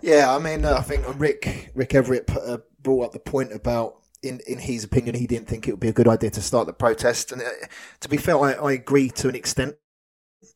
Yeah, 0.00 0.34
I 0.34 0.38
mean, 0.38 0.64
uh, 0.64 0.74
I 0.74 0.82
think 0.82 1.04
Rick 1.18 1.70
Rick 1.74 1.90
Everitt 1.90 2.26
put, 2.26 2.42
uh, 2.42 2.58
brought 2.84 3.06
up 3.06 3.12
the 3.12 3.18
point 3.18 3.52
about. 3.52 3.96
In, 4.22 4.40
in 4.46 4.58
his 4.58 4.84
opinion, 4.84 5.16
he 5.16 5.26
didn't 5.26 5.48
think 5.48 5.68
it 5.68 5.72
would 5.72 5.80
be 5.80 5.90
a 5.90 5.92
good 5.92 6.08
idea 6.08 6.30
to 6.30 6.40
start 6.40 6.66
the 6.66 6.72
protest. 6.72 7.30
And 7.30 7.42
uh, 7.42 7.66
to 8.00 8.08
be 8.08 8.16
fair, 8.16 8.38
I, 8.38 8.52
I 8.52 8.72
agree 8.72 9.10
to 9.10 9.28
an 9.28 9.34
extent 9.34 9.76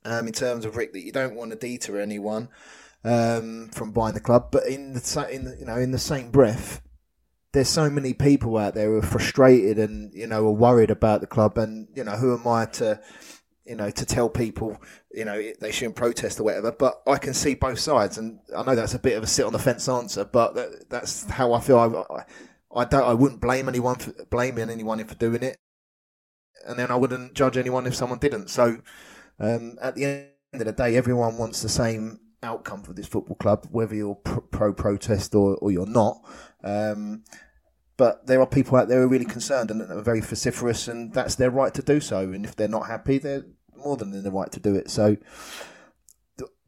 um, 0.07 0.27
in 0.27 0.33
terms 0.33 0.64
of 0.64 0.77
Rick 0.77 0.93
that 0.95 1.05
you 1.05 1.12
don't 1.12 1.35
want 1.35 1.51
to 1.51 1.57
deter 1.57 2.01
anyone 2.01 2.49
um, 3.05 3.69
from 3.69 3.93
buying 3.93 4.14
the 4.14 4.21
club. 4.21 4.49
But 4.51 4.67
in 4.67 4.95
the 4.95 5.29
in 5.31 5.45
the, 5.45 5.57
you 5.59 5.67
know 5.67 5.77
in 5.77 5.91
the 5.91 5.99
same 5.99 6.31
breath, 6.31 6.81
there's 7.53 7.69
so 7.69 7.91
many 7.91 8.14
people 8.14 8.57
out 8.57 8.75
there 8.75 8.87
who 8.87 8.97
are 8.97 9.03
frustrated 9.03 9.79
and 9.79 10.12
you 10.14 10.27
know 10.27 10.47
are 10.47 10.53
worried 10.53 10.91
about 10.91 11.21
the 11.21 11.27
club. 11.27 11.59
And 11.59 11.88
you 11.95 12.05
know 12.05 12.17
who 12.17 12.37
am 12.37 12.47
I 12.47 12.67
to 12.67 13.01
you 13.69 13.77
know 13.77 13.91
to 13.91 14.07
tell 14.07 14.29
people 14.29 14.81
you 15.13 15.25
know 15.25 15.41
they 15.61 15.71
shouldn't 15.71 15.97
protest 15.97 16.41
or 16.41 16.45
whatever. 16.45 16.73
But 16.73 17.03
I 17.07 17.19
can 17.19 17.35
see 17.35 17.55
both 17.55 17.79
sides, 17.79 18.19
and 18.19 18.41
I 18.57 18.63
know 18.63 18.75
that's 18.75 18.95
a 18.95 18.99
bit 18.99 19.17
of 19.17 19.23
a 19.23 19.27
sit 19.27 19.45
on 19.45 19.53
the 19.53 19.59
fence 19.59 19.89
answer, 19.89 20.25
but 20.25 20.55
that, 20.55 20.91
that's 20.91 21.29
how 21.31 21.53
I 21.53 21.61
feel. 21.61 21.79
I, 21.79 22.25
I, 22.75 22.85
don't. 22.85 23.05
I 23.05 23.15
wouldn't 23.15 23.41
blame 23.41 23.69
anyone 23.69 23.97
for 23.97 24.13
blaming 24.31 24.71
anyone 24.71 25.05
for 25.05 25.15
doing 25.15 25.43
it, 25.43 25.59
and 26.67 26.79
then 26.79 26.91
I 26.91 26.97
wouldn't 26.97 27.35
judge 27.35 27.57
anyone 27.57 27.87
if 27.87 27.95
someone 27.95 28.19
didn't. 28.19 28.49
So 28.49 28.79
um, 29.39 29.77
at 29.83 29.95
the 29.95 30.05
end 30.05 30.29
of 30.55 30.65
the 30.65 30.73
day, 30.73 30.97
everyone 30.97 31.37
wants 31.37 31.63
the 31.63 31.69
same 31.69 32.21
outcome 32.43 32.83
for 32.83 32.93
this 32.93 33.07
football 33.07 33.37
club, 33.37 33.67
whether 33.71 33.95
you're 33.95 34.15
pro 34.15 34.73
protest 34.73 35.35
or, 35.35 35.57
or 35.57 35.71
you're 35.71 35.87
not. 35.87 36.19
Um, 36.65 37.25
but 37.97 38.27
there 38.27 38.41
are 38.41 38.47
people 38.47 38.79
out 38.79 38.87
there 38.89 39.01
who 39.01 39.07
are 39.07 39.09
really 39.09 39.25
concerned 39.25 39.71
and 39.71 39.83
are 39.83 40.01
very 40.01 40.21
vociferous, 40.21 40.87
and 40.89 41.13
that's 41.13 41.35
their 41.35 41.51
right 41.51 41.75
to 41.75 41.83
do 41.83 42.01
so. 42.01 42.21
And 42.21 42.45
if 42.45 42.55
they're 42.55 42.69
not 42.69 42.87
happy, 42.87 43.19
they're 43.19 43.45
more 43.79 43.97
than 43.97 44.12
in 44.12 44.23
the 44.23 44.31
right 44.31 44.51
to 44.53 44.61
do 44.61 44.75
it. 44.75 44.91
So, 44.91 45.17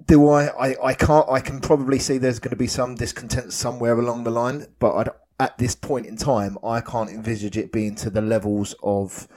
do 0.06 0.28
I, 0.28 0.46
I? 0.46 0.76
I 0.82 0.94
can't. 0.94 1.28
I 1.28 1.40
can 1.40 1.60
probably 1.60 1.98
see 1.98 2.18
there's 2.18 2.38
going 2.38 2.50
to 2.50 2.56
be 2.56 2.66
some 2.66 2.94
discontent 2.94 3.52
somewhere 3.52 3.98
along 3.98 4.24
the 4.24 4.30
line, 4.30 4.66
but 4.78 4.94
I'd, 4.94 5.08
at 5.38 5.58
this 5.58 5.74
point 5.74 6.06
in 6.06 6.16
time, 6.16 6.58
I 6.64 6.80
can't 6.80 7.10
envisage 7.10 7.56
it 7.56 7.72
being 7.72 7.94
to 7.96 8.10
the 8.10 8.20
levels 8.20 8.74
of 8.82 9.28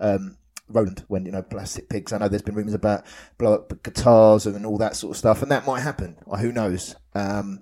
um, 0.00 0.36
Roland 0.68 1.04
when 1.08 1.24
you 1.24 1.32
know 1.32 1.42
plastic 1.42 1.88
pigs. 1.88 2.12
I 2.12 2.18
know 2.18 2.28
there's 2.28 2.42
been 2.42 2.54
rumours 2.54 2.74
about 2.74 3.04
blow 3.38 3.54
up 3.54 3.82
guitars 3.82 4.46
and 4.46 4.66
all 4.66 4.78
that 4.78 4.96
sort 4.96 5.12
of 5.12 5.16
stuff, 5.16 5.42
and 5.42 5.50
that 5.50 5.66
might 5.66 5.80
happen. 5.80 6.16
Who 6.38 6.52
knows? 6.52 6.96
Um, 7.14 7.60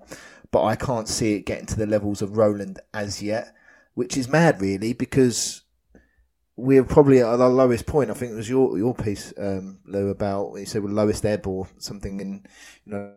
but 0.51 0.65
I 0.65 0.77
can't 0.77 1.09
see 1.09 1.35
it 1.35 1.47
getting 1.47 1.67
to 1.67 1.77
the 1.77 1.87
levels 1.87 2.23
of 2.23 2.37
Roland 2.37 2.79
as 2.95 3.23
yet, 3.23 3.55
which 3.95 4.17
is 4.17 4.29
mad, 4.29 4.61
really, 4.61 4.93
because 4.93 5.63
we're 6.57 6.85
probably 6.85 7.21
at 7.21 7.27
our 7.27 7.51
lowest 7.51 7.87
point. 7.87 8.11
I 8.11 8.15
think 8.15 8.33
it 8.33 8.37
was 8.37 8.49
your 8.49 8.79
your 8.79 8.95
piece, 8.95 9.33
um, 9.39 9.79
Lou, 9.85 10.09
about 10.09 10.55
you 10.57 10.67
said 10.67 10.83
we're 10.83 10.91
lowest 10.91 11.25
ebb 11.25 11.47
or 11.47 11.69
something 11.79 12.21
in 12.21 12.47
you 12.85 12.93
know 12.93 13.15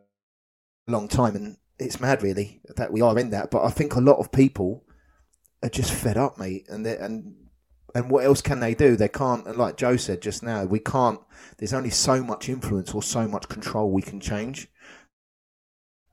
a 0.87 0.91
long 0.91 1.07
time, 1.07 1.35
and 1.35 1.57
it's 1.79 2.01
mad, 2.01 2.21
really, 2.21 2.61
that 2.75 2.91
we 2.91 3.01
are 3.01 3.17
in 3.17 3.29
that. 3.31 3.49
But 3.51 3.63
I 3.63 3.69
think 3.69 3.95
a 3.95 4.01
lot 4.01 4.17
of 4.17 4.31
people 4.31 4.83
are 5.63 5.69
just 5.69 5.93
fed 5.93 6.17
up, 6.17 6.37
mate, 6.37 6.65
and 6.69 6.85
and 6.85 7.35
and 7.95 8.11
what 8.11 8.25
else 8.25 8.41
can 8.41 8.59
they 8.59 8.75
do? 8.75 8.95
They 8.95 9.07
can't, 9.07 9.57
like 9.57 9.77
Joe 9.77 9.95
said 9.95 10.21
just 10.21 10.43
now, 10.43 10.65
we 10.65 10.79
can't. 10.79 11.19
There's 11.57 11.73
only 11.73 11.89
so 11.89 12.21
much 12.23 12.49
influence 12.49 12.93
or 12.93 13.01
so 13.01 13.27
much 13.27 13.47
control 13.47 13.89
we 13.89 14.01
can 14.01 14.19
change 14.19 14.67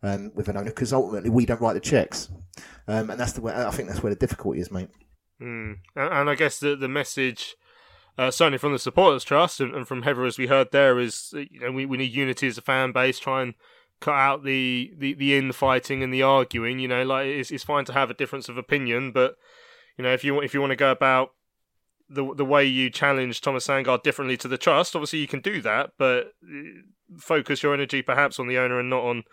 um, 0.02 0.32
with 0.34 0.48
an 0.48 0.56
owner 0.56 0.70
because 0.70 0.92
ultimately 0.92 1.30
we 1.30 1.44
don't 1.44 1.60
write 1.60 1.74
the 1.74 1.80
checks, 1.80 2.30
um, 2.86 3.10
and 3.10 3.18
that's 3.18 3.32
the 3.32 3.40
way. 3.40 3.52
I 3.52 3.70
think 3.72 3.88
that's 3.88 4.02
where 4.02 4.14
the 4.14 4.18
difficulty 4.18 4.60
is, 4.60 4.70
mate. 4.70 4.90
Mm. 5.40 5.78
And 5.94 6.30
I 6.30 6.34
guess 6.34 6.58
the 6.58 6.76
the 6.76 6.88
message. 6.88 7.56
Uh, 8.18 8.30
certainly 8.30 8.56
from 8.56 8.72
the 8.72 8.78
supporters 8.78 9.24
trust 9.24 9.60
and, 9.60 9.74
and, 9.74 9.86
from 9.86 10.00
Heather 10.00 10.24
as 10.24 10.38
we 10.38 10.46
heard 10.46 10.72
there 10.72 10.98
is 10.98 11.34
you 11.34 11.60
know 11.60 11.70
we, 11.70 11.84
we 11.84 11.98
need 11.98 12.14
unity 12.14 12.46
as 12.46 12.56
a 12.56 12.62
fan 12.62 12.90
base 12.90 13.18
try 13.18 13.42
and 13.42 13.52
cut 14.00 14.14
out 14.14 14.42
the, 14.42 14.90
the, 14.96 15.12
the 15.12 15.36
infighting 15.36 16.02
and 16.02 16.14
the 16.14 16.22
arguing 16.22 16.78
you 16.78 16.88
know 16.88 17.02
like 17.02 17.26
it's, 17.26 17.50
it's 17.50 17.62
fine 17.62 17.84
to 17.84 17.92
have 17.92 18.10
a 18.10 18.14
difference 18.14 18.48
of 18.48 18.56
opinion 18.56 19.12
but 19.12 19.36
you 19.98 20.02
know 20.02 20.14
if 20.14 20.24
you 20.24 20.40
if 20.40 20.54
you 20.54 20.62
want 20.62 20.70
to 20.70 20.76
go 20.76 20.90
about 20.90 21.32
the 22.08 22.34
the 22.34 22.44
way 22.44 22.64
you 22.64 22.90
challenge 22.90 23.40
Thomas 23.40 23.66
Sandgaard 23.66 24.02
differently 24.02 24.36
to 24.38 24.48
the 24.48 24.58
trust. 24.58 24.94
Obviously, 24.94 25.18
you 25.18 25.26
can 25.26 25.40
do 25.40 25.60
that, 25.62 25.92
but 25.98 26.34
uh, 26.44 26.80
focus 27.18 27.62
your 27.62 27.74
energy 27.74 28.02
perhaps 28.02 28.38
on 28.38 28.46
the 28.46 28.58
owner 28.58 28.78
and 28.78 28.90
not 28.90 29.04
on 29.04 29.24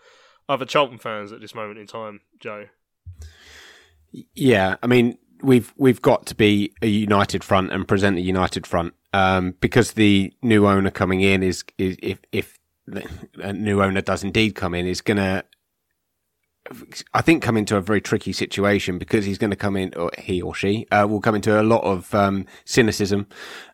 other 0.48 0.64
Charlton 0.64 0.98
fans 0.98 1.32
at 1.32 1.40
this 1.40 1.54
moment 1.54 1.78
in 1.78 1.86
time, 1.86 2.20
Joe. 2.40 2.66
Yeah, 4.34 4.76
I 4.82 4.86
mean, 4.86 5.18
we've 5.42 5.72
we've 5.76 6.02
got 6.02 6.26
to 6.26 6.34
be 6.34 6.72
a 6.82 6.86
united 6.86 7.44
front 7.44 7.72
and 7.72 7.86
present 7.86 8.18
a 8.18 8.22
united 8.22 8.66
front 8.66 8.94
um, 9.12 9.54
because 9.60 9.92
the 9.92 10.32
new 10.42 10.66
owner 10.66 10.90
coming 10.90 11.20
in 11.20 11.42
is, 11.42 11.64
is 11.78 11.96
if 12.02 12.18
if 12.32 12.58
a 13.38 13.52
new 13.52 13.82
owner 13.82 14.00
does 14.00 14.24
indeed 14.24 14.54
come 14.54 14.74
in 14.74 14.86
is 14.86 15.00
going 15.00 15.16
to 15.16 15.44
I 17.12 17.20
think, 17.20 17.42
come 17.42 17.58
into 17.58 17.76
a 17.76 17.82
very 17.82 18.00
tricky 18.00 18.32
situation 18.32 18.96
because 18.96 19.26
he's 19.26 19.36
going 19.36 19.50
to 19.50 19.56
come 19.56 19.76
in, 19.76 19.92
or 19.94 20.10
he 20.16 20.40
or 20.40 20.54
she 20.54 20.86
uh, 20.90 21.06
will 21.06 21.20
come 21.20 21.34
into 21.34 21.60
a 21.60 21.62
lot 21.62 21.84
of 21.84 22.14
um, 22.14 22.46
cynicism, 22.64 23.26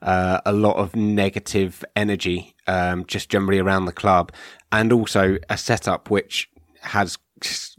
uh, 0.02 0.40
a 0.44 0.52
lot 0.52 0.76
of 0.76 0.96
negative 0.96 1.84
energy, 1.94 2.56
um, 2.66 3.04
just 3.06 3.28
generally 3.28 3.60
around 3.60 3.84
the 3.84 3.92
club, 3.92 4.32
and 4.72 4.92
also 4.92 5.38
a 5.48 5.56
setup 5.56 6.10
which 6.10 6.50
has 6.80 7.16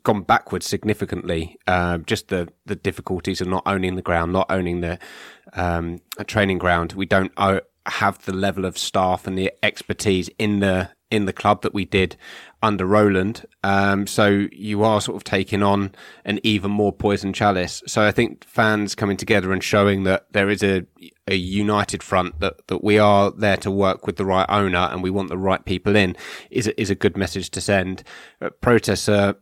gone 0.04 0.24
backwards 0.24 0.66
significantly. 0.66 1.58
Uh, 1.68 2.00
just 2.00 2.30
the 2.30 2.48
the 2.66 2.76
difficulties 2.76 3.42
of 3.42 3.48
not 3.48 3.64
owning 3.66 3.96
the 3.96 4.02
ground, 4.02 4.34
not 4.34 4.50
owning 4.50 4.82
the 4.82 5.00
um, 5.54 6.00
training 6.28 6.58
ground. 6.58 6.94
We 6.94 7.06
don't 7.06 7.32
have 7.88 8.24
the 8.26 8.34
level 8.34 8.66
of 8.66 8.78
staff 8.78 9.26
and 9.26 9.38
the 9.38 9.52
expertise 9.64 10.30
in 10.38 10.60
the 10.60 10.90
in 11.12 11.26
the 11.26 11.34
club 11.34 11.62
that 11.62 11.74
we 11.74 11.84
did 11.84 12.16
under 12.64 12.86
Roland. 12.86 13.46
Um, 13.64 14.08
so 14.08 14.48
you 14.52 14.84
are 14.84 15.02
sort 15.02 15.18
of 15.18 15.26
taking 15.26 15.62
on 15.62 15.94
an 16.24 16.40
even 16.42 16.72
more 16.72 16.94
poison 16.94 17.34
chalice. 17.34 17.84
So 17.86 18.04
I 18.04 18.12
think 18.12 18.46
fans 18.46 18.96
coming 18.96 19.18
together 19.18 19.52
and 19.52 19.62
showing 19.62 20.04
that 20.04 20.28
there 20.32 20.50
is 20.50 20.64
a, 20.64 20.86
a 21.28 21.36
united 21.36 22.02
front 22.02 22.40
that, 22.40 22.66
that 22.68 22.82
we 22.82 22.98
are 22.98 23.30
there 23.30 23.58
to 23.58 23.70
work 23.70 24.08
with 24.08 24.16
the 24.16 24.26
right 24.26 24.46
owner 24.48 24.88
and 24.92 25.04
we 25.04 25.10
want 25.10 25.28
the 25.28 25.38
right 25.38 25.64
people 25.66 25.96
in 25.98 26.16
is 26.50 26.68
is 26.70 26.90
a 26.90 26.96
good 26.96 27.18
message 27.18 27.50
to 27.52 27.62
send. 27.62 28.04
Uh, 28.42 28.50
protests 28.62 29.10
are, 29.10 29.36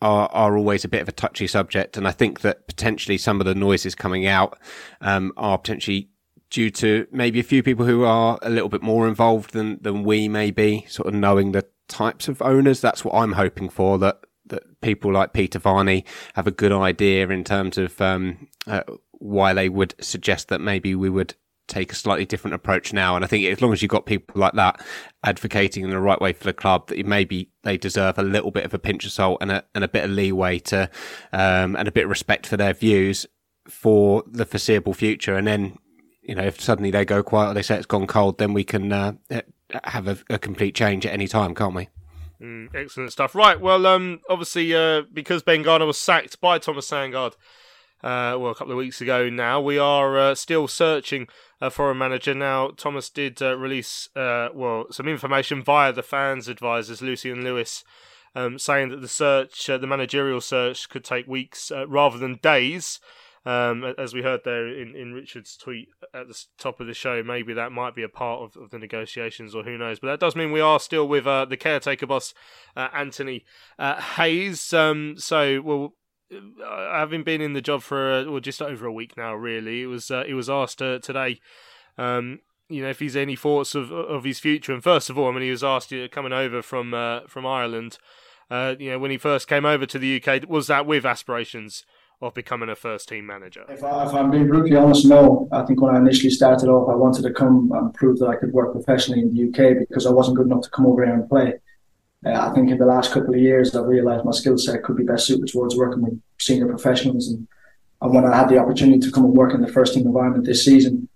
are, 0.00 0.28
are 0.32 0.56
always 0.56 0.84
a 0.84 0.88
bit 0.88 1.02
of 1.02 1.08
a 1.08 1.12
touchy 1.12 1.46
subject. 1.46 1.96
And 1.96 2.06
I 2.06 2.12
think 2.12 2.40
that 2.40 2.66
potentially 2.66 3.18
some 3.18 3.40
of 3.40 3.46
the 3.46 3.54
noises 3.54 3.94
coming 3.94 4.26
out, 4.26 4.58
um, 5.00 5.32
are 5.36 5.58
potentially 5.58 6.08
due 6.50 6.70
to 6.70 7.06
maybe 7.12 7.38
a 7.40 7.44
few 7.44 7.62
people 7.62 7.86
who 7.86 8.04
are 8.04 8.38
a 8.42 8.50
little 8.50 8.68
bit 8.68 8.82
more 8.82 9.06
involved 9.06 9.52
than, 9.52 9.78
than 9.80 10.02
we 10.02 10.28
may 10.28 10.50
be, 10.50 10.84
sort 10.88 11.08
of 11.08 11.14
knowing 11.14 11.52
the 11.52 11.66
types 11.88 12.28
of 12.28 12.42
owners. 12.42 12.80
That's 12.80 13.04
what 13.04 13.14
I'm 13.14 13.32
hoping 13.32 13.68
for. 13.68 13.98
That 13.98 14.20
that 14.46 14.80
people 14.80 15.12
like 15.12 15.32
Peter 15.32 15.58
Varney 15.58 16.04
have 16.34 16.46
a 16.46 16.50
good 16.50 16.72
idea 16.72 17.28
in 17.28 17.44
terms 17.44 17.78
of 17.78 18.00
um, 18.00 18.48
uh, 18.66 18.82
why 19.12 19.52
they 19.54 19.68
would 19.68 19.94
suggest 20.00 20.48
that 20.48 20.60
maybe 20.60 20.94
we 20.94 21.08
would 21.08 21.34
take 21.70 21.92
a 21.92 21.94
slightly 21.94 22.26
different 22.26 22.54
approach 22.54 22.92
now. 22.92 23.16
And 23.16 23.24
I 23.24 23.28
think 23.28 23.46
as 23.46 23.62
long 23.62 23.72
as 23.72 23.80
you've 23.80 23.90
got 23.90 24.06
people 24.06 24.40
like 24.40 24.54
that 24.54 24.84
advocating 25.24 25.84
in 25.84 25.90
the 25.90 25.98
right 25.98 26.20
way 26.20 26.32
for 26.32 26.44
the 26.44 26.52
club, 26.52 26.88
that 26.88 27.06
maybe 27.06 27.50
they 27.62 27.76
deserve 27.78 28.18
a 28.18 28.22
little 28.22 28.50
bit 28.50 28.64
of 28.64 28.74
a 28.74 28.78
pinch 28.78 29.04
of 29.06 29.12
salt 29.12 29.38
and 29.40 29.50
a 29.50 29.64
and 29.74 29.84
a 29.84 29.88
bit 29.88 30.04
of 30.04 30.10
leeway 30.10 30.58
to 30.58 30.90
um, 31.32 31.76
and 31.76 31.88
a 31.88 31.92
bit 31.92 32.04
of 32.04 32.10
respect 32.10 32.46
for 32.46 32.56
their 32.56 32.74
views 32.74 33.26
for 33.68 34.24
the 34.26 34.44
foreseeable 34.44 34.94
future. 34.94 35.36
And 35.36 35.46
then 35.46 35.78
you 36.22 36.34
know, 36.34 36.44
if 36.44 36.60
suddenly 36.60 36.90
they 36.90 37.04
go 37.04 37.22
quiet 37.22 37.50
or 37.50 37.54
they 37.54 37.62
say 37.62 37.76
it's 37.76 37.86
gone 37.86 38.06
cold, 38.06 38.38
then 38.38 38.52
we 38.52 38.62
can 38.62 38.92
uh, 38.92 39.12
have 39.84 40.06
a, 40.06 40.18
a, 40.28 40.38
complete 40.38 40.74
change 40.74 41.06
at 41.06 41.12
any 41.12 41.26
time, 41.26 41.54
can't 41.54 41.74
we? 41.74 41.88
Mm, 42.40 42.74
excellent 42.74 43.12
stuff. 43.12 43.34
Right. 43.34 43.60
Well, 43.60 43.86
um, 43.86 44.20
obviously, 44.28 44.74
uh, 44.74 45.02
because 45.12 45.42
Ben 45.42 45.62
Garner 45.62 45.86
was 45.86 45.98
sacked 45.98 46.40
by 46.40 46.58
Thomas 46.58 46.88
Sandgaard, 46.88 47.34
uh, 48.02 48.36
well, 48.38 48.50
a 48.50 48.54
couple 48.54 48.72
of 48.72 48.78
weeks 48.78 49.00
ago 49.00 49.28
now, 49.28 49.60
we 49.60 49.78
are 49.78 50.18
uh, 50.18 50.34
still 50.34 50.68
searching 50.68 51.28
uh, 51.60 51.70
for 51.70 51.90
a 51.90 51.94
manager. 51.94 52.34
Now, 52.34 52.68
Thomas 52.68 53.10
did 53.10 53.42
uh, 53.42 53.56
release, 53.56 54.08
uh, 54.16 54.48
well, 54.54 54.86
some 54.90 55.08
information 55.08 55.62
via 55.62 55.92
the 55.92 56.02
fans' 56.02 56.48
advisors, 56.48 57.02
Lucy 57.02 57.30
and 57.30 57.44
Lewis, 57.44 57.84
um, 58.34 58.58
saying 58.58 58.90
that 58.90 59.00
the 59.00 59.08
search, 59.08 59.66
the 59.66 59.86
managerial 59.86 60.40
search, 60.40 60.88
could 60.88 61.04
take 61.04 61.26
weeks 61.26 61.70
rather 61.88 62.18
than 62.18 62.36
days. 62.42 63.00
Um, 63.46 63.94
as 63.96 64.12
we 64.12 64.20
heard 64.20 64.40
there 64.44 64.68
in, 64.68 64.94
in 64.94 65.14
Richard's 65.14 65.56
tweet 65.56 65.88
at 66.12 66.28
the 66.28 66.38
top 66.58 66.78
of 66.78 66.86
the 66.86 66.92
show, 66.92 67.22
maybe 67.22 67.54
that 67.54 67.72
might 67.72 67.94
be 67.94 68.02
a 68.02 68.08
part 68.08 68.42
of, 68.42 68.62
of 68.62 68.70
the 68.70 68.78
negotiations, 68.78 69.54
or 69.54 69.62
who 69.62 69.78
knows. 69.78 69.98
But 69.98 70.08
that 70.08 70.20
does 70.20 70.36
mean 70.36 70.52
we 70.52 70.60
are 70.60 70.78
still 70.78 71.08
with 71.08 71.26
uh, 71.26 71.46
the 71.46 71.56
caretaker 71.56 72.06
boss, 72.06 72.34
uh, 72.76 72.88
Anthony 72.94 73.46
uh, 73.78 73.98
Hayes. 73.98 74.74
Um, 74.74 75.14
so, 75.16 75.62
well, 75.62 75.84
uh, 75.84 75.88
having 76.92 77.22
been 77.22 77.40
in 77.40 77.52
the 77.52 77.60
job 77.60 77.82
for 77.82 78.12
uh, 78.12 78.30
well, 78.30 78.40
just 78.40 78.62
over 78.62 78.86
a 78.86 78.92
week 78.92 79.16
now, 79.16 79.34
really, 79.34 79.82
it 79.82 79.86
was 79.86 80.10
uh, 80.10 80.24
he 80.26 80.34
was 80.34 80.50
asked 80.50 80.78
today. 80.78 81.40
Um, 81.98 82.40
you 82.68 82.82
know, 82.82 82.90
if 82.90 83.00
he's 83.00 83.16
any 83.16 83.36
thoughts 83.36 83.74
of 83.74 83.90
of 83.90 84.24
his 84.24 84.38
future, 84.38 84.72
and 84.72 84.82
first 84.82 85.10
of 85.10 85.18
all, 85.18 85.28
I 85.28 85.32
mean, 85.32 85.42
he 85.42 85.50
was 85.50 85.64
asked 85.64 85.90
you 85.92 86.02
know, 86.02 86.08
coming 86.08 86.32
over 86.32 86.62
from 86.62 86.90
from 87.28 87.46
Ireland. 87.46 87.98
you 88.50 88.90
know, 88.90 88.98
when 88.98 89.10
he 89.10 89.18
first 89.18 89.48
came 89.48 89.64
over 89.64 89.86
to 89.86 89.98
the 89.98 90.22
UK, 90.22 90.48
was 90.48 90.66
that 90.68 90.86
with 90.86 91.04
aspirations 91.04 91.84
of 92.22 92.34
becoming 92.34 92.68
a 92.68 92.76
first 92.76 93.08
team 93.08 93.26
manager? 93.26 93.64
If, 93.68 93.82
I, 93.82 94.04
am 94.18 94.30
being 94.30 94.46
brutally 94.46 94.76
honest, 94.76 95.06
no. 95.06 95.48
I 95.52 95.62
think 95.62 95.80
when 95.80 95.94
I 95.94 95.98
initially 95.98 96.30
started 96.30 96.68
off, 96.68 96.88
I 96.88 96.94
wanted 96.94 97.22
to 97.22 97.32
come 97.32 97.70
and 97.74 97.94
prove 97.94 98.18
that 98.18 98.28
I 98.28 98.36
could 98.36 98.52
work 98.52 98.72
professionally 98.72 99.22
in 99.22 99.34
the 99.34 99.48
UK 99.48 99.78
because 99.78 100.06
I 100.06 100.10
wasn't 100.10 100.36
good 100.36 100.46
enough 100.46 100.62
to 100.62 100.70
come 100.70 100.86
over 100.86 101.04
here 101.04 101.14
and 101.14 101.28
play. 101.28 101.54
Uh, 102.24 102.32
I 102.32 102.54
think 102.54 102.70
in 102.70 102.78
the 102.78 102.86
last 102.86 103.12
couple 103.12 103.34
of 103.34 103.40
years, 103.40 103.74
I've 103.74 103.86
realised 103.86 104.24
my 104.24 104.32
skill 104.32 104.58
set 104.58 104.82
could 104.82 104.96
be 104.96 105.04
best 105.04 105.26
suited 105.26 105.48
towards 105.48 105.76
working 105.76 106.02
with 106.02 106.20
senior 106.38 106.66
professionals. 106.66 107.28
And, 107.28 107.48
and 108.02 108.14
when 108.14 108.26
I 108.26 108.36
had 108.36 108.48
the 108.48 108.58
opportunity 108.58 108.98
to 109.00 109.10
come 109.10 109.24
and 109.24 109.34
work 109.34 109.54
in 109.54 109.62
the 109.62 109.72
first 109.72 109.94
team 109.94 110.06
environment 110.06 110.44
this 110.44 110.64
season, 110.64 111.08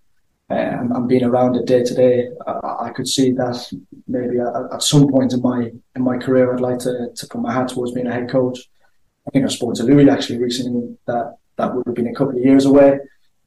uh, 0.50 0.54
and, 0.54 0.92
and, 0.92 1.08
being 1.08 1.24
around 1.24 1.56
it 1.56 1.66
day 1.66 1.82
to 1.82 1.94
day, 1.94 2.28
I 2.46 2.90
could 2.94 3.08
see 3.08 3.32
that 3.32 3.66
maybe 4.06 4.38
at, 4.38 4.74
at, 4.74 4.82
some 4.82 5.08
point 5.08 5.32
in 5.32 5.40
my 5.40 5.72
in 5.96 6.02
my 6.02 6.18
career, 6.18 6.52
I'd 6.52 6.60
like 6.60 6.80
to, 6.80 7.08
to 7.14 7.26
put 7.26 7.40
my 7.40 7.50
hat 7.50 7.68
towards 7.68 7.92
being 7.92 8.06
a 8.06 8.12
head 8.12 8.28
coach. 8.28 8.58
I 9.26 9.30
think 9.30 9.46
I 9.46 9.48
spoke 9.48 9.74
to 9.76 9.84
Louis 9.84 10.08
actually 10.10 10.38
recently 10.38 10.98
that 11.06 11.38
that 11.56 11.74
would 11.74 11.86
have 11.86 11.94
been 11.94 12.08
a 12.08 12.14
couple 12.14 12.36
of 12.36 12.44
years 12.44 12.66
away. 12.66 12.98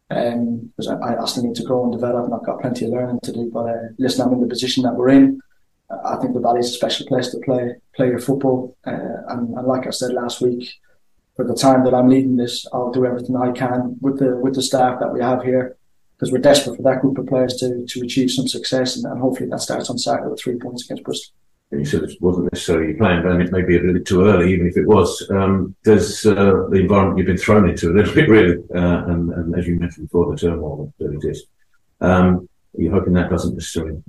Um, 0.10 0.72
because 0.78 0.88
I, 0.88 1.22
I 1.22 1.26
still 1.26 1.44
need 1.44 1.56
to 1.58 1.64
grow 1.64 1.84
and 1.84 1.92
develop, 1.92 2.26
and 2.26 2.34
I've 2.34 2.46
got 2.46 2.62
plenty 2.62 2.86
of 2.86 2.92
learning 2.92 3.20
to 3.24 3.32
do. 3.32 3.52
But 3.54 3.66
uh, 3.68 3.88
listen, 4.00 4.26
I'm 4.26 4.34
in 4.34 4.42
the 4.42 4.48
position 4.48 4.84
that 4.84 4.96
we're 4.96 5.10
in. 5.10 5.40
I 5.90 6.18
think 6.18 6.34
the 6.34 6.40
Valley 6.40 6.60
is 6.60 6.70
a 6.70 6.74
special 6.74 7.08
place 7.08 7.30
to 7.30 7.40
play 7.40 7.76
play 7.96 8.08
your 8.08 8.20
football, 8.20 8.76
uh, 8.86 8.92
and, 9.30 9.56
and, 9.58 9.68
like 9.68 9.88
I 9.88 9.92
said 9.92 10.14
last 10.14 10.42
week, 10.42 10.70
for 11.36 11.46
the 11.46 11.56
time 11.56 11.84
that 11.86 11.94
I'm 11.94 12.10
leading 12.10 12.36
this, 12.36 12.66
I'll 12.74 12.92
do 12.92 13.06
everything 13.06 13.36
I 13.36 13.52
can 13.52 13.98
with 14.02 14.20
the 14.20 14.36
with 14.38 14.56
the 14.56 14.62
staff 14.62 15.00
that 15.00 15.14
we 15.14 15.22
have 15.22 15.44
here, 15.44 15.78
because 16.16 16.32
we're 16.32 16.40
desperate 16.40 16.76
for 16.76 16.84
that 16.84 17.02
group 17.02 17.18
of 17.18 17.28
players 17.28 17.56
to 17.58 17.86
to 17.86 18.02
achieve 18.02 18.32
some 18.32 18.48
success, 18.48 18.98
and, 18.98 19.06
and 19.06 19.22
hopefully 19.22 19.50
that 19.50 19.62
starts 19.62 19.90
on 19.90 19.98
Saturday 19.98 20.30
with 20.30 20.42
three 20.42 20.58
points 20.58 20.84
against 20.84 21.04
Bristol 21.04 21.34
you 21.72 21.86
said 21.86 22.04
it 22.04 22.22
wasn't 22.22 22.52
necessarily 22.52 22.90
your 22.90 22.98
plan, 22.98 23.24
but 23.24 23.42
it 23.42 23.52
may 23.52 23.62
be 23.62 23.76
a 23.76 23.80
little 23.80 23.96
bit 23.96 24.06
too 24.06 24.24
early, 24.24 24.54
even 24.54 24.68
if 24.68 24.78
it 24.78 24.88
was. 24.88 25.30
Um, 25.30 25.76
does 25.84 26.26
uh, 26.26 26.68
the 26.70 26.80
environment 26.80 27.18
you've 27.18 27.28
been 27.28 27.38
thrown 27.38 27.70
into 27.70 27.90
a 27.90 27.94
little 27.94 28.14
bit, 28.16 28.30
really, 28.30 28.58
uh, 28.74 29.06
and, 29.06 29.32
and, 29.32 29.58
as 29.58 29.68
you 29.68 29.78
mentioned 29.78 30.08
before, 30.08 30.32
the 30.32 30.40
turmoil 30.40 30.94
that 31.00 31.14
it 31.14 31.30
is. 31.30 31.46
um, 32.02 32.48
you're 32.78 32.94
hoping 32.94 33.14
that 33.14 33.30
doesn't 33.30 33.56
necessarily 33.56 34.02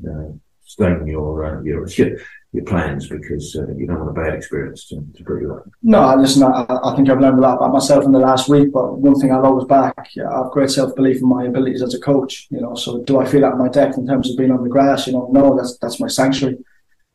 uh, 0.81 1.05
your, 1.05 1.45
uh, 1.45 1.63
your 1.63 1.87
your 2.53 2.65
plans 2.65 3.09
because 3.09 3.55
uh, 3.57 3.69
you 3.77 3.87
don't 3.87 3.99
want 3.99 4.11
a 4.11 4.21
bad 4.21 4.35
experience 4.35 4.87
to, 4.87 5.05
to 5.15 5.23
bring 5.23 5.43
you 5.43 5.55
up. 5.55 5.69
No, 5.83 6.15
listen, 6.17 6.43
I, 6.43 6.65
I, 6.83 6.97
think 6.97 7.11
I've 7.11 7.21
learned 7.21 7.39
a 7.39 7.43
lot 7.43 7.57
about 7.57 7.75
myself 7.75 8.07
in 8.07 8.13
the 8.13 8.19
last 8.19 8.49
week, 8.49 8.73
but 8.73 8.97
one 8.97 9.21
thing 9.21 9.31
I'll 9.31 9.45
always 9.45 9.67
back, 9.67 9.95
I 9.99 10.39
have 10.39 10.51
great 10.51 10.71
self 10.71 10.97
belief 10.97 11.21
in 11.21 11.29
my 11.29 11.45
abilities 11.45 11.83
as 11.83 11.95
a 11.95 12.01
coach. 12.01 12.47
You 12.51 12.63
know, 12.63 12.75
so 12.75 13.03
do 13.03 13.21
I 13.21 13.27
feel 13.27 13.45
at 13.45 13.59
my 13.59 13.69
depth 13.69 13.99
in 13.99 14.07
terms 14.07 14.31
of 14.31 14.39
being 14.39 14.51
on 14.51 14.63
the 14.63 14.71
grass? 14.71 15.07
You 15.07 15.13
know, 15.13 15.29
no, 15.31 15.57
that's 15.57 15.77
that's 15.79 16.01
my 16.01 16.09
sanctuary. 16.09 16.57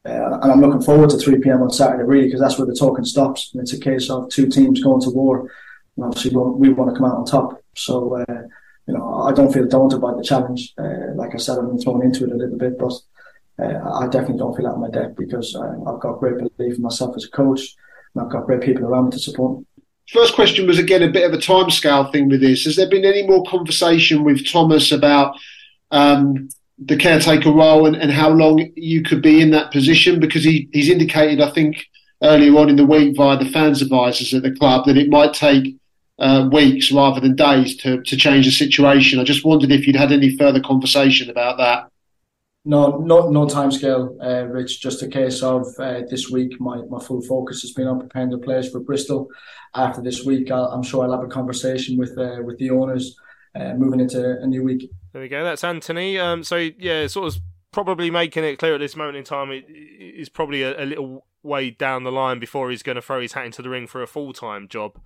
Uh, 0.05 0.37
and 0.41 0.51
I'm 0.51 0.61
looking 0.61 0.81
forward 0.81 1.09
to 1.11 1.17
3 1.17 1.39
p.m. 1.39 1.61
on 1.61 1.71
Saturday, 1.71 2.03
really, 2.03 2.25
because 2.25 2.41
that's 2.41 2.57
where 2.57 2.67
the 2.67 2.75
talking 2.75 3.05
stops. 3.05 3.51
And 3.53 3.61
it's 3.61 3.71
a 3.71 3.79
case 3.79 4.09
of 4.09 4.29
two 4.29 4.47
teams 4.47 4.83
going 4.83 5.01
to 5.01 5.09
war. 5.09 5.49
And 5.95 6.05
obviously, 6.05 6.35
we, 6.35 6.69
we 6.69 6.73
want 6.73 6.93
to 6.93 6.99
come 6.99 7.09
out 7.09 7.17
on 7.17 7.25
top. 7.25 7.63
So, 7.75 8.17
uh, 8.17 8.41
you 8.85 8.93
know, 8.93 9.23
I 9.23 9.31
don't 9.31 9.51
feel 9.51 9.65
daunted 9.65 10.01
by 10.01 10.13
the 10.13 10.23
challenge. 10.23 10.73
Uh, 10.77 11.15
like 11.15 11.33
I 11.33 11.37
said, 11.37 11.57
I've 11.57 11.67
been 11.67 11.79
thrown 11.79 12.03
into 12.03 12.25
it 12.25 12.33
a 12.33 12.35
little 12.35 12.57
bit, 12.57 12.77
but 12.77 12.91
uh, 13.59 13.99
I 13.99 14.07
definitely 14.07 14.37
don't 14.37 14.55
feel 14.55 14.67
out 14.67 14.75
of 14.75 14.79
my 14.79 14.89
depth 14.89 15.15
because 15.17 15.55
uh, 15.55 15.89
I've 15.89 15.99
got 15.99 16.19
great 16.19 16.37
belief 16.37 16.75
in 16.75 16.81
myself 16.81 17.15
as 17.15 17.25
a 17.25 17.29
coach, 17.29 17.75
and 18.13 18.23
I've 18.23 18.31
got 18.31 18.45
great 18.45 18.61
people 18.61 18.85
around 18.85 19.05
me 19.05 19.11
to 19.11 19.19
support 19.19 19.59
me. 19.59 19.65
First 20.09 20.35
question 20.35 20.67
was 20.67 20.79
again 20.79 21.01
a 21.01 21.11
bit 21.11 21.25
of 21.25 21.33
a 21.33 21.41
timescale 21.41 22.11
thing 22.11 22.29
with 22.29 22.41
this. 22.41 22.65
Has 22.65 22.75
there 22.75 22.89
been 22.89 23.05
any 23.05 23.25
more 23.25 23.43
conversation 23.45 24.23
with 24.23 24.45
Thomas 24.45 24.91
about 24.91 25.35
um, 25.91 26.49
the 26.77 26.97
caretaker 26.97 27.51
role 27.51 27.85
and, 27.85 27.95
and 27.95 28.11
how 28.11 28.29
long 28.29 28.71
you 28.75 29.03
could 29.03 29.21
be 29.21 29.41
in 29.41 29.51
that 29.51 29.71
position 29.71 30.19
because 30.19 30.43
he, 30.43 30.67
he's 30.73 30.89
indicated, 30.89 31.39
I 31.39 31.51
think, 31.51 31.85
earlier 32.21 32.57
on 32.57 32.69
in 32.69 32.75
the 32.75 32.85
week 32.85 33.15
via 33.15 33.37
the 33.37 33.49
fans 33.49 33.81
advisors 33.81 34.33
at 34.33 34.43
the 34.43 34.55
club 34.55 34.85
that 34.85 34.97
it 34.97 35.09
might 35.09 35.33
take 35.33 35.75
uh, 36.19 36.49
weeks 36.51 36.91
rather 36.91 37.19
than 37.19 37.35
days 37.35 37.77
to, 37.77 38.01
to 38.03 38.17
change 38.17 38.45
the 38.45 38.51
situation. 38.51 39.19
I 39.19 39.23
just 39.23 39.45
wondered 39.45 39.71
if 39.71 39.85
you'd 39.85 39.95
had 39.95 40.11
any 40.11 40.35
further 40.37 40.61
conversation 40.61 41.29
about 41.29 41.57
that. 41.57 41.89
No, 42.65 42.97
no, 42.97 43.29
no 43.29 43.47
time 43.47 43.71
scale, 43.71 44.17
uh, 44.23 44.45
Rich. 44.45 44.81
Just 44.81 45.03
a 45.03 45.07
case 45.07 45.43
of 45.43 45.67
uh, 45.79 46.01
this 46.09 46.29
week. 46.29 46.59
My, 46.61 46.77
my 46.89 46.99
full 46.99 47.21
focus 47.21 47.61
has 47.61 47.71
been 47.71 47.87
on 47.87 47.99
preparing 47.99 48.29
the 48.29 48.37
players 48.37 48.71
for 48.71 48.79
Bristol. 48.79 49.27
After 49.75 50.01
this 50.01 50.23
week, 50.23 50.49
i 50.49 50.73
am 50.73 50.83
sure 50.83 51.03
I'll 51.03 51.11
have 51.11 51.23
a 51.23 51.27
conversation 51.27 51.97
with 51.97 52.17
uh, 52.17 52.41
with 52.43 52.57
the 52.59 52.69
owners 52.69 53.17
uh, 53.55 53.73
moving 53.73 53.99
into 53.99 54.39
a 54.39 54.47
new 54.47 54.63
week. 54.63 54.89
There 55.11 55.21
we 55.21 55.27
go. 55.27 55.43
That's 55.43 55.63
Anthony. 55.63 56.17
Um, 56.17 56.43
so 56.43 56.55
yeah, 56.55 57.07
sort 57.07 57.33
of 57.33 57.41
probably 57.71 58.09
making 58.09 58.45
it 58.45 58.57
clear 58.57 58.75
at 58.75 58.79
this 58.79 58.95
moment 58.95 59.17
in 59.17 59.25
time, 59.25 59.51
it 59.51 59.65
is 59.67 60.29
probably 60.29 60.61
a, 60.61 60.81
a 60.81 60.85
little 60.85 61.25
way 61.41 61.69
down 61.69 62.03
the 62.03 62.11
line 62.11 62.39
before 62.39 62.69
he's 62.69 62.83
going 62.83 62.95
to 62.95 63.01
throw 63.01 63.19
his 63.19 63.33
hat 63.33 63.45
into 63.45 63.61
the 63.61 63.69
ring 63.69 63.87
for 63.87 64.01
a 64.01 64.07
full 64.07 64.31
time 64.31 64.69
job. 64.69 64.97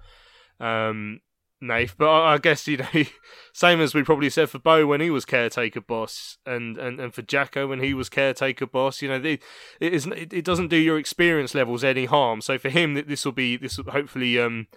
Um, 0.60 1.22
Nath. 1.62 1.96
But 1.98 2.10
I, 2.10 2.34
I 2.34 2.38
guess 2.38 2.68
you 2.68 2.78
know, 2.78 2.88
same 3.54 3.82
as 3.82 3.94
we 3.94 4.04
probably 4.04 4.30
said 4.30 4.50
for 4.50 4.60
Bo 4.60 4.86
when 4.86 5.02
he 5.02 5.10
was 5.10 5.26
caretaker 5.26 5.82
boss, 5.82 6.38
and, 6.46 6.78
and, 6.78 7.00
and 7.00 7.14
for 7.14 7.22
Jacko 7.22 7.68
when 7.68 7.82
he 7.82 7.94
was 7.94 8.10
caretaker 8.10 8.66
boss. 8.66 9.02
You 9.02 9.10
know, 9.10 9.22
it 9.24 9.42
is 9.80 10.06
it, 10.08 10.34
it 10.34 10.46
doesn't 10.46 10.70
do 10.70 10.78
your 10.78 11.00
experience 11.00 11.56
levels 11.56 11.84
any 11.84 12.06
harm. 12.06 12.42
So 12.42 12.58
for 12.58 12.70
him, 12.70 12.94
this 12.94 13.26
will 13.26 13.32
be 13.32 13.58
this 13.58 13.78
will 13.78 13.92
hopefully 13.92 14.40
um, 14.40 14.68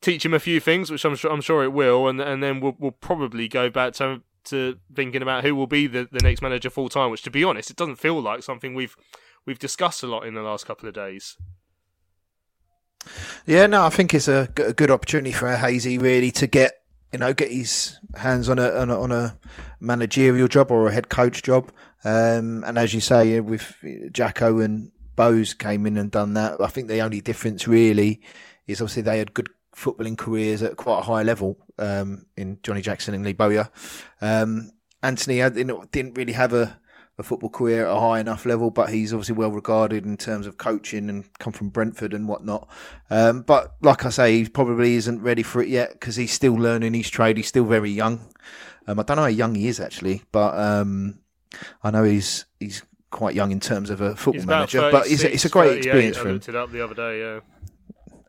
teach 0.00 0.24
him 0.24 0.34
a 0.34 0.40
few 0.40 0.60
things, 0.60 0.90
which 0.90 1.04
I'm 1.04 1.16
sure 1.16 1.30
I'm 1.30 1.40
sure 1.40 1.64
it 1.64 1.72
will, 1.72 2.08
and 2.08 2.20
and 2.20 2.42
then 2.42 2.60
we'll 2.60 2.76
we'll 2.78 2.92
probably 2.92 3.48
go 3.48 3.70
back 3.70 3.94
to 3.94 4.22
to 4.46 4.78
thinking 4.94 5.22
about 5.22 5.44
who 5.44 5.54
will 5.54 5.66
be 5.66 5.86
the, 5.86 6.08
the 6.10 6.20
next 6.22 6.40
manager 6.40 6.70
full 6.70 6.88
time. 6.88 7.10
Which, 7.10 7.22
to 7.22 7.30
be 7.30 7.44
honest, 7.44 7.70
it 7.70 7.76
doesn't 7.76 7.96
feel 7.96 8.20
like 8.20 8.42
something 8.42 8.74
we've 8.74 8.96
we've 9.44 9.58
discussed 9.58 10.02
a 10.02 10.06
lot 10.06 10.26
in 10.26 10.34
the 10.34 10.42
last 10.42 10.66
couple 10.66 10.88
of 10.88 10.94
days. 10.94 11.36
Yeah, 13.46 13.66
no, 13.66 13.84
I 13.84 13.90
think 13.90 14.14
it's 14.14 14.28
a, 14.28 14.48
good 14.54 14.90
opportunity 14.90 15.32
for 15.32 15.54
Hazy 15.54 15.98
really 15.98 16.30
to 16.32 16.46
get 16.46 16.82
you 17.12 17.18
know 17.18 17.32
get 17.32 17.50
his 17.50 17.98
hands 18.14 18.48
on 18.48 18.58
a 18.58 18.70
on 18.70 18.90
a, 18.90 19.00
on 19.00 19.12
a 19.12 19.38
managerial 19.80 20.48
job 20.48 20.70
or 20.70 20.88
a 20.88 20.92
head 20.92 21.08
coach 21.08 21.42
job. 21.42 21.70
Um, 22.04 22.62
and 22.64 22.78
as 22.78 22.94
you 22.94 23.00
say, 23.00 23.40
with 23.40 23.74
Jacko 24.12 24.60
and 24.60 24.92
Bose 25.16 25.54
came 25.54 25.86
in 25.86 25.96
and 25.96 26.10
done 26.10 26.34
that. 26.34 26.60
I 26.60 26.68
think 26.68 26.88
the 26.88 27.00
only 27.00 27.20
difference 27.20 27.66
really 27.66 28.20
is 28.66 28.80
obviously 28.80 29.02
they 29.02 29.18
had 29.18 29.34
good 29.34 29.48
footballing 29.74 30.16
careers 30.16 30.62
at 30.62 30.76
quite 30.76 31.00
a 31.00 31.02
high 31.02 31.22
level 31.22 31.56
um, 31.78 32.26
in 32.36 32.58
Johnny 32.62 32.82
Jackson 32.82 33.14
and 33.14 33.24
Lee 33.24 33.32
Bowyer. 33.32 33.68
Um, 34.20 34.70
Anthony 35.02 35.38
had, 35.38 35.54
didn't 35.54 36.14
really 36.14 36.32
have 36.32 36.52
a 36.52 36.78
a 37.18 37.22
football 37.22 37.48
career 37.48 37.86
at 37.86 37.96
a 37.96 37.98
high 37.98 38.20
enough 38.20 38.44
level, 38.44 38.70
but 38.70 38.90
he's 38.90 39.12
obviously 39.12 39.34
well 39.34 39.50
regarded 39.50 40.04
in 40.04 40.16
terms 40.16 40.46
of 40.46 40.58
coaching 40.58 41.08
and 41.08 41.24
come 41.38 41.52
from 41.52 41.70
Brentford 41.70 42.12
and 42.12 42.28
whatnot. 42.28 42.68
Um, 43.08 43.42
but 43.42 43.74
like 43.80 44.04
I 44.04 44.10
say, 44.10 44.38
he 44.38 44.48
probably 44.48 44.96
isn't 44.96 45.22
ready 45.22 45.42
for 45.42 45.62
it 45.62 45.68
yet 45.68 45.92
because 45.92 46.16
he's 46.16 46.32
still 46.32 46.54
learning 46.54 46.94
his 46.94 47.08
trade. 47.08 47.38
He's 47.38 47.48
still 47.48 47.64
very 47.64 47.90
young. 47.90 48.20
Um, 48.86 49.00
I 49.00 49.02
don't 49.02 49.16
know 49.16 49.22
how 49.22 49.28
young 49.28 49.54
he 49.54 49.66
is 49.66 49.80
actually, 49.80 50.22
but 50.30 50.58
um, 50.58 51.18
I 51.82 51.90
know 51.90 52.04
he's 52.04 52.44
he's 52.60 52.82
quite 53.10 53.34
young 53.34 53.50
in 53.50 53.60
terms 53.60 53.88
of 53.88 54.00
a 54.00 54.14
football 54.14 54.44
manager. 54.44 54.90
But 54.90 55.10
it's, 55.10 55.22
it's 55.22 55.44
a 55.46 55.48
great 55.48 55.78
experience 55.78 56.16
for 56.18 56.24
him. 56.24 56.28
I 56.28 56.32
looked 56.34 56.48
it 56.48 56.56
up 56.56 56.70
the 56.70 56.84
other 56.84 56.94
day. 56.94 57.20
Yeah. 57.20 57.40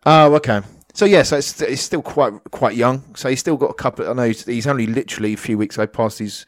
Oh, 0.06 0.34
okay. 0.36 0.62
So 0.94 1.06
yes, 1.06 1.12
yeah, 1.12 1.24
so 1.24 1.38
it's, 1.38 1.62
it's 1.62 1.82
still 1.82 2.02
quite 2.02 2.34
quite 2.52 2.76
young. 2.76 3.04
So 3.16 3.30
he's 3.30 3.40
still 3.40 3.58
got 3.58 3.70
a 3.70 3.74
couple. 3.76 4.10
I 4.10 4.14
know 4.14 4.24
he's, 4.24 4.46
he's 4.46 4.66
only 4.66 4.88
literally 4.88 5.34
a 5.34 5.38
few 5.38 5.58
weeks 5.58 5.76
ago 5.76 5.86
past 5.86 6.20
his 6.20 6.46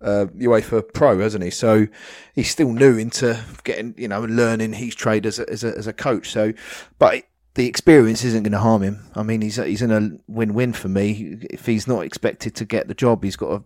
uh, 0.00 0.26
UEFA 0.36 0.92
Pro, 0.92 1.18
hasn't 1.18 1.44
he? 1.44 1.50
So 1.50 1.86
he's 2.34 2.50
still 2.50 2.72
new 2.72 2.96
into 2.96 3.42
getting, 3.64 3.94
you 3.96 4.08
know, 4.08 4.22
learning 4.22 4.74
his 4.74 4.94
trade 4.94 5.26
as 5.26 5.38
a, 5.38 5.48
as 5.48 5.64
a, 5.64 5.76
as 5.76 5.86
a 5.86 5.92
coach. 5.92 6.30
So, 6.30 6.52
but 6.98 7.24
the 7.54 7.66
experience 7.66 8.24
isn't 8.24 8.42
going 8.42 8.52
to 8.52 8.58
harm 8.58 8.82
him. 8.82 9.10
I 9.14 9.22
mean, 9.22 9.42
he's 9.42 9.56
he's 9.56 9.82
in 9.82 9.90
a 9.90 10.10
win-win 10.28 10.72
for 10.72 10.88
me. 10.88 11.38
If 11.50 11.66
he's 11.66 11.86
not 11.86 12.00
expected 12.04 12.54
to 12.56 12.64
get 12.64 12.88
the 12.88 12.94
job, 12.94 13.24
he's 13.24 13.36
got 13.36 13.50
a, 13.50 13.62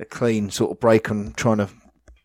a 0.00 0.04
clean 0.04 0.50
sort 0.50 0.72
of 0.72 0.80
break 0.80 1.10
on 1.10 1.32
trying 1.36 1.58
to 1.58 1.68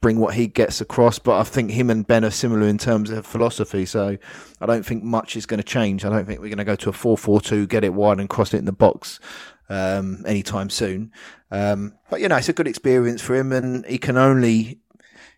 bring 0.02 0.20
what 0.20 0.36
he 0.36 0.48
gets 0.48 0.82
across. 0.82 1.20
But 1.20 1.40
I 1.40 1.44
think 1.44 1.72
him 1.72 1.90
and 1.90 2.06
Ben 2.06 2.26
are 2.26 2.32
similar 2.32 2.68
in 2.68 2.78
terms 2.78 3.10
of 3.10 3.26
philosophy. 3.26 3.86
So 3.86 4.18
I 4.62 4.66
don't 4.66 4.86
think 4.86 5.04
much 5.04 5.36
is 5.36 5.46
going 5.46 5.60
to 5.60 5.64
change. 5.64 6.06
I 6.06 6.10
don't 6.10 6.26
think 6.26 6.40
we're 6.40 6.50
going 6.50 6.58
to 6.58 6.64
go 6.64 6.76
to 6.76 6.90
a 6.90 6.94
4-4-2, 6.94 7.68
get 7.68 7.84
it 7.84 7.94
wide 7.94 8.20
and 8.20 8.30
cross 8.30 8.54
it 8.54 8.58
in 8.58 8.66
the 8.66 8.72
box 8.72 9.20
um, 9.70 10.24
anytime 10.26 10.70
soon. 10.70 11.12
Um, 11.52 11.94
but 12.10 12.22
you 12.22 12.28
know, 12.28 12.38
it's 12.38 12.50
a 12.50 12.54
good 12.54 12.68
experience 12.68 13.22
for 13.22 13.36
him, 13.36 13.52
and 13.52 13.86
he 13.86 13.98
can 13.98 14.18
only, 14.18 14.80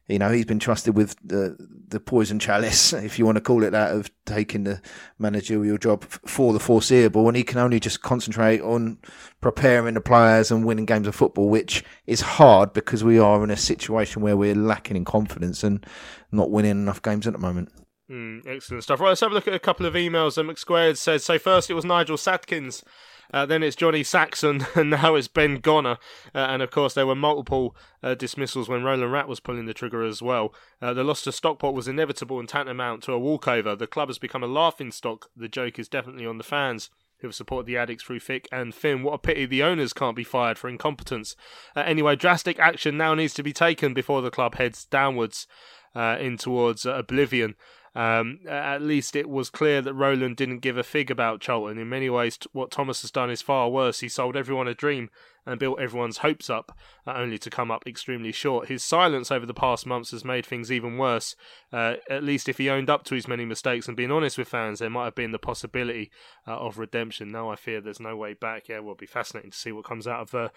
you 0.08 0.20
know, 0.20 0.30
he's 0.30 0.46
been 0.46 0.60
trusted 0.60 0.96
with 0.96 1.16
the 1.24 1.56
the 1.88 2.00
poison 2.00 2.40
chalice, 2.40 2.94
if 2.94 3.18
you 3.20 3.26
want 3.26 3.38
to 3.38 3.42
call 3.42 3.64
it 3.64 3.72
that, 3.72 3.96
of 3.96 4.12
taking 4.26 4.64
the 4.64 4.82
managerial 5.20 5.78
job 5.78 6.04
for 6.04 6.54
the 6.54 6.60
foreseeable, 6.60 7.28
and 7.28 7.38
he 7.38 7.44
can 7.44 7.60
only 7.60 7.80
just 7.80 8.02
concentrate 8.02 8.62
on 8.62 8.98
preparing 9.40 9.94
the 9.94 10.02
players 10.02 10.52
and 10.52 10.66
winning 10.66 10.86
games 10.86 11.08
of 11.08 11.16
football, 11.16 11.50
which 11.50 11.84
is 12.08 12.22
hard 12.22 12.74
because 12.74 13.04
we 13.04 13.18
are 13.18 13.44
in 13.44 13.52
a 13.52 13.58
situation 13.58 14.22
where 14.22 14.38
we're 14.38 14.56
lacking 14.56 14.98
in 14.98 15.06
confidence 15.06 15.64
and 15.64 15.86
not 16.32 16.52
winning 16.52 16.72
enough 16.72 17.02
games 17.02 17.28
at 17.28 17.34
the 17.34 17.40
moment. 17.40 17.72
Mm, 18.10 18.46
excellent 18.46 18.84
stuff. 18.84 19.00
Right, 19.00 19.10
let's 19.10 19.22
have 19.22 19.32
a 19.32 19.34
look 19.34 19.48
at 19.48 19.54
a 19.54 19.60
couple 19.60 19.86
of 19.86 19.94
emails 19.94 20.36
that 20.36 20.46
McSquared 20.46 20.98
says. 20.98 21.24
So 21.24 21.40
first, 21.40 21.70
it 21.70 21.76
was 21.76 21.86
Nigel 21.86 22.18
Adkins 22.28 22.84
uh, 23.32 23.46
then 23.46 23.64
it's 23.64 23.76
Johnny 23.76 24.04
Saxon, 24.04 24.66
and 24.76 24.90
now 24.90 25.16
it's 25.16 25.28
Ben 25.28 25.56
Goner. 25.56 25.98
Uh, 26.34 26.40
and 26.50 26.62
of 26.62 26.72
course, 26.72 26.94
there 26.94 27.08
were 27.08 27.16
multiple 27.16 27.76
uh, 28.04 28.16
dismissals 28.16 28.70
when 28.70 28.84
Roland 28.84 29.12
Rat 29.12 29.28
was 29.28 29.40
pulling 29.40 29.66
the 29.66 29.74
trigger 29.74 30.04
as 30.04 30.22
well. 30.22 30.54
Uh, 30.82 30.94
the 30.94 31.04
loss 31.04 31.24
to 31.24 31.32
Stockport 31.32 31.76
was 31.76 31.88
inevitable 31.88 32.40
and 32.40 32.50
tantamount 32.50 33.04
to 33.04 33.14
a 33.14 33.20
walkover. 33.20 33.76
The 33.76 33.88
club 33.88 34.10
has 34.10 34.20
become 34.20 34.44
a 34.44 34.48
laughing 34.48 34.92
stock. 34.92 35.30
The 35.36 35.50
joke 35.50 35.80
is 35.80 35.88
definitely 35.88 36.26
on 36.26 36.38
the 36.38 36.44
fans 36.44 36.90
who 37.20 37.28
have 37.28 37.36
supported 37.36 37.68
the 37.68 37.76
Addicks 37.76 38.02
through 38.02 38.20
thick 38.20 38.48
and 38.52 38.74
thin. 38.74 39.04
What 39.04 39.14
a 39.14 39.20
pity 39.20 39.46
the 39.46 39.64
owners 39.64 39.94
can't 39.94 40.16
be 40.16 40.24
fired 40.24 40.58
for 40.58 40.68
incompetence. 40.68 41.36
Uh, 41.76 41.82
anyway, 41.82 42.16
drastic 42.16 42.60
action 42.60 42.98
now 42.98 43.14
needs 43.14 43.36
to 43.36 43.44
be 43.44 43.54
taken 43.54 43.94
before 43.94 44.22
the 44.22 44.32
club 44.32 44.56
heads 44.56 44.86
downwards 44.86 45.48
uh, 45.96 46.18
in 46.20 46.38
towards 46.38 46.86
uh, 46.86 46.94
oblivion. 46.94 47.56
Um, 47.94 48.40
at 48.48 48.82
least 48.82 49.16
it 49.16 49.30
was 49.30 49.50
clear 49.50 49.82
that 49.82 49.94
Roland 49.94 50.38
didn't 50.38 50.60
give 50.60 50.78
a 50.78 50.84
fig 50.84 51.12
about 51.12 51.42
Charlton. 51.42 51.78
In 51.78 51.90
many 51.90 52.10
ways, 52.10 52.38
what 52.54 52.72
Thomas 52.72 53.02
has 53.02 53.12
done 53.12 53.30
is 53.30 53.42
far 53.42 53.70
worse. 53.70 54.00
He 54.00 54.08
sold 54.08 54.38
everyone 54.38 54.68
a 54.68 54.74
dream 54.74 55.10
and 55.46 55.60
built 55.60 55.80
everyone's 55.80 56.20
hopes 56.20 56.50
up, 56.50 56.78
uh, 57.06 57.14
only 57.16 57.38
to 57.40 57.50
come 57.50 57.72
up 57.72 57.86
extremely 57.86 58.32
short. 58.32 58.68
His 58.68 58.84
silence 58.84 59.32
over 59.32 59.46
the 59.46 59.54
past 59.54 59.86
months 59.86 60.12
has 60.12 60.24
made 60.24 60.46
things 60.46 60.72
even 60.72 60.98
worse. 60.98 61.36
Uh, 61.74 61.96
at 62.10 62.24
least 62.24 62.48
if 62.48 62.60
he 62.60 62.70
owned 62.70 62.90
up 62.90 63.04
to 63.06 63.16
his 63.16 63.28
many 63.28 63.44
mistakes 63.44 63.88
and 63.88 63.98
been 63.98 64.12
honest 64.12 64.38
with 64.38 64.48
fans, 64.48 64.80
there 64.80 64.90
might 64.90 65.06
have 65.06 65.16
been 65.16 65.32
the 65.32 65.40
possibility 65.40 66.12
uh, 66.48 66.56
of 66.56 66.78
redemption. 66.78 67.32
Now 67.32 67.50
I 67.50 67.56
fear 67.56 67.82
there's 67.82 68.00
no 68.00 68.16
way 68.16 68.34
back. 68.34 68.70
Yeah, 68.70 68.78
it 68.78 68.84
will 68.84 68.96
be 68.96 69.06
fascinating 69.08 69.52
to 69.52 69.58
see 69.58 69.72
what 69.72 69.84
comes 69.86 70.08
out 70.08 70.22
of 70.22 70.32
the 70.32 70.52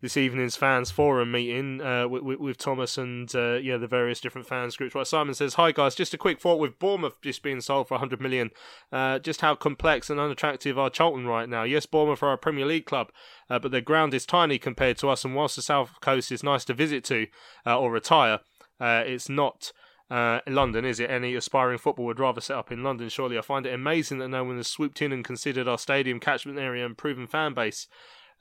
this 0.00 0.16
evening's 0.16 0.56
fans 0.56 0.90
forum 0.90 1.32
meeting 1.32 1.80
uh, 1.80 2.08
with, 2.08 2.38
with, 2.38 2.58
Thomas 2.58 2.96
and 2.96 3.32
uh, 3.34 3.54
yeah 3.54 3.76
the 3.76 3.86
various 3.86 4.20
different 4.20 4.46
fans 4.46 4.76
groups. 4.76 4.94
Right, 4.94 5.06
Simon 5.06 5.34
says, 5.34 5.54
"Hi 5.54 5.72
guys, 5.72 5.94
just 5.94 6.14
a 6.14 6.18
quick 6.18 6.40
thought 6.40 6.58
with 6.58 6.78
Bournemouth 6.78 7.20
just 7.22 7.42
being 7.42 7.60
sold 7.60 7.88
for 7.88 7.94
100 7.94 8.20
million. 8.20 8.50
Uh, 8.90 9.18
just 9.18 9.40
how 9.40 9.54
complex 9.54 10.08
and 10.10 10.18
unattractive 10.18 10.78
are 10.78 10.90
Charlton 10.90 11.26
right 11.26 11.48
now? 11.48 11.62
Yes, 11.64 11.86
Bournemouth 11.86 12.22
are 12.22 12.32
a 12.32 12.38
Premier 12.38 12.66
League 12.66 12.86
club, 12.86 13.10
uh, 13.48 13.58
but 13.58 13.70
their 13.70 13.80
ground 13.80 14.14
is 14.14 14.26
tiny 14.26 14.58
compared 14.58 14.98
to 14.98 15.08
us. 15.08 15.24
And 15.24 15.34
whilst 15.34 15.56
the 15.56 15.62
South 15.62 16.00
Coast 16.00 16.32
is 16.32 16.42
nice 16.42 16.64
to 16.66 16.74
visit 16.74 17.04
to 17.04 17.26
uh, 17.66 17.78
or 17.78 17.90
retire, 17.90 18.40
uh, 18.80 19.02
it's 19.06 19.28
not." 19.28 19.72
Uh, 20.10 20.40
London, 20.48 20.84
is 20.84 20.98
it? 20.98 21.08
Any 21.08 21.36
aspiring 21.36 21.78
football 21.78 22.06
would 22.06 22.18
rather 22.18 22.40
set 22.40 22.56
up 22.56 22.72
in 22.72 22.82
London, 22.82 23.08
surely. 23.08 23.38
I 23.38 23.42
find 23.42 23.64
it 23.64 23.72
amazing 23.72 24.18
that 24.18 24.26
no 24.26 24.42
one 24.42 24.56
has 24.56 24.66
swooped 24.66 25.00
in 25.00 25.12
and 25.12 25.24
considered 25.24 25.68
our 25.68 25.78
stadium 25.78 26.18
catchment 26.18 26.58
area 26.58 26.84
and 26.84 26.98
proven 26.98 27.28
fan 27.28 27.54
base 27.54 27.86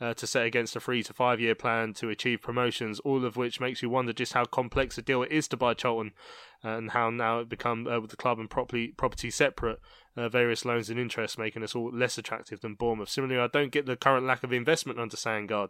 uh, 0.02 0.14
to 0.14 0.26
set 0.26 0.46
against 0.46 0.76
a 0.76 0.80
three 0.80 1.04
to 1.04 1.14
five 1.14 1.40
year 1.40 1.56
plan 1.56 1.94
to 1.94 2.10
achieve 2.10 2.42
promotions, 2.42 3.00
all 3.02 3.26
of 3.26 3.36
which 3.36 3.60
makes 3.60 3.82
you 3.82 3.90
wonder 3.90 4.14
just 4.14 4.34
how 4.34 4.46
complex 4.46 4.98
a 4.98 5.02
deal 5.02 5.24
it 5.24 5.32
is 5.32 5.48
to 5.48 5.58
buy 5.58 5.74
Charlton 5.74 6.12
and 6.64 6.92
how 6.92 7.10
now 7.10 7.40
it 7.40 7.50
become 7.50 7.88
uh, 7.88 8.00
with 8.00 8.12
the 8.12 8.18
club 8.18 8.40
and 8.40 8.50
property 8.50 8.90
property 8.90 9.30
separate, 9.30 9.80
uh, 10.16 10.30
various 10.30 10.66
loans 10.66 10.90
and 10.90 11.00
interest 11.00 11.38
making 11.38 11.64
us 11.64 11.76
all 11.76 11.92
less 11.92 12.18
attractive 12.18 12.62
than 12.62 12.76
Bournemouth. 12.76 13.10
Similarly, 13.10 13.42
I 13.42 13.48
don't 13.48 13.72
get 13.72 13.86
the 13.86 13.96
current 13.96 14.26
lack 14.26 14.44
of 14.44 14.54
investment 14.54 15.00
under 15.00 15.18
Sandgaard 15.18 15.70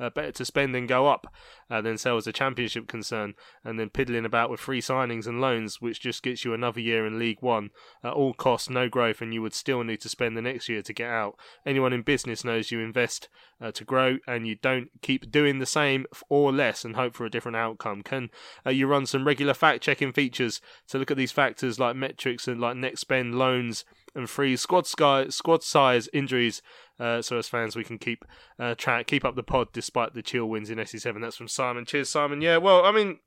uh, 0.00 0.10
better 0.10 0.32
to 0.32 0.44
spend 0.44 0.74
and 0.74 0.88
go 0.88 1.06
up 1.06 1.32
uh, 1.70 1.80
than 1.80 1.98
sell 1.98 2.16
as 2.16 2.26
a 2.26 2.32
championship 2.32 2.88
concern, 2.88 3.34
and 3.64 3.78
then 3.78 3.90
piddling 3.90 4.24
about 4.24 4.50
with 4.50 4.58
free 4.58 4.80
signings 4.80 5.26
and 5.26 5.40
loans, 5.40 5.80
which 5.80 6.00
just 6.00 6.22
gets 6.22 6.44
you 6.44 6.54
another 6.54 6.80
year 6.80 7.06
in 7.06 7.18
League 7.18 7.40
One 7.40 7.70
at 8.02 8.12
all 8.12 8.34
costs, 8.34 8.70
no 8.70 8.88
growth, 8.88 9.20
and 9.20 9.34
you 9.34 9.42
would 9.42 9.54
still 9.54 9.84
need 9.84 10.00
to 10.00 10.08
spend 10.08 10.36
the 10.36 10.42
next 10.42 10.68
year 10.68 10.82
to 10.82 10.92
get 10.92 11.10
out. 11.10 11.38
Anyone 11.66 11.92
in 11.92 12.02
business 12.02 12.44
knows 12.44 12.70
you 12.70 12.80
invest 12.80 13.28
uh, 13.60 13.70
to 13.72 13.84
grow, 13.84 14.18
and 14.26 14.46
you 14.46 14.56
don't 14.56 14.88
keep 15.02 15.30
doing 15.30 15.58
the 15.58 15.66
same 15.66 16.06
or 16.28 16.52
less 16.52 16.84
and 16.84 16.96
hope 16.96 17.14
for 17.14 17.26
a 17.26 17.30
different 17.30 17.56
outcome. 17.56 18.02
Can 18.02 18.30
uh, 18.64 18.70
you 18.70 18.86
run 18.86 19.06
some 19.06 19.26
regular 19.26 19.54
fact 19.54 19.82
checking 19.82 20.12
features 20.12 20.60
to 20.88 20.98
look 20.98 21.10
at 21.10 21.16
these 21.16 21.32
factors 21.32 21.78
like 21.78 21.96
metrics 21.96 22.48
and 22.48 22.60
like 22.60 22.76
net 22.76 22.98
spend, 22.98 23.38
loans? 23.38 23.84
And 24.14 24.28
free 24.28 24.56
squad 24.56 24.86
sky, 24.86 25.28
squad 25.28 25.62
size 25.62 26.08
injuries 26.12 26.62
uh, 27.00 27.22
so 27.22 27.38
as 27.38 27.48
fans, 27.48 27.74
we 27.74 27.82
can 27.82 27.98
keep 27.98 28.26
uh, 28.58 28.74
track, 28.74 29.06
keep 29.06 29.24
up 29.24 29.34
the 29.34 29.42
pod 29.42 29.68
despite 29.72 30.12
the 30.12 30.22
chill 30.22 30.44
wins 30.44 30.68
in 30.68 30.76
SE7. 30.78 31.20
That's 31.20 31.36
from 31.36 31.48
Simon. 31.48 31.86
Cheers, 31.86 32.10
Simon. 32.10 32.42
Yeah, 32.42 32.58
well, 32.58 32.84
I 32.84 32.92
mean, 32.92 33.20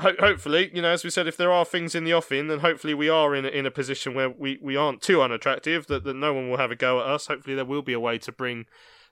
ho- 0.00 0.14
hopefully, 0.20 0.70
you 0.72 0.80
know, 0.80 0.90
as 0.90 1.02
we 1.02 1.10
said, 1.10 1.26
if 1.26 1.36
there 1.36 1.50
are 1.50 1.64
things 1.64 1.96
in 1.96 2.04
the 2.04 2.14
offing, 2.14 2.46
then 2.46 2.60
hopefully 2.60 2.94
we 2.94 3.08
are 3.08 3.34
in 3.34 3.44
a, 3.44 3.48
in 3.48 3.66
a 3.66 3.72
position 3.72 4.14
where 4.14 4.30
we, 4.30 4.60
we 4.62 4.76
aren't 4.76 5.02
too 5.02 5.20
unattractive, 5.20 5.88
that, 5.88 6.04
that 6.04 6.14
no 6.14 6.32
one 6.32 6.48
will 6.48 6.58
have 6.58 6.70
a 6.70 6.76
go 6.76 7.00
at 7.00 7.06
us. 7.06 7.26
Hopefully, 7.26 7.56
there 7.56 7.64
will 7.64 7.82
be 7.82 7.92
a 7.92 8.00
way 8.00 8.18
to 8.18 8.30
bring 8.30 8.66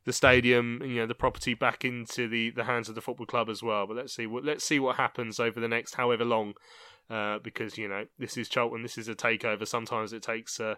the 0.05 0.13
stadium, 0.13 0.81
you 0.85 1.01
know, 1.01 1.07
the 1.07 1.15
property 1.15 1.55
back 1.55 1.85
into 1.85 2.29
the, 2.29 2.51
the 2.51 2.65
hands 2.65 2.89
of 2.89 2.95
the 2.95 3.01
football 3.01 3.27
club 3.27 3.49
as 3.49 3.61
well. 3.61 3.89
But 3.89 3.97
let's 3.97 4.15
see 4.15 4.27
what 4.27 4.45
let's 4.45 4.65
see 4.65 4.79
what 4.79 4.97
happens 4.97 5.41
over 5.41 5.59
the 5.59 5.69
next 5.69 5.97
however 5.97 6.25
long, 6.25 6.55
uh, 7.11 7.39
because 7.39 7.77
you 7.79 7.89
know 7.89 8.05
this 8.19 8.37
is 8.37 8.49
Charlton, 8.49 8.83
this 8.83 8.99
is 8.99 9.09
a 9.09 9.15
takeover. 9.15 9.67
Sometimes 9.67 10.13
it 10.13 10.23
takes. 10.23 10.61
Uh, 10.61 10.77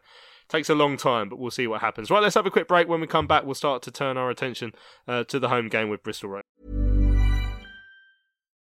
Takes 0.49 0.71
a 0.71 0.77
long 0.77 0.97
time, 0.97 1.29
but 1.29 1.41
we'll 1.41 1.51
see 1.51 1.67
what 1.67 1.81
happens. 1.81 2.09
Right, 2.09 2.23
let's 2.23 2.37
have 2.37 2.47
a 2.47 2.53
quick 2.53 2.69
break. 2.69 2.87
When 2.87 3.01
we 3.01 3.09
come 3.09 3.27
back, 3.27 3.45
we'll 3.45 3.57
start 3.57 3.83
to 3.83 3.91
turn 3.91 4.17
our 4.17 4.31
attention 4.31 4.75
uh, 5.09 5.25
to 5.25 5.41
the 5.41 5.49
home 5.49 5.69
game 5.69 5.89
with 5.89 6.05
Bristol 6.05 6.29
Rovers. 6.29 6.86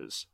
drivers 0.00 0.26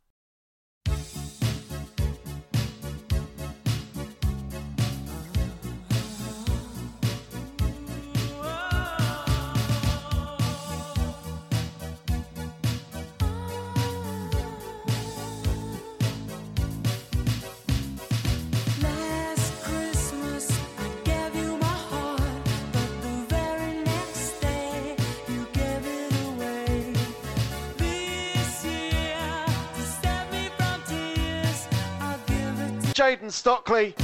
Jayden 32.97 33.31
Stockley. 33.31 33.95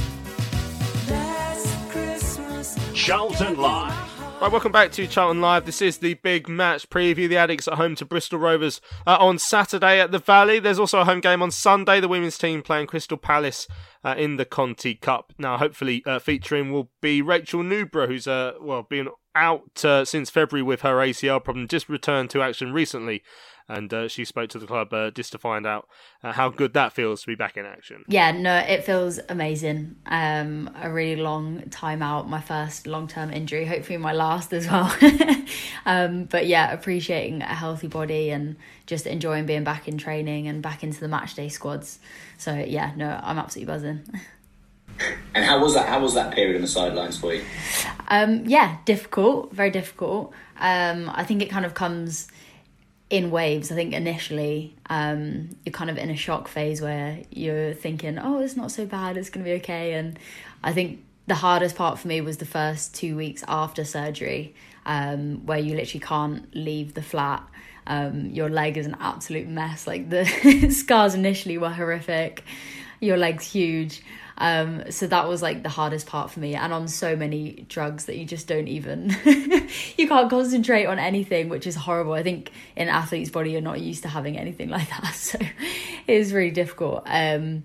Charlton 2.93 3.57
Live. 3.57 3.91
Right, 4.39 4.51
welcome 4.51 4.71
back 4.71 4.91
to 4.91 5.07
Charlton 5.07 5.41
Live. 5.41 5.65
This 5.65 5.81
is 5.81 5.97
the 5.97 6.13
big 6.13 6.47
match 6.47 6.87
preview. 6.91 7.27
The 7.27 7.33
Addicks 7.33 7.67
at 7.67 7.79
home 7.79 7.95
to 7.95 8.05
Bristol 8.05 8.37
Rovers 8.37 8.81
uh, 9.07 9.17
on 9.19 9.39
Saturday 9.39 9.99
at 9.99 10.11
the 10.11 10.19
Valley. 10.19 10.59
There's 10.59 10.77
also 10.77 10.99
a 10.99 11.05
home 11.05 11.21
game 11.21 11.41
on 11.41 11.49
Sunday. 11.49 12.01
The 12.01 12.07
women's 12.07 12.37
team 12.37 12.61
playing 12.61 12.85
Crystal 12.85 13.17
Palace 13.17 13.67
uh, 14.03 14.13
in 14.15 14.37
the 14.37 14.45
Conti 14.45 14.93
Cup. 14.93 15.33
Now, 15.39 15.57
hopefully, 15.57 16.03
uh, 16.05 16.19
featuring 16.19 16.71
will 16.71 16.91
be 17.01 17.23
Rachel 17.23 17.63
Newborough, 17.63 18.07
who's 18.07 18.27
uh, 18.27 18.53
well 18.61 18.83
been 18.83 19.07
out 19.35 19.83
uh, 19.83 20.05
since 20.05 20.29
February 20.29 20.63
with 20.63 20.81
her 20.81 20.95
ACL 20.97 21.43
problem, 21.43 21.67
just 21.67 21.89
returned 21.89 22.29
to 22.31 22.41
action 22.41 22.73
recently 22.73 23.23
and 23.67 23.93
uh, 23.93 24.07
she 24.07 24.25
spoke 24.25 24.49
to 24.49 24.59
the 24.59 24.67
club 24.67 24.93
uh, 24.93 25.11
just 25.11 25.31
to 25.31 25.37
find 25.37 25.65
out 25.65 25.87
uh, 26.23 26.31
how 26.31 26.49
good 26.49 26.73
that 26.73 26.93
feels 26.93 27.21
to 27.21 27.27
be 27.27 27.35
back 27.35 27.57
in 27.57 27.65
action. 27.65 28.03
Yeah, 28.07 28.31
no, 28.31 28.57
it 28.57 28.83
feels 28.83 29.19
amazing. 29.29 29.95
Um, 30.05 30.69
a 30.81 30.91
really 30.91 31.21
long 31.21 31.69
time 31.69 32.01
out, 32.01 32.29
my 32.29 32.41
first 32.41 32.87
long 32.87 33.07
term 33.07 33.31
injury, 33.31 33.65
hopefully 33.65 33.97
my 33.97 34.13
last 34.13 34.53
as 34.53 34.67
well. 34.67 34.93
um, 35.85 36.25
but 36.25 36.47
yeah, 36.47 36.71
appreciating 36.71 37.41
a 37.41 37.55
healthy 37.55 37.87
body 37.87 38.29
and 38.29 38.55
just 38.85 39.07
enjoying 39.07 39.45
being 39.45 39.63
back 39.63 39.87
in 39.87 39.97
training 39.97 40.47
and 40.47 40.61
back 40.61 40.83
into 40.83 40.99
the 40.99 41.07
match 41.07 41.35
day 41.35 41.49
squads. 41.49 41.99
So 42.37 42.53
yeah, 42.53 42.91
no, 42.95 43.19
I'm 43.23 43.37
absolutely 43.37 43.73
buzzing. 43.73 44.03
And 45.35 45.43
how 45.43 45.59
was 45.59 45.73
that? 45.73 45.89
How 45.89 45.99
was 45.99 46.13
that 46.13 46.35
period 46.35 46.55
on 46.57 46.61
the 46.61 46.67
sidelines 46.67 47.17
for 47.17 47.33
you? 47.33 47.43
Um, 48.07 48.45
yeah, 48.45 48.77
difficult, 48.85 49.51
very 49.51 49.71
difficult. 49.71 50.31
Um, 50.59 51.09
I 51.11 51.23
think 51.23 51.41
it 51.41 51.49
kind 51.49 51.65
of 51.65 51.73
comes 51.73 52.27
in 53.09 53.31
waves. 53.31 53.71
I 53.71 53.75
think 53.75 53.93
initially 53.93 54.75
um, 54.89 55.49
you're 55.65 55.73
kind 55.73 55.89
of 55.89 55.97
in 55.97 56.09
a 56.09 56.15
shock 56.15 56.47
phase 56.47 56.81
where 56.81 57.19
you're 57.31 57.73
thinking, 57.73 58.19
oh, 58.19 58.39
it's 58.39 58.55
not 58.55 58.71
so 58.71 58.85
bad, 58.85 59.17
it's 59.17 59.29
going 59.29 59.43
to 59.43 59.49
be 59.51 59.55
okay. 59.57 59.93
And 59.93 60.19
I 60.63 60.73
think 60.73 61.03
the 61.27 61.35
hardest 61.35 61.75
part 61.75 61.99
for 61.99 62.07
me 62.07 62.21
was 62.21 62.37
the 62.37 62.45
first 62.45 62.95
two 62.95 63.15
weeks 63.15 63.43
after 63.47 63.85
surgery, 63.85 64.55
um, 64.85 65.45
where 65.45 65.59
you 65.59 65.75
literally 65.75 66.03
can't 66.03 66.55
leave 66.55 66.93
the 66.93 67.01
flat. 67.01 67.47
Um, 67.85 68.27
your 68.27 68.49
leg 68.49 68.77
is 68.77 68.85
an 68.85 68.97
absolute 68.99 69.47
mess. 69.47 69.87
Like 69.87 70.09
the 70.09 70.25
scars 70.71 71.13
initially 71.13 71.57
were 71.57 71.69
horrific. 71.69 72.43
Your 72.99 73.17
leg's 73.17 73.45
huge. 73.45 74.01
Um, 74.37 74.91
so 74.91 75.07
that 75.07 75.27
was 75.27 75.41
like 75.41 75.63
the 75.63 75.69
hardest 75.69 76.07
part 76.07 76.31
for 76.31 76.39
me, 76.39 76.55
and 76.55 76.73
on 76.73 76.87
so 76.87 77.15
many 77.15 77.65
drugs 77.69 78.05
that 78.05 78.17
you 78.17 78.25
just 78.25 78.47
don't 78.47 78.67
even 78.67 79.15
you 79.25 80.07
can't 80.07 80.29
concentrate 80.29 80.85
on 80.85 80.99
anything, 80.99 81.49
which 81.49 81.67
is 81.67 81.75
horrible. 81.75 82.13
I 82.13 82.23
think 82.23 82.51
in 82.75 82.87
an 82.87 82.93
athlete's 82.93 83.29
body, 83.29 83.51
you're 83.51 83.61
not 83.61 83.79
used 83.79 84.03
to 84.03 84.09
having 84.09 84.37
anything 84.37 84.69
like 84.69 84.89
that, 84.89 85.13
so 85.13 85.37
it 85.39 86.13
is 86.13 86.33
really 86.33 86.51
difficult. 86.51 87.03
Um, 87.05 87.63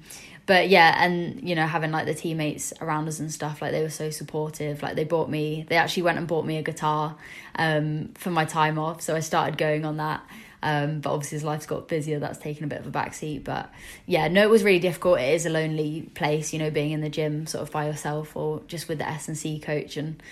but 0.48 0.70
yeah, 0.70 1.04
and 1.04 1.46
you 1.46 1.54
know, 1.54 1.66
having 1.66 1.90
like 1.90 2.06
the 2.06 2.14
teammates 2.14 2.72
around 2.80 3.06
us 3.06 3.18
and 3.20 3.30
stuff, 3.30 3.60
like 3.60 3.72
they 3.72 3.82
were 3.82 3.90
so 3.90 4.08
supportive. 4.08 4.82
Like 4.82 4.96
they 4.96 5.04
bought 5.04 5.28
me, 5.28 5.66
they 5.68 5.76
actually 5.76 6.04
went 6.04 6.16
and 6.16 6.26
bought 6.26 6.46
me 6.46 6.56
a 6.56 6.62
guitar 6.62 7.16
um, 7.56 8.10
for 8.14 8.30
my 8.30 8.46
time 8.46 8.78
off, 8.78 9.02
so 9.02 9.14
I 9.14 9.20
started 9.20 9.58
going 9.58 9.84
on 9.84 9.98
that. 9.98 10.22
Um, 10.62 11.00
but 11.00 11.12
obviously, 11.12 11.36
as 11.36 11.44
life's 11.44 11.66
got 11.66 11.88
busier, 11.88 12.18
that's 12.18 12.38
taken 12.38 12.64
a 12.64 12.66
bit 12.66 12.80
of 12.80 12.86
a 12.86 12.90
backseat. 12.90 13.44
But 13.44 13.72
yeah, 14.06 14.28
no, 14.28 14.42
it 14.42 14.50
was 14.50 14.64
really 14.64 14.78
difficult. 14.78 15.20
It 15.20 15.34
is 15.34 15.46
a 15.46 15.50
lonely 15.50 16.11
place, 16.14 16.52
you 16.52 16.59
know, 16.59 16.70
being 16.70 16.92
in 16.92 17.00
the 17.00 17.11
gym 17.11 17.46
sort 17.46 17.62
of 17.62 17.70
by 17.70 17.86
yourself 17.86 18.36
or 18.36 18.62
just 18.66 18.88
with 18.88 18.98
the 18.98 19.09
S 19.09 19.28
and 19.28 19.36
C 19.36 19.59
coach 19.59 19.96
and 19.96 20.22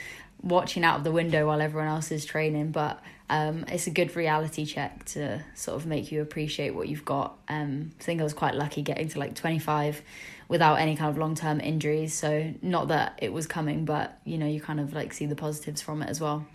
watching 0.42 0.84
out 0.84 0.98
of 0.98 1.04
the 1.04 1.12
window 1.12 1.46
while 1.46 1.60
everyone 1.60 1.88
else 1.88 2.10
is 2.10 2.24
training. 2.24 2.72
But 2.72 3.00
um, 3.28 3.64
it's 3.68 3.86
a 3.86 3.90
good 3.90 4.14
reality 4.16 4.64
check 4.64 5.04
to 5.06 5.44
sort 5.54 5.76
of 5.76 5.86
make 5.86 6.12
you 6.12 6.22
appreciate 6.22 6.74
what 6.74 6.88
you've 6.88 7.04
got. 7.04 7.36
Um, 7.48 7.92
I 8.00 8.02
think 8.02 8.20
I 8.20 8.24
was 8.24 8.34
quite 8.34 8.54
lucky 8.54 8.82
getting 8.82 9.08
to 9.08 9.18
like 9.18 9.34
25 9.34 10.02
without 10.48 10.76
any 10.76 10.96
kind 10.96 11.10
of 11.10 11.18
long 11.18 11.34
term 11.34 11.60
injuries. 11.60 12.14
So, 12.14 12.52
not 12.62 12.88
that 12.88 13.18
it 13.22 13.32
was 13.32 13.46
coming, 13.46 13.84
but 13.84 14.18
you 14.24 14.38
know, 14.38 14.46
you 14.46 14.60
kind 14.60 14.80
of 14.80 14.92
like 14.92 15.12
see 15.12 15.26
the 15.26 15.36
positives 15.36 15.82
from 15.82 16.02
it 16.02 16.08
as 16.08 16.20
well. 16.20 16.46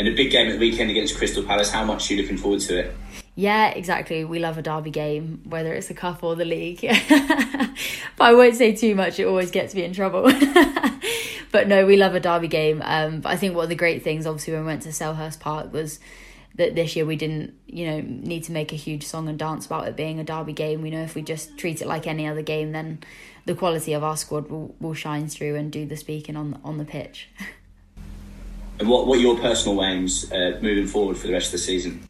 And 0.00 0.08
a 0.08 0.12
big 0.12 0.30
game 0.30 0.46
at 0.46 0.52
the 0.52 0.58
weekend 0.58 0.90
against 0.90 1.18
Crystal 1.18 1.42
Palace. 1.42 1.70
How 1.70 1.84
much 1.84 2.10
are 2.10 2.14
you 2.14 2.22
looking 2.22 2.38
forward 2.38 2.60
to 2.60 2.78
it? 2.78 2.96
Yeah, 3.34 3.68
exactly. 3.68 4.24
We 4.24 4.38
love 4.38 4.56
a 4.56 4.62
derby 4.62 4.90
game, 4.90 5.42
whether 5.44 5.74
it's 5.74 5.88
the 5.88 5.94
cup 5.94 6.24
or 6.24 6.34
the 6.34 6.46
league. 6.46 6.80
but 6.80 8.24
I 8.24 8.32
won't 8.32 8.56
say 8.56 8.74
too 8.74 8.94
much; 8.94 9.20
it 9.20 9.26
always 9.26 9.50
gets 9.50 9.74
me 9.74 9.84
in 9.84 9.92
trouble. 9.92 10.22
but 11.52 11.68
no, 11.68 11.84
we 11.84 11.98
love 11.98 12.14
a 12.14 12.20
derby 12.20 12.48
game. 12.48 12.80
Um, 12.82 13.20
but 13.20 13.28
I 13.28 13.36
think 13.36 13.54
one 13.54 13.64
of 13.64 13.68
the 13.68 13.74
great 13.74 14.02
things, 14.02 14.26
obviously, 14.26 14.54
when 14.54 14.62
we 14.62 14.68
went 14.68 14.80
to 14.84 14.88
Selhurst 14.88 15.38
Park, 15.38 15.70
was 15.70 16.00
that 16.54 16.74
this 16.74 16.96
year 16.96 17.04
we 17.04 17.16
didn't, 17.16 17.52
you 17.66 17.86
know, 17.86 18.00
need 18.00 18.44
to 18.44 18.52
make 18.52 18.72
a 18.72 18.76
huge 18.76 19.04
song 19.04 19.28
and 19.28 19.38
dance 19.38 19.66
about 19.66 19.86
it 19.86 19.96
being 19.96 20.18
a 20.18 20.24
derby 20.24 20.54
game. 20.54 20.80
We 20.80 20.90
know 20.90 21.02
if 21.02 21.14
we 21.14 21.20
just 21.20 21.58
treat 21.58 21.82
it 21.82 21.86
like 21.86 22.06
any 22.06 22.26
other 22.26 22.40
game, 22.40 22.72
then 22.72 23.00
the 23.44 23.54
quality 23.54 23.92
of 23.92 24.02
our 24.02 24.16
squad 24.16 24.48
will, 24.48 24.74
will 24.80 24.94
shine 24.94 25.28
through 25.28 25.56
and 25.56 25.70
do 25.70 25.84
the 25.84 25.98
speaking 25.98 26.36
on 26.36 26.58
on 26.64 26.78
the 26.78 26.86
pitch. 26.86 27.28
And 28.80 28.88
what, 28.88 29.06
what 29.06 29.18
are 29.18 29.20
your 29.20 29.38
personal 29.38 29.84
aims 29.84 30.32
uh, 30.32 30.58
moving 30.62 30.86
forward 30.86 31.18
for 31.18 31.26
the 31.26 31.34
rest 31.34 31.48
of 31.48 31.52
the 31.52 31.58
season? 31.58 32.08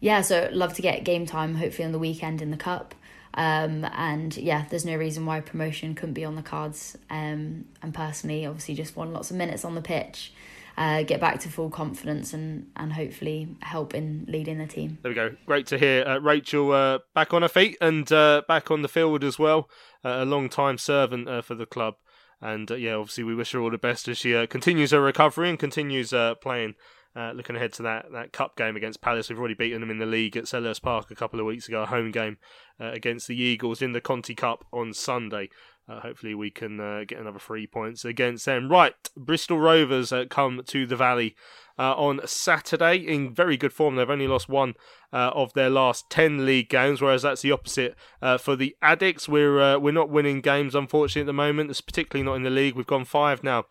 Yeah, 0.00 0.20
so 0.22 0.48
love 0.52 0.74
to 0.74 0.82
get 0.82 1.04
game 1.04 1.26
time 1.26 1.54
hopefully 1.54 1.86
on 1.86 1.92
the 1.92 1.98
weekend 1.98 2.42
in 2.42 2.50
the 2.50 2.56
cup. 2.56 2.96
Um, 3.34 3.86
and 3.94 4.36
yeah, 4.36 4.66
there's 4.68 4.84
no 4.84 4.96
reason 4.96 5.26
why 5.26 5.40
promotion 5.40 5.94
couldn't 5.94 6.14
be 6.14 6.24
on 6.24 6.34
the 6.34 6.42
cards. 6.42 6.98
Um, 7.08 7.66
and 7.82 7.94
personally, 7.94 8.44
obviously, 8.44 8.74
just 8.74 8.96
want 8.96 9.12
lots 9.12 9.30
of 9.30 9.36
minutes 9.36 9.64
on 9.64 9.76
the 9.76 9.80
pitch, 9.80 10.32
uh, 10.76 11.04
get 11.04 11.20
back 11.20 11.38
to 11.40 11.48
full 11.48 11.70
confidence, 11.70 12.34
and 12.34 12.70
and 12.76 12.92
hopefully 12.92 13.56
help 13.60 13.94
in 13.94 14.26
leading 14.28 14.58
the 14.58 14.66
team. 14.66 14.98
There 15.02 15.10
we 15.10 15.14
go. 15.14 15.36
Great 15.46 15.66
to 15.68 15.78
hear 15.78 16.04
uh, 16.04 16.18
Rachel 16.18 16.72
uh, 16.72 16.98
back 17.14 17.32
on 17.32 17.42
her 17.42 17.48
feet 17.48 17.78
and 17.80 18.10
uh, 18.12 18.42
back 18.48 18.70
on 18.72 18.82
the 18.82 18.88
field 18.88 19.22
as 19.24 19.38
well. 19.38 19.70
Uh, 20.04 20.16
a 20.18 20.24
long 20.24 20.48
time 20.48 20.78
servant 20.78 21.28
uh, 21.28 21.42
for 21.42 21.54
the 21.54 21.64
club. 21.64 21.94
And 22.42 22.70
uh, 22.70 22.74
yeah, 22.74 22.94
obviously 22.94 23.24
we 23.24 23.34
wish 23.34 23.52
her 23.52 23.60
all 23.60 23.70
the 23.70 23.78
best 23.78 24.08
as 24.08 24.18
she 24.18 24.34
uh, 24.34 24.46
continues 24.46 24.90
her 24.90 25.00
recovery 25.00 25.48
and 25.48 25.58
continues 25.58 26.12
uh, 26.12 26.34
playing 26.34 26.74
Uh, 27.14 27.30
looking 27.36 27.56
ahead 27.56 27.74
to 27.74 27.82
that, 27.82 28.06
that 28.12 28.32
cup 28.32 28.56
game 28.56 28.74
against 28.74 29.02
Palace, 29.02 29.28
we've 29.28 29.38
already 29.38 29.54
beaten 29.54 29.80
them 29.80 29.90
in 29.90 29.98
the 29.98 30.06
league 30.06 30.34
at 30.34 30.46
Selhurst 30.46 30.80
Park 30.80 31.10
a 31.10 31.14
couple 31.14 31.38
of 31.38 31.44
weeks 31.44 31.68
ago, 31.68 31.82
a 31.82 31.86
home 31.86 32.10
game 32.10 32.38
uh, 32.80 32.90
against 32.90 33.28
the 33.28 33.36
Eagles 33.36 33.82
in 33.82 33.92
the 33.92 34.00
Conti 34.00 34.34
Cup 34.34 34.64
on 34.72 34.94
Sunday. 34.94 35.50
Uh, 35.86 36.00
hopefully, 36.00 36.34
we 36.34 36.50
can 36.50 36.78
get 37.06 37.20
another 37.20 37.38
three 37.38 37.66
points 37.66 38.06
against 38.06 38.46
them. 38.46 38.70
Right, 38.70 38.94
Bristol 39.14 39.60
Rovers 39.60 40.10
come 40.30 40.62
to 40.64 40.86
the 40.86 40.96
Valley 40.96 41.36
uh, 41.78 41.94
on 41.94 42.20
Saturday 42.26 42.96
in 42.96 43.34
very 43.34 43.56
good 43.56 43.72
form. 43.72 43.96
They've 43.96 44.08
only 44.08 44.28
lost 44.28 44.48
one 44.48 44.74
uh, 45.12 45.30
of 45.34 45.52
their 45.54 45.70
last 45.70 46.10
ten 46.10 46.44
league 46.44 46.68
games, 46.68 47.00
whereas 47.00 47.22
that's 47.22 47.42
the 47.42 47.52
opposite 47.52 47.94
uh, 48.20 48.38
for 48.38 48.56
the 48.56 48.74
Addicks. 48.82 49.28
We're 49.28 49.60
uh, 49.60 49.78
we're 49.78 49.92
not 49.92 50.10
winning 50.10 50.40
games, 50.40 50.74
unfortunately, 50.74 51.22
at 51.22 51.26
the 51.26 51.32
moment. 51.32 51.70
It's 51.70 51.80
particularly 51.80 52.24
not 52.24 52.34
in 52.34 52.42
the 52.42 52.50
league. 52.50 52.74
We've 52.74 52.86
gone 52.86 53.04
five 53.04 53.42
now 53.42 53.64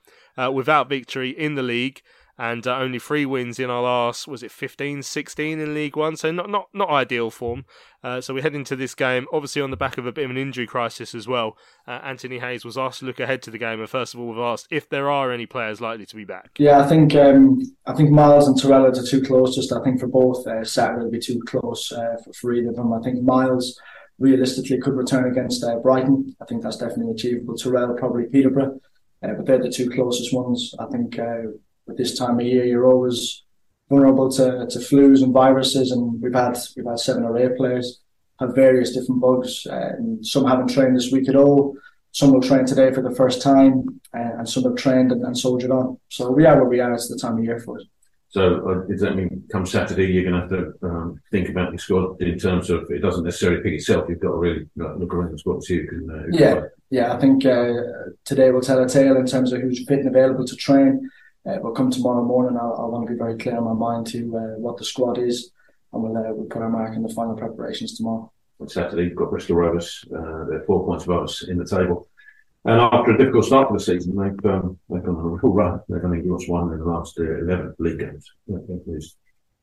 without 0.52 0.90
victory 0.90 1.30
in 1.30 1.56
the 1.56 1.62
league 1.62 2.02
and 2.38 2.66
uh, 2.66 2.78
only 2.78 3.00
three 3.00 3.26
wins 3.26 3.60
in 3.60 3.70
our 3.70 3.82
last 3.82 4.28
was 4.28 4.44
it 4.44 4.52
15 4.52 5.04
16 5.04 5.60
in 5.60 5.74
league 5.74 5.96
one? 5.96 6.16
So 6.16 6.32
not 6.32 6.50
not 6.50 6.68
not 6.74 6.90
ideal 6.90 7.30
form. 7.30 7.66
Uh, 8.04 8.20
so 8.20 8.34
we 8.34 8.42
head 8.42 8.56
into 8.56 8.76
this 8.76 8.96
game 8.96 9.28
obviously 9.32 9.62
on 9.62 9.72
the 9.72 9.78
back 9.78 9.98
of 9.98 10.06
a 10.06 10.12
bit 10.12 10.26
of 10.26 10.32
an 10.32 10.38
injury 10.38 10.66
crisis 10.66 11.14
as 11.14 11.28
well. 11.28 11.58
Uh, 11.88 12.00
anthony 12.04 12.40
hayes 12.40 12.66
was 12.66 12.78
asked 12.78 13.00
to 13.00 13.06
look 13.06 13.20
ahead 13.20 13.42
to 13.44 13.52
the 13.52 13.58
game 13.58 13.80
and 13.80 13.90
first 13.90 14.14
of 14.14 14.20
all 14.20 14.28
we've 14.28 14.40
asked 14.40 14.68
if 14.72 14.90
there 14.90 15.10
are 15.10 15.32
any 15.32 15.46
players 15.46 15.82
likely 15.82 16.06
to 16.06 16.16
be 16.16 16.26
back. 16.26 16.52
Yeah 16.58 16.80
i 16.80 16.88
think 16.88 17.16
um, 17.16 17.62
i 17.86 17.94
think 17.94 18.10
miles 18.12 18.48
and 18.48 18.60
Terell 18.60 18.86
are 18.86 18.92
too 18.92 19.22
close 19.22 19.56
just 19.56 19.72
i 19.72 19.82
think 19.84 20.00
for 20.00 20.08
both 20.08 20.46
uh, 20.48 20.64
saturday 20.64 21.04
will 21.04 21.12
be 21.12 21.20
too 21.20 21.42
close 21.46 21.92
uh, 21.92 22.18
for, 22.24 22.34
for 22.34 22.54
either 22.54 22.70
of 22.70 22.76
them. 22.76 22.94
I 22.94 23.02
think 23.02 23.22
miles 23.22 23.80
realistically 24.20 24.80
could 24.80 24.94
return 24.94 25.32
against 25.32 25.64
uh, 25.64 25.78
brighton. 25.78 26.36
I 26.42 26.46
think 26.46 26.62
that's 26.62 26.78
definitely 26.78 27.14
achievable. 27.14 27.56
Terell 27.56 27.96
probably 27.96 28.26
peterborough 28.26 28.80
but 29.22 29.46
they're 29.46 29.62
the 29.62 29.70
two 29.70 29.90
closest 29.90 30.34
ones. 30.34 30.74
I 30.80 30.86
think 30.88 31.20
at 31.92 31.98
this 31.98 32.18
time 32.18 32.40
of 32.40 32.46
year, 32.46 32.66
you're 32.66 32.92
always 32.92 33.44
vulnerable 33.90 34.30
to, 34.32 34.66
to 34.70 34.80
flus 34.80 35.22
and 35.22 35.34
viruses, 35.34 35.92
and 35.92 36.22
we've 36.22 36.34
had 36.34 36.58
we've 36.76 36.86
had 36.86 37.00
seven 37.00 37.24
or 37.24 37.38
eight 37.38 37.58
players 37.58 38.02
have 38.42 38.56
various 38.56 38.92
different 38.94 39.22
bugs, 39.22 39.66
uh, 39.70 39.94
and 39.98 40.26
some 40.26 40.46
haven't 40.46 40.74
trained 40.74 40.96
this 40.96 41.12
week 41.12 41.30
at 41.30 41.36
all. 41.36 41.76
Some 42.12 42.34
will 42.34 42.42
train 42.42 42.66
today 42.66 42.92
for 42.92 43.02
the 43.02 43.16
first 43.16 43.42
time, 43.42 44.02
uh, 44.14 44.40
and 44.40 44.50
some 44.50 44.64
have 44.64 44.76
trained 44.76 45.12
and, 45.12 45.24
and, 45.24 45.38
soldiered 45.38 45.72
on. 45.72 45.98
So 46.10 46.32
we 46.32 46.46
are 46.46 46.58
where 46.58 46.70
we 46.70 46.82
are. 46.82 46.94
It's 46.94 47.08
the 47.08 47.18
time 47.18 47.38
of 47.38 47.44
year 47.44 47.60
for 47.60 47.80
it. 47.80 47.88
So 48.30 48.68
uh, 48.68 48.88
does 48.88 49.02
that 49.02 49.16
mean 49.16 49.44
come 49.52 49.66
Saturday 49.66 50.06
you're 50.06 50.24
going 50.24 50.36
to 50.36 50.40
have 50.40 50.50
to 50.50 50.88
um, 50.88 51.22
think 51.32 51.50
about 51.50 51.72
your 51.72 51.80
squad 51.80 52.22
in 52.22 52.40
terms 52.40 52.70
of 52.70 52.90
it 52.90 53.00
doesn't 53.00 53.26
necessarily 53.26 53.62
pick 53.62 53.74
itself. 53.74 54.06
You've 54.08 54.22
got 54.22 54.32
to 54.32 54.38
really 54.38 54.70
look 54.76 55.14
around 55.14 55.34
the 55.34 55.38
squad 55.38 55.60
to 55.60 55.66
see 55.66 55.82
who 55.82 55.88
can. 55.88 56.10
Uh, 56.10 56.24
yeah, 56.32 56.62
yeah. 56.90 57.14
I 57.14 57.20
think 57.20 57.46
uh, 57.46 57.74
today 58.26 58.52
will 58.52 58.62
tell 58.62 58.82
a 58.82 58.88
tale 58.88 59.18
in 59.18 59.26
terms 59.26 59.52
of 59.52 59.62
who's 59.62 59.86
fit 59.86 60.00
and 60.00 60.08
available 60.08 60.46
to 60.46 60.56
train. 60.56 61.10
Uh, 61.46 61.58
but 61.58 61.72
come 61.72 61.90
tomorrow 61.90 62.24
morning, 62.24 62.58
I, 62.58 62.66
I 62.66 62.86
want 62.86 63.08
to 63.08 63.12
be 63.12 63.18
very 63.18 63.38
clear 63.38 63.58
in 63.58 63.64
my 63.64 63.74
mind 63.74 64.08
to 64.08 64.20
uh, 64.38 64.60
what 64.60 64.78
the 64.78 64.86
squad 64.86 65.18
is, 65.18 65.52
and 65.92 66.04
we'll, 66.04 66.16
uh, 66.16 66.34
we'll 66.34 66.46
put 66.46 66.62
our 66.62 66.70
mark 66.70 66.96
in 66.96 67.04
the 67.04 67.14
final 67.14 67.36
preparations 67.36 67.98
tomorrow. 67.98 68.32
On 68.60 68.68
Saturday, 68.68 69.06
you've 69.06 69.16
got 69.16 69.32
Bristol 69.32 69.56
Rovers. 69.56 70.06
Uh, 70.16 70.46
they're 70.46 70.64
four 70.68 70.86
points 70.86 71.06
above 71.06 71.24
us 71.24 71.48
in 71.48 71.58
the 71.58 71.66
table. 71.66 72.08
And 72.64 72.80
after 72.80 73.12
a 73.12 73.18
difficult 73.18 73.46
start 73.46 73.70
to 73.70 73.74
the 73.74 73.80
season, 73.80 74.16
they've 74.16 74.52
um, 74.52 74.78
they've 74.88 75.04
gone 75.04 75.16
on 75.16 75.26
a 75.26 75.30
real 75.30 75.52
run. 75.52 75.80
They've 75.90 76.06
only 76.06 76.22
lost 76.22 76.48
one 76.48 76.72
in 76.72 76.78
the 76.78 76.86
last 76.86 77.18
uh, 77.20 77.40
eleven 77.40 77.74
league 77.80 77.98
games. 77.98 78.32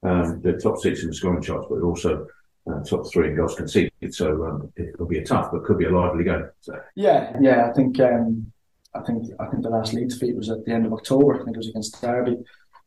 Um, 0.02 0.40
they're 0.42 0.58
top 0.58 0.78
six 0.78 1.02
in 1.02 1.10
the 1.10 1.14
scoring 1.14 1.40
charts, 1.42 1.68
but 1.70 1.80
also 1.82 2.26
uh, 2.68 2.82
top 2.82 3.08
three 3.12 3.28
in 3.28 3.36
goals 3.36 3.54
conceded. 3.54 3.92
So 4.10 4.44
um, 4.44 4.72
it'll 4.76 5.06
be 5.06 5.18
a 5.18 5.24
tough, 5.24 5.52
but 5.52 5.64
could 5.64 5.78
be 5.78 5.84
a 5.84 5.90
lively 5.90 6.24
game. 6.24 6.48
So. 6.60 6.80
Yeah, 6.96 7.36
yeah, 7.40 7.68
I 7.68 7.72
think 7.72 8.00
um, 8.00 8.52
I 8.98 9.02
think 9.06 9.26
I 9.40 9.46
think 9.46 9.62
the 9.62 9.70
last 9.70 9.92
league 9.92 10.08
defeat 10.08 10.36
was 10.36 10.50
at 10.50 10.64
the 10.64 10.72
end 10.72 10.86
of 10.86 10.92
October. 10.92 11.34
I 11.34 11.44
think 11.44 11.56
it 11.56 11.58
was 11.58 11.68
against 11.68 12.00
Derby. 12.00 12.38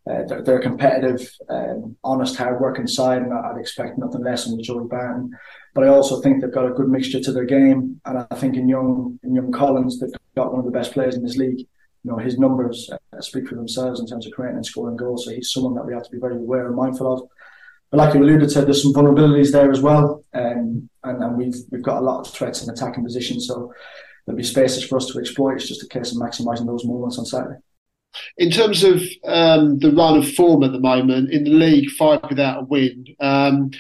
Uh, 0.09 0.23
they're, 0.27 0.41
they're, 0.41 0.57
a 0.57 0.61
competitive, 0.61 1.29
um, 1.47 1.95
honest, 2.03 2.35
hard-working 2.35 2.87
side, 2.87 3.21
and 3.21 3.31
I'd 3.31 3.59
expect 3.59 3.99
nothing 3.99 4.23
less 4.23 4.45
from 4.45 4.59
Joey 4.59 4.87
Barton. 4.87 5.29
But 5.75 5.83
I 5.83 5.89
also 5.89 6.19
think 6.19 6.41
they've 6.41 6.51
got 6.51 6.65
a 6.65 6.73
good 6.73 6.89
mixture 6.89 7.19
to 7.19 7.31
their 7.31 7.45
game, 7.45 8.01
and 8.05 8.25
I 8.31 8.35
think 8.35 8.55
in 8.55 8.67
young 8.67 9.19
in 9.23 9.35
young 9.35 9.51
Collins, 9.51 9.99
they've 9.99 10.09
got 10.35 10.51
one 10.51 10.59
of 10.59 10.65
the 10.65 10.71
best 10.71 10.93
players 10.93 11.15
in 11.15 11.23
this 11.23 11.37
league. 11.37 11.59
You 11.59 12.11
know, 12.11 12.17
his 12.17 12.39
numbers 12.39 12.89
uh, 12.91 13.21
speak 13.21 13.47
for 13.47 13.53
themselves 13.53 13.99
in 13.99 14.07
terms 14.07 14.25
of 14.25 14.33
creating 14.33 14.57
and 14.57 14.65
scoring 14.65 14.97
goals. 14.97 15.25
So 15.25 15.31
he's 15.31 15.51
someone 15.51 15.75
that 15.75 15.85
we 15.85 15.93
have 15.93 16.03
to 16.03 16.11
be 16.11 16.19
very 16.19 16.35
aware 16.35 16.65
and 16.65 16.75
mindful 16.75 17.13
of. 17.13 17.29
But 17.91 17.97
like 17.97 18.15
you 18.15 18.23
alluded 18.23 18.49
to, 18.49 18.61
there's 18.61 18.81
some 18.81 18.93
vulnerabilities 18.93 19.51
there 19.51 19.69
as 19.69 19.81
well, 19.81 20.23
um, 20.33 20.89
and, 21.03 21.23
and 21.23 21.37
we've 21.37 21.55
we've 21.69 21.83
got 21.83 21.99
a 21.99 22.05
lot 22.05 22.21
of 22.21 22.33
threats 22.33 22.63
in 22.63 22.71
attacking 22.71 23.03
position. 23.03 23.39
So 23.39 23.71
there'll 24.25 24.37
be 24.37 24.43
spaces 24.43 24.85
for 24.85 24.97
us 24.97 25.07
to 25.07 25.19
exploit. 25.19 25.55
It's 25.55 25.67
just 25.67 25.83
a 25.83 25.87
case 25.87 26.11
of 26.11 26.17
maximising 26.17 26.65
those 26.65 26.85
moments 26.85 27.17
on 27.17 27.25
Saturday. 27.25 27.59
In 28.37 28.51
terms 28.51 28.83
of 28.83 29.01
um, 29.25 29.79
the 29.79 29.91
run 29.91 30.17
of 30.17 30.31
form 30.33 30.63
at 30.63 30.71
the 30.71 30.79
moment 30.79 31.31
in 31.31 31.43
the 31.43 31.51
league, 31.51 31.89
five 31.91 32.19
without 32.29 32.63
a 32.63 32.65
win. 32.65 33.05
Um, 33.19 33.71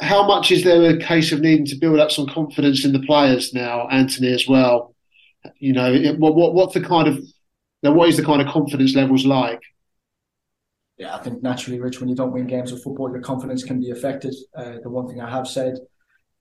how 0.00 0.26
much 0.26 0.50
is 0.50 0.64
there 0.64 0.90
a 0.90 0.98
case 0.98 1.30
of 1.30 1.40
needing 1.40 1.66
to 1.66 1.76
build 1.76 2.00
up 2.00 2.10
some 2.10 2.26
confidence 2.26 2.86
in 2.86 2.92
the 2.92 3.00
players 3.00 3.52
now, 3.52 3.86
Anthony, 3.88 4.32
as 4.32 4.48
well? 4.48 4.94
You 5.58 5.74
know, 5.74 6.14
what, 6.18 6.34
what 6.34 6.54
what's 6.54 6.74
the 6.74 6.80
kind 6.80 7.06
of 7.06 7.18
now? 7.82 7.92
What 7.92 8.08
is 8.08 8.16
the 8.16 8.24
kind 8.24 8.40
of 8.40 8.48
confidence 8.48 8.94
levels 8.94 9.26
like? 9.26 9.60
Yeah, 10.96 11.14
I 11.14 11.18
think 11.18 11.42
naturally, 11.42 11.78
Rich, 11.78 12.00
when 12.00 12.08
you 12.08 12.16
don't 12.16 12.32
win 12.32 12.46
games 12.46 12.72
of 12.72 12.82
football, 12.82 13.10
your 13.10 13.20
confidence 13.20 13.62
can 13.62 13.78
be 13.78 13.90
affected. 13.90 14.34
Uh, 14.56 14.78
the 14.82 14.90
one 14.90 15.06
thing 15.06 15.20
I 15.20 15.30
have 15.30 15.46
said 15.46 15.78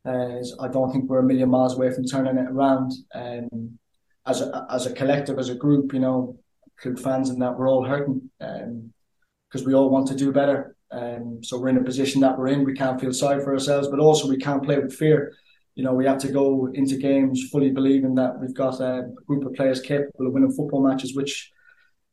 I 0.07 0.67
don't 0.67 0.91
think 0.91 1.09
we're 1.09 1.19
a 1.19 1.23
million 1.23 1.49
miles 1.49 1.75
away 1.75 1.91
from 1.91 2.05
turning 2.05 2.37
it 2.37 2.49
around. 2.49 2.91
Um, 3.13 3.77
as 4.25 4.41
a 4.41 4.67
as 4.69 4.85
a 4.85 4.93
collective, 4.93 5.39
as 5.39 5.49
a 5.49 5.55
group, 5.55 5.93
you 5.93 5.99
know, 5.99 6.37
include 6.77 7.03
fans 7.03 7.29
and 7.29 7.41
that 7.41 7.57
we're 7.57 7.69
all 7.69 7.85
hurting 7.85 8.29
because 8.39 9.61
um, 9.61 9.65
we 9.65 9.73
all 9.73 9.89
want 9.89 10.07
to 10.07 10.15
do 10.15 10.31
better. 10.31 10.75
Um, 10.91 11.43
so 11.43 11.59
we're 11.59 11.69
in 11.69 11.77
a 11.77 11.83
position 11.83 12.21
that 12.21 12.37
we're 12.37 12.47
in. 12.47 12.63
We 12.63 12.73
can't 12.73 12.99
feel 12.99 13.13
sorry 13.13 13.43
for 13.43 13.53
ourselves, 13.53 13.87
but 13.87 13.99
also 13.99 14.27
we 14.27 14.37
can't 14.37 14.63
play 14.63 14.77
with 14.77 14.93
fear. 14.93 15.33
You 15.75 15.83
know, 15.83 15.93
we 15.93 16.05
have 16.05 16.19
to 16.19 16.31
go 16.31 16.69
into 16.73 16.97
games 16.97 17.49
fully 17.51 17.71
believing 17.71 18.15
that 18.15 18.39
we've 18.39 18.53
got 18.53 18.79
a 18.79 19.09
group 19.27 19.45
of 19.45 19.53
players 19.53 19.81
capable 19.81 20.27
of 20.27 20.33
winning 20.33 20.51
football 20.51 20.85
matches, 20.87 21.15
which 21.15 21.51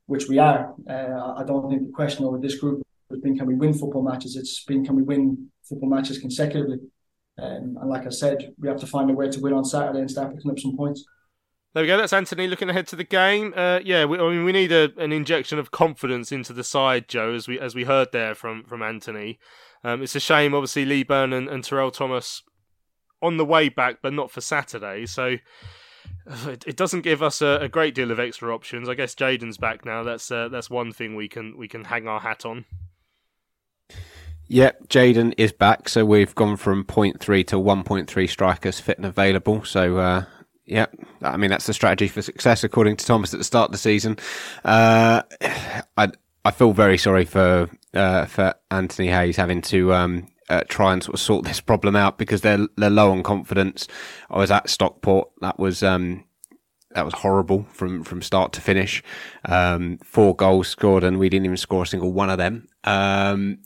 which 0.06 0.28
we 0.28 0.38
are. 0.38 0.74
Uh, 0.88 1.34
I 1.36 1.44
don't 1.44 1.70
think 1.70 1.86
the 1.86 1.92
question 1.92 2.24
over 2.24 2.38
this 2.38 2.56
group 2.56 2.82
has 3.10 3.20
been 3.20 3.38
can 3.38 3.46
we 3.46 3.54
win 3.54 3.72
football 3.72 4.02
matches. 4.02 4.36
It's 4.36 4.64
been 4.64 4.84
can 4.84 4.96
we 4.96 5.02
win 5.02 5.50
football 5.62 5.88
matches 5.88 6.18
consecutively. 6.18 6.78
Um, 7.36 7.76
and 7.80 7.90
like 7.90 8.06
I 8.06 8.10
said, 8.10 8.54
we 8.58 8.68
have 8.68 8.78
to 8.80 8.86
find 8.86 9.10
a 9.10 9.14
way 9.14 9.28
to 9.28 9.40
win 9.40 9.52
on 9.52 9.64
Saturday 9.64 10.00
and 10.00 10.10
start 10.10 10.34
picking 10.34 10.50
up 10.50 10.58
some 10.58 10.76
points. 10.76 11.04
There 11.74 11.82
we 11.82 11.88
go. 11.88 11.96
That's 11.96 12.12
Anthony 12.12 12.46
looking 12.46 12.70
ahead 12.70 12.86
to 12.88 12.96
the 12.96 13.02
game. 13.02 13.52
Uh, 13.56 13.80
yeah, 13.84 14.04
we, 14.04 14.16
I 14.18 14.30
mean, 14.30 14.44
we 14.44 14.52
need 14.52 14.70
a, 14.70 14.92
an 14.96 15.10
injection 15.10 15.58
of 15.58 15.72
confidence 15.72 16.30
into 16.30 16.52
the 16.52 16.62
side, 16.62 17.08
Joe, 17.08 17.34
as 17.34 17.48
we 17.48 17.58
as 17.58 17.74
we 17.74 17.82
heard 17.82 18.12
there 18.12 18.36
from 18.36 18.62
from 18.62 18.80
Anthony. 18.80 19.40
Um, 19.82 20.00
it's 20.02 20.14
a 20.14 20.20
shame, 20.20 20.54
obviously, 20.54 20.84
Leaburn 20.84 21.32
and, 21.32 21.48
and 21.48 21.64
Terell 21.64 21.90
Thomas 21.90 22.42
on 23.20 23.36
the 23.38 23.44
way 23.44 23.68
back, 23.68 23.98
but 24.02 24.12
not 24.12 24.30
for 24.30 24.40
Saturday. 24.40 25.04
So 25.04 25.38
it, 26.26 26.64
it 26.66 26.76
doesn't 26.76 27.02
give 27.02 27.22
us 27.22 27.42
a, 27.42 27.58
a, 27.62 27.68
great 27.68 27.94
deal 27.94 28.10
of 28.10 28.20
extra 28.20 28.54
options. 28.54 28.88
I 28.88 28.94
guess 28.94 29.14
Jayden's 29.14 29.58
back 29.58 29.84
now. 29.84 30.02
That's 30.02 30.30
uh, 30.30 30.48
that's 30.48 30.70
one 30.70 30.92
thing 30.92 31.16
we 31.16 31.28
can 31.28 31.56
we 31.58 31.68
can 31.68 31.84
hang 31.84 32.06
our 32.06 32.20
hat 32.20 32.46
on. 32.46 32.64
Yep, 34.48 34.88
Jayden 34.88 35.34
is 35.38 35.52
back. 35.52 35.88
So 35.88 36.04
we've 36.04 36.34
gone 36.34 36.56
from 36.56 36.84
0.3 36.84 37.46
to 37.48 37.56
1.3 37.56 38.28
strikers 38.28 38.80
fit 38.80 38.98
and 38.98 39.06
available. 39.06 39.64
So, 39.64 39.98
uh, 39.98 40.24
yeah, 40.66 40.86
I 41.22 41.36
mean, 41.36 41.50
that's 41.50 41.66
the 41.66 41.74
strategy 41.74 42.08
for 42.08 42.22
success, 42.22 42.64
according 42.64 42.96
to 42.96 43.06
Thomas 43.06 43.32
at 43.32 43.38
the 43.38 43.44
start 43.44 43.68
of 43.68 43.72
the 43.72 43.78
season. 43.78 44.18
Uh, 44.64 45.22
I, 45.96 46.08
I 46.44 46.50
feel 46.50 46.72
very 46.72 46.98
sorry 46.98 47.24
for, 47.24 47.70
uh, 47.94 48.26
for 48.26 48.54
Anthony 48.70 49.08
Hayes 49.08 49.36
having 49.36 49.62
to, 49.62 49.94
um, 49.94 50.28
uh, 50.50 50.62
try 50.68 50.92
and 50.92 51.02
sort 51.02 51.14
of 51.14 51.20
sort 51.20 51.44
this 51.46 51.60
problem 51.60 51.96
out 51.96 52.18
because 52.18 52.42
they're, 52.42 52.68
they're 52.76 52.90
low 52.90 53.10
on 53.10 53.22
confidence. 53.22 53.88
I 54.30 54.38
was 54.38 54.50
at 54.50 54.68
Stockport. 54.68 55.30
That 55.40 55.58
was, 55.58 55.82
um, 55.82 56.24
that 56.90 57.04
was 57.04 57.14
horrible 57.14 57.66
from, 57.72 58.04
from 58.04 58.20
start 58.20 58.52
to 58.52 58.60
finish. 58.60 59.02
Um, 59.46 59.98
four 60.04 60.36
goals 60.36 60.68
scored 60.68 61.02
and 61.02 61.18
we 61.18 61.30
didn't 61.30 61.46
even 61.46 61.56
score 61.56 61.84
a 61.84 61.86
single 61.86 62.12
one 62.12 62.28
of 62.28 62.36
them. 62.36 62.68
Um, 62.84 63.60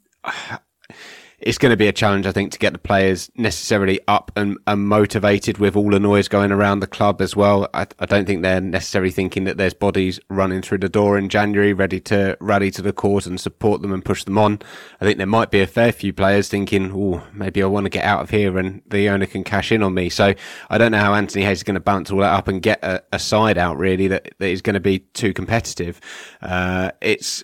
it's 1.49 1.57
going 1.57 1.70
to 1.70 1.78
be 1.78 1.88
a 1.88 1.92
challenge, 1.92 2.26
I 2.26 2.32
think, 2.32 2.53
to 2.53 2.59
get 2.59 2.74
the 2.74 2.78
players 2.78 3.30
necessarily 3.34 4.01
up 4.07 4.30
and, 4.36 4.59
and 4.66 4.86
motivated 4.86 5.57
with 5.57 5.76
all 5.76 5.90
the 5.90 5.99
noise 5.99 6.28
going 6.28 6.53
around 6.53 6.80
the 6.80 6.86
club 6.86 7.22
as 7.22 7.34
well. 7.34 7.70
I, 7.72 7.86
I, 7.99 8.05
don't 8.05 8.26
think 8.26 8.42
they're 8.42 8.61
necessarily 8.61 9.11
thinking 9.11 9.44
that 9.44 9.57
there's 9.57 9.72
bodies 9.72 10.20
running 10.28 10.61
through 10.61 10.78
the 10.78 10.90
door 10.90 11.16
in 11.16 11.30
January 11.30 11.72
ready 11.72 12.01
to 12.01 12.36
rally 12.38 12.70
to 12.72 12.82
the 12.82 12.92
cause 12.92 13.26
and 13.26 13.40
support 13.40 13.80
them 13.80 13.94
and 13.94 14.05
push 14.05 14.24
them 14.24 14.36
on. 14.36 14.61
I 15.01 15.07
think 15.07 15.16
there 15.16 15.26
might 15.26 15.51
be 15.51 15.62
a 15.62 15.66
fair 15.66 15.90
few 15.90 16.12
players 16.12 16.51
thinking, 16.51 16.92
oh, 16.94 17.26
maybe 17.32 17.62
I 17.62 17.66
want 17.66 17.86
to 17.86 17.90
get 17.90 18.05
out 18.05 18.20
of 18.20 18.28
here 18.28 18.59
and 18.59 18.82
the 18.86 19.09
owner 19.09 19.24
can 19.24 19.42
cash 19.42 19.72
in 19.72 19.82
on 19.82 19.94
me. 19.94 20.11
So 20.11 20.34
I 20.68 20.76
don't 20.76 20.92
know 20.92 21.01
how 21.01 21.14
Anthony 21.14 21.46
Hayes 21.46 21.61
is 21.61 21.64
going 21.64 21.76
to 21.76 21.80
bounce 21.80 22.11
all 22.11 22.18
that 22.18 22.34
up 22.34 22.49
and 22.49 22.61
get 22.61 22.84
a, 22.84 23.03
a 23.11 23.18
side 23.18 23.57
out 23.57 23.78
really 23.78 24.09
that, 24.09 24.34
that 24.38 24.49
is 24.49 24.61
going 24.61 24.74
to 24.74 24.80
be 24.80 24.99
too 24.99 25.32
competitive. 25.32 25.99
Uh, 26.42 26.90
it's 27.01 27.42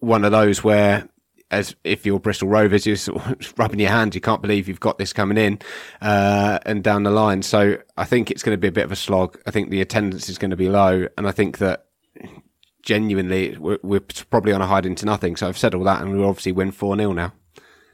one 0.00 0.26
of 0.26 0.30
those 0.30 0.62
where 0.62 1.08
as 1.50 1.76
if 1.84 2.04
you're 2.04 2.18
Bristol 2.18 2.48
Rovers, 2.48 2.86
you're 2.86 2.96
sort 2.96 3.24
of 3.26 3.54
rubbing 3.58 3.80
your 3.80 3.90
hands. 3.90 4.14
You 4.14 4.20
can't 4.20 4.42
believe 4.42 4.68
you've 4.68 4.80
got 4.80 4.98
this 4.98 5.12
coming 5.12 5.38
in 5.38 5.60
uh, 6.00 6.58
and 6.66 6.82
down 6.82 7.04
the 7.04 7.10
line. 7.10 7.42
So 7.42 7.78
I 7.96 8.04
think 8.04 8.30
it's 8.30 8.42
going 8.42 8.54
to 8.54 8.60
be 8.60 8.68
a 8.68 8.72
bit 8.72 8.84
of 8.84 8.92
a 8.92 8.96
slog. 8.96 9.38
I 9.46 9.50
think 9.50 9.70
the 9.70 9.80
attendance 9.80 10.28
is 10.28 10.38
going 10.38 10.50
to 10.50 10.56
be 10.56 10.68
low, 10.68 11.06
and 11.16 11.26
I 11.26 11.32
think 11.32 11.58
that 11.58 11.86
genuinely, 12.82 13.56
we're, 13.58 13.78
we're 13.82 14.00
probably 14.30 14.52
on 14.52 14.62
a 14.62 14.66
hide 14.66 14.86
into 14.86 15.06
nothing. 15.06 15.36
So 15.36 15.48
I've 15.48 15.58
said 15.58 15.74
all 15.74 15.84
that, 15.84 16.00
and 16.00 16.12
we'll 16.12 16.28
obviously 16.28 16.52
win 16.52 16.72
four 16.72 16.96
0 16.96 17.12
now. 17.12 17.32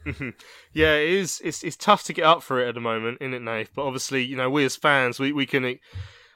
yeah, 0.73 0.95
it 0.95 1.09
is. 1.09 1.41
It's 1.43 1.63
it's 1.63 1.77
tough 1.77 2.03
to 2.05 2.13
get 2.13 2.25
up 2.25 2.43
for 2.43 2.61
it 2.61 2.67
at 2.67 2.75
the 2.75 2.81
moment, 2.81 3.19
isn't 3.21 3.33
it, 3.33 3.41
Nate? 3.41 3.69
But 3.73 3.85
obviously, 3.85 4.23
you 4.23 4.35
know, 4.35 4.49
we 4.49 4.65
as 4.65 4.75
fans, 4.75 5.19
we 5.19 5.31
we 5.31 5.45
can 5.45 5.79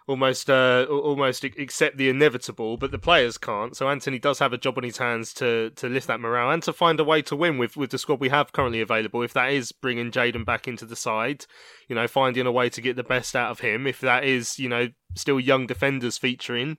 almost 0.08 0.50
uh, 0.50 0.86
almost 0.90 1.44
accept 1.44 1.98
the 1.98 2.10
inevitable, 2.10 2.78
but 2.78 2.92
the 2.92 2.98
players 2.98 3.38
can't. 3.38 3.76
So 3.76 3.90
Anthony 3.90 4.18
does 4.18 4.40
have 4.40 4.54
a 4.54 4.58
job 4.58 4.78
on 4.78 4.84
his 4.84 4.98
hands 4.98 5.34
to 5.36 5.72
to 5.72 5.90
lift 5.90 6.08
that 6.08 6.22
morale 6.22 6.52
and 6.52 6.64
to 6.64 6.74
find 6.74 7.00
a 7.00 7.04
way 7.04 7.22
to 7.24 7.36
win 7.36 7.58
with 7.58 7.76
with 7.76 7.92
the 7.92 7.98
squad 7.98 8.20
we 8.20 8.30
have 8.30 8.54
currently 8.54 8.82
available. 8.82 9.22
If 9.22 9.34
that 9.34 9.52
is 9.52 9.72
bringing 9.72 10.12
Jayden 10.12 10.46
back 10.46 10.68
into 10.68 10.86
the 10.86 10.96
side, 10.96 11.46
you 11.88 11.96
know, 11.96 12.08
finding 12.08 12.48
a 12.48 12.52
way 12.52 12.70
to 12.70 12.82
get 12.82 12.96
the 12.96 13.04
best 13.04 13.36
out 13.36 13.52
of 13.52 13.60
him. 13.60 13.86
If 13.86 14.00
that 14.02 14.24
is, 14.24 14.58
you 14.58 14.70
know, 14.70 14.90
still 15.14 15.40
young 15.40 15.68
defenders 15.68 16.18
featuring. 16.18 16.78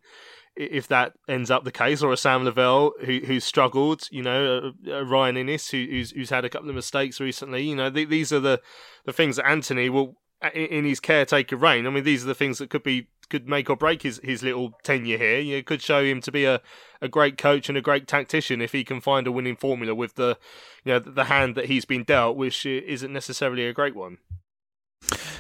If 0.57 0.89
that 0.89 1.13
ends 1.29 1.53
up 1.53 1.63
the 1.63 1.71
case, 1.71 2.03
or 2.03 2.13
a 2.13 2.17
Sam 2.17 2.45
Lavelle 2.45 2.93
who 3.05 3.21
who's 3.21 3.45
struggled, 3.45 4.09
you 4.11 4.23
know, 4.23 4.73
a, 4.89 4.91
a 4.91 5.05
Ryan 5.05 5.37
Inniss 5.37 5.71
who, 5.71 5.89
who's 5.89 6.11
who's 6.11 6.31
had 6.31 6.45
a 6.45 6.49
couple 6.49 6.69
of 6.69 6.75
mistakes 6.75 7.21
recently, 7.21 7.63
you 7.63 7.77
know, 7.77 7.91
th- 7.91 8.09
these 8.09 8.33
are 8.33 8.41
the 8.41 8.61
the 9.05 9.13
things 9.13 9.37
that 9.37 9.47
Anthony 9.47 9.89
will 9.89 10.17
uh, 10.43 10.51
in 10.55 10.85
his 10.85 11.01
caretaker 11.01 11.57
reign. 11.57 11.87
I 11.87 11.91
mean, 11.91 12.05
these 12.05 12.25
are 12.25 12.29
the 12.29 12.35
things 12.35 12.59
that 12.59 12.71
could 12.71 12.85
be 12.85 13.09
could 13.29 13.49
make 13.49 13.69
or 13.71 13.77
break 13.77 14.03
his, 14.03 14.21
his 14.23 14.43
little 14.43 14.75
tenure 14.83 15.19
here. 15.19 15.39
You 15.39 15.63
could 15.63 15.83
show 15.83 16.05
him 16.05 16.21
to 16.23 16.33
be 16.33 16.45
a, 16.45 16.61
a 17.01 17.09
great 17.09 17.39
coach 17.39 17.69
and 17.69 17.79
a 17.79 17.83
great 17.83 18.07
tactician 18.07 18.61
if 18.61 18.73
he 18.73 18.85
can 18.85 19.01
find 19.01 19.27
a 19.27 19.33
winning 19.33 19.57
formula 19.57 19.95
with 19.95 20.15
the 20.15 20.39
you 20.85 20.93
know 20.93 20.99
the 20.99 21.25
hand 21.25 21.55
that 21.55 21.67
he's 21.67 21.85
been 21.85 22.05
dealt, 22.05 22.37
which 22.37 22.65
isn't 22.65 23.13
necessarily 23.13 23.67
a 23.67 23.73
great 23.73 23.95
one. 23.95 24.19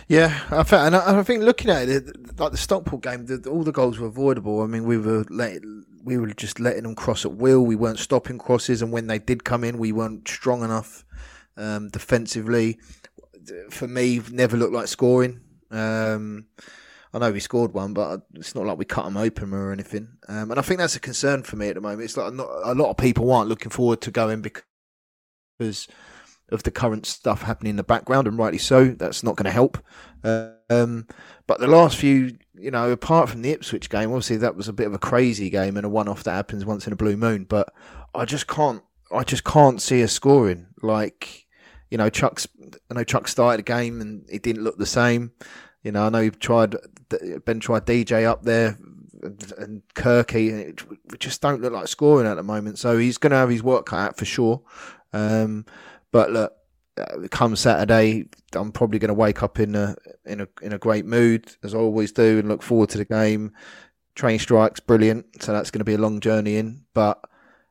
Yeah, 0.08 0.40
I 0.50 0.62
think, 0.62 0.82
and 0.82 0.96
I, 0.96 1.22
think 1.22 1.42
looking 1.42 1.70
at 1.70 1.88
it, 1.90 2.38
like 2.40 2.52
the 2.52 2.56
Stockport 2.56 3.02
game, 3.02 3.26
the, 3.26 3.46
all 3.50 3.62
the 3.62 3.72
goals 3.72 3.98
were 3.98 4.06
avoidable. 4.06 4.62
I 4.62 4.66
mean, 4.66 4.84
we 4.84 4.96
were 4.96 5.26
let, 5.28 5.60
we 6.02 6.16
were 6.16 6.28
just 6.28 6.58
letting 6.58 6.84
them 6.84 6.94
cross 6.94 7.26
at 7.26 7.32
will. 7.32 7.62
We 7.62 7.76
weren't 7.76 7.98
stopping 7.98 8.38
crosses, 8.38 8.80
and 8.80 8.90
when 8.90 9.06
they 9.06 9.18
did 9.18 9.44
come 9.44 9.64
in, 9.64 9.76
we 9.76 9.92
weren't 9.92 10.26
strong 10.26 10.62
enough 10.62 11.04
um, 11.58 11.88
defensively. 11.88 12.78
For 13.68 13.86
me, 13.86 14.22
never 14.30 14.56
looked 14.56 14.72
like 14.72 14.88
scoring. 14.88 15.42
Um, 15.70 16.46
I 17.12 17.18
know 17.18 17.32
we 17.32 17.40
scored 17.40 17.72
one, 17.72 17.94
but 17.94 18.22
it's 18.34 18.54
not 18.54 18.66
like 18.66 18.78
we 18.78 18.84
cut 18.84 19.04
them 19.04 19.16
open 19.16 19.54
or 19.54 19.72
anything. 19.72 20.08
Um, 20.28 20.50
and 20.50 20.58
I 20.58 20.62
think 20.62 20.78
that's 20.78 20.96
a 20.96 21.00
concern 21.00 21.42
for 21.42 21.56
me 21.56 21.68
at 21.68 21.74
the 21.74 21.80
moment. 21.80 22.02
It's 22.02 22.16
like 22.16 22.32
not, 22.32 22.48
a 22.64 22.74
lot 22.74 22.90
of 22.90 22.96
people 22.96 23.32
aren't 23.32 23.48
looking 23.48 23.70
forward 23.70 24.00
to 24.02 24.10
going 24.10 24.42
because 24.42 25.88
of 26.50 26.62
the 26.62 26.70
current 26.70 27.06
stuff 27.06 27.42
happening 27.42 27.70
in 27.70 27.76
the 27.76 27.82
background, 27.82 28.26
and 28.26 28.38
rightly 28.38 28.58
so. 28.58 28.88
That's 28.88 29.22
not 29.22 29.36
going 29.36 29.46
to 29.46 29.50
help. 29.50 29.78
Um, 30.24 31.06
but 31.46 31.60
the 31.60 31.66
last 31.66 31.96
few, 31.96 32.36
you 32.54 32.70
know, 32.70 32.90
apart 32.90 33.28
from 33.28 33.42
the 33.42 33.52
Ipswich 33.52 33.88
game, 33.88 34.10
obviously 34.10 34.36
that 34.38 34.56
was 34.56 34.68
a 34.68 34.72
bit 34.72 34.86
of 34.86 34.94
a 34.94 34.98
crazy 34.98 35.50
game 35.50 35.76
and 35.76 35.86
a 35.86 35.90
one-off 35.90 36.24
that 36.24 36.32
happens 36.32 36.64
once 36.64 36.86
in 36.86 36.92
a 36.92 36.96
blue 36.96 37.16
moon. 37.16 37.44
But 37.44 37.72
I 38.14 38.24
just 38.24 38.46
can't, 38.46 38.82
I 39.10 39.24
just 39.24 39.44
can't 39.44 39.80
see 39.80 40.02
us 40.02 40.12
scoring. 40.12 40.66
Like, 40.82 41.46
you 41.90 41.96
know, 41.96 42.10
Chuks, 42.10 42.46
I 42.90 42.94
know 42.94 43.04
Chuks 43.04 43.28
started 43.28 43.60
a 43.60 43.62
game 43.62 44.00
and 44.00 44.26
it 44.30 44.42
didn't 44.42 44.62
look 44.62 44.78
the 44.78 44.86
same. 44.86 45.32
You 45.82 45.92
know, 45.92 46.06
I 46.06 46.08
know 46.08 46.22
he 46.22 46.30
tried 46.30 46.76
Ben 47.44 47.60
tried 47.60 47.86
DJ 47.86 48.24
up 48.24 48.42
there 48.42 48.78
and, 49.22 49.82
Kirky. 49.94 50.50
It 50.50 50.82
just 51.18 51.40
don't 51.42 51.60
look 51.60 51.72
like 51.72 51.88
scoring 51.88 52.26
at 52.26 52.34
the 52.34 52.42
moment. 52.42 52.78
So 52.78 52.98
he's 52.98 53.18
going 53.18 53.30
to 53.30 53.36
have 53.36 53.50
his 53.50 53.62
work 53.62 53.86
cut 53.86 53.98
out 53.98 54.16
for 54.16 54.24
sure. 54.24 54.62
Um, 55.12 55.66
but 56.12 56.30
look, 56.30 56.52
uh, 56.98 57.28
come 57.30 57.56
Saturday, 57.56 58.26
I'm 58.54 58.72
probably 58.72 58.98
going 58.98 59.08
to 59.08 59.14
wake 59.14 59.42
up 59.42 59.58
in 59.60 59.74
a 59.74 59.96
in 60.24 60.40
a 60.40 60.48
in 60.62 60.72
a 60.72 60.78
great 60.78 61.06
mood 61.06 61.56
as 61.62 61.74
I 61.74 61.78
always 61.78 62.12
do 62.12 62.38
and 62.38 62.48
look 62.48 62.62
forward 62.62 62.88
to 62.90 62.98
the 62.98 63.04
game. 63.04 63.52
Train 64.14 64.38
strikes 64.38 64.80
brilliant, 64.80 65.42
so 65.42 65.52
that's 65.52 65.70
going 65.70 65.80
to 65.80 65.84
be 65.84 65.94
a 65.94 65.98
long 65.98 66.20
journey 66.20 66.56
in. 66.56 66.84
But 66.92 67.22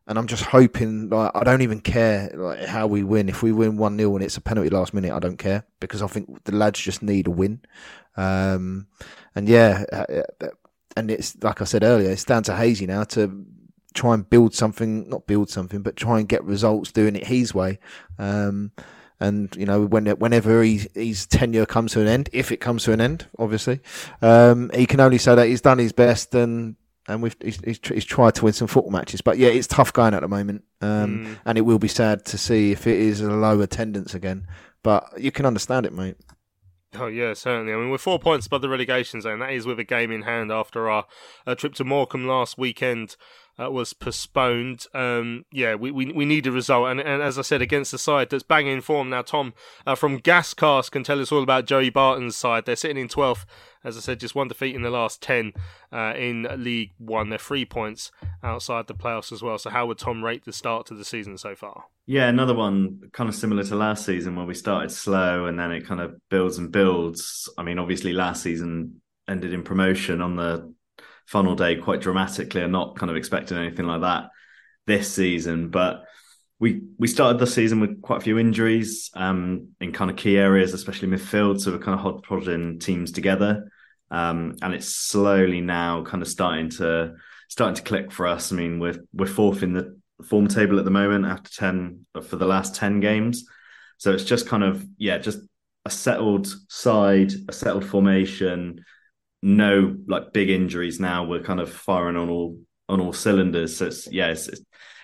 and 0.07 0.17
I'm 0.17 0.27
just 0.27 0.43
hoping 0.45 1.09
like 1.09 1.31
I 1.35 1.43
don't 1.43 1.61
even 1.61 1.81
care 1.81 2.31
like 2.33 2.65
how 2.65 2.87
we 2.87 3.03
win. 3.03 3.27
If 3.27 3.43
we 3.43 3.51
win 3.51 3.77
one 3.77 3.97
0 3.97 4.15
and 4.15 4.23
it's 4.23 4.37
a 4.37 4.41
penalty 4.41 4.69
last 4.69 4.93
minute, 4.93 5.11
I 5.11 5.19
don't 5.19 5.37
care 5.37 5.65
because 5.79 6.01
I 6.01 6.07
think 6.07 6.45
the 6.45 6.55
lads 6.55 6.79
just 6.79 7.03
need 7.03 7.27
a 7.27 7.31
win. 7.31 7.61
Um, 8.15 8.87
and 9.37 9.47
yeah, 9.47 9.85
uh, 9.93 10.23
uh, 10.41 10.47
and 10.95 11.11
it's 11.11 11.37
like 11.43 11.61
I 11.61 11.65
said 11.65 11.83
earlier, 11.83 12.09
it's 12.09 12.23
down 12.23 12.41
to 12.43 12.55
Hazy 12.55 12.87
now 12.87 13.03
to 13.03 13.45
try 13.93 14.15
and 14.15 14.27
build 14.27 14.55
something, 14.55 15.07
not 15.07 15.27
build 15.27 15.51
something, 15.51 15.83
but 15.83 15.95
try 15.95 16.17
and 16.17 16.27
get 16.27 16.43
results 16.43 16.91
doing 16.91 17.15
it 17.15 17.27
his 17.27 17.53
way. 17.53 17.77
Um, 18.17 18.71
and 19.19 19.55
you 19.55 19.67
know, 19.67 19.85
when 19.85 20.07
whenever 20.07 20.63
he, 20.63 20.81
his 20.95 21.27
tenure 21.27 21.67
comes 21.67 21.91
to 21.93 22.01
an 22.01 22.07
end, 22.07 22.31
if 22.33 22.51
it 22.51 22.57
comes 22.57 22.83
to 22.85 22.93
an 22.93 22.99
end, 22.99 23.27
obviously, 23.37 23.79
um, 24.23 24.71
he 24.73 24.87
can 24.87 24.99
only 24.99 25.19
say 25.19 25.35
that 25.35 25.47
he's 25.47 25.61
done 25.61 25.77
his 25.77 25.91
best 25.91 26.33
and 26.33 26.75
and 27.07 27.21
we've 27.21 27.35
he's, 27.39 27.59
he's, 27.63 27.79
he's, 27.83 28.05
tried 28.05 28.33
to 28.35 28.43
win 28.43 28.53
some 28.53 28.67
football 28.67 28.91
matches. 28.91 29.21
But 29.21 29.37
yeah, 29.37 29.49
it's 29.49 29.67
tough 29.67 29.93
going 29.93 30.15
at 30.15 30.21
the 30.21 30.27
moment, 30.27 30.63
um, 30.81 31.25
mm. 31.25 31.39
and 31.45 31.59
it 31.59 31.61
will 31.61 31.79
be 31.79 31.87
sad 31.87 32.25
to 32.25 32.39
see 32.39 32.71
if 32.71 32.87
it 32.87 32.97
is 32.97 33.21
a 33.21 33.29
low 33.29 33.61
attendance 33.61 34.15
again. 34.15 34.47
But 34.81 35.19
you 35.19 35.31
can 35.31 35.45
understand 35.45 35.85
it, 35.85 35.93
mate. 35.93 36.17
Oh 36.99 37.07
yeah, 37.07 37.33
certainly. 37.33 37.73
I 37.73 37.75
mean, 37.77 37.89
we're 37.89 37.97
four 37.97 38.19
points 38.19 38.47
above 38.47 38.61
the 38.61 38.69
relegation 38.69 39.21
zone. 39.21 39.39
That 39.39 39.51
is 39.51 39.65
with 39.65 39.79
a 39.79 39.83
game 39.83 40.11
in 40.11 40.23
hand 40.23 40.51
after 40.51 40.89
our 40.89 41.05
uh, 41.45 41.55
trip 41.55 41.73
to 41.75 41.83
Morecambe 41.83 42.27
last 42.27 42.57
weekend 42.57 43.15
uh, 43.59 43.71
was 43.71 43.93
postponed. 43.93 44.85
Um, 44.93 45.45
yeah, 45.51 45.75
we, 45.75 45.91
we 45.91 46.11
we 46.11 46.25
need 46.25 46.47
a 46.47 46.51
result, 46.51 46.89
and, 46.89 46.99
and 46.99 47.21
as 47.21 47.37
I 47.37 47.41
said, 47.41 47.61
against 47.61 47.91
the 47.91 47.97
side 47.97 48.29
that's 48.29 48.43
banging 48.43 48.81
form 48.81 49.09
now. 49.09 49.21
Tom 49.21 49.53
uh, 49.85 49.95
from 49.95 50.19
Gascast 50.19 50.91
can 50.91 51.03
tell 51.03 51.21
us 51.21 51.31
all 51.31 51.43
about 51.43 51.65
Joey 51.65 51.89
Barton's 51.89 52.35
side. 52.35 52.65
They're 52.65 52.75
sitting 52.75 52.97
in 52.97 53.07
twelfth, 53.07 53.45
as 53.87 53.97
I 53.97 54.01
said, 54.01 54.19
just 54.19 54.35
one 54.35 54.47
defeat 54.47 54.75
in 54.75 54.81
the 54.81 54.89
last 54.89 55.21
ten 55.21 55.53
uh, 55.91 56.13
in 56.15 56.47
League 56.57 56.91
One. 56.97 57.29
They're 57.29 57.39
three 57.39 57.65
points 57.65 58.11
outside 58.43 58.87
the 58.87 58.93
playoffs 58.93 59.31
as 59.31 59.41
well. 59.41 59.57
So, 59.57 59.69
how 59.69 59.85
would 59.87 59.97
Tom 59.97 60.23
rate 60.23 60.45
the 60.45 60.53
start 60.53 60.85
to 60.87 60.93
the 60.93 61.05
season 61.05 61.37
so 61.37 61.55
far? 61.55 61.85
Yeah, 62.05 62.27
another 62.27 62.53
one 62.53 63.09
kind 63.13 63.29
of 63.29 63.35
similar 63.35 63.63
to 63.63 63.75
last 63.75 64.05
season 64.05 64.35
where 64.35 64.45
we 64.45 64.53
started 64.53 64.91
slow 64.91 65.45
and 65.45 65.59
then 65.59 65.71
it 65.71 65.87
kind 65.87 66.01
of 66.01 66.15
builds 66.29 66.57
and 66.57 66.71
builds. 66.71 67.49
I 67.57 67.63
mean, 67.63 67.79
obviously, 67.79 68.13
last 68.13 68.43
season 68.43 69.01
ended 69.27 69.53
in 69.53 69.63
promotion 69.63 70.21
on 70.21 70.35
the 70.35 70.73
funnel 71.25 71.55
day 71.55 71.75
quite 71.75 72.01
dramatically. 72.01 72.61
I'm 72.61 72.71
not 72.71 72.97
kind 72.97 73.09
of 73.09 73.17
expecting 73.17 73.57
anything 73.57 73.85
like 73.85 74.01
that 74.01 74.29
this 74.85 75.13
season, 75.13 75.69
but 75.69 76.03
we 76.59 76.81
we 76.97 77.07
started 77.07 77.39
the 77.39 77.47
season 77.47 77.79
with 77.79 78.01
quite 78.01 78.17
a 78.17 78.23
few 78.23 78.39
injuries 78.39 79.11
um, 79.13 79.69
in 79.79 79.91
kind 79.91 80.09
of 80.09 80.17
key 80.17 80.37
areas, 80.37 80.73
especially 80.73 81.07
midfield. 81.07 81.59
So 81.59 81.71
we're 81.71 81.79
kind 81.79 81.95
of 81.95 82.01
hodgepodging 82.01 82.79
teams 82.79 83.11
together, 83.11 83.69
um, 84.11 84.55
and 84.61 84.73
it's 84.73 84.87
slowly 84.87 85.61
now 85.61 86.03
kind 86.03 86.21
of 86.21 86.29
starting 86.29 86.69
to 86.71 87.15
starting 87.49 87.75
to 87.75 87.81
click 87.81 88.11
for 88.11 88.27
us. 88.27 88.51
I 88.51 88.55
mean, 88.55 88.79
we're 88.79 89.03
we're 89.13 89.27
fourth 89.27 89.63
in 89.63 89.73
the 89.73 89.99
form 90.25 90.47
table 90.47 90.79
at 90.79 90.85
the 90.85 90.91
moment 90.91 91.25
after 91.25 91.51
ten 91.51 92.05
for 92.21 92.35
the 92.35 92.45
last 92.45 92.75
ten 92.75 92.99
games. 92.99 93.45
So 93.97 94.11
it's 94.13 94.25
just 94.25 94.47
kind 94.47 94.63
of 94.63 94.85
yeah, 94.97 95.17
just 95.17 95.39
a 95.85 95.89
settled 95.89 96.47
side, 96.69 97.31
a 97.47 97.53
settled 97.53 97.85
formation, 97.85 98.83
no 99.41 99.95
like 100.07 100.33
big 100.33 100.49
injuries 100.49 100.99
now. 100.99 101.23
We're 101.23 101.43
kind 101.43 101.59
of 101.59 101.71
firing 101.71 102.17
on 102.17 102.29
all 102.29 102.59
on 102.89 103.01
all 103.01 103.13
cylinders. 103.13 103.77
So 103.77 103.87
it's 103.87 104.11
yeah, 104.11 104.29
it's, 104.29 104.49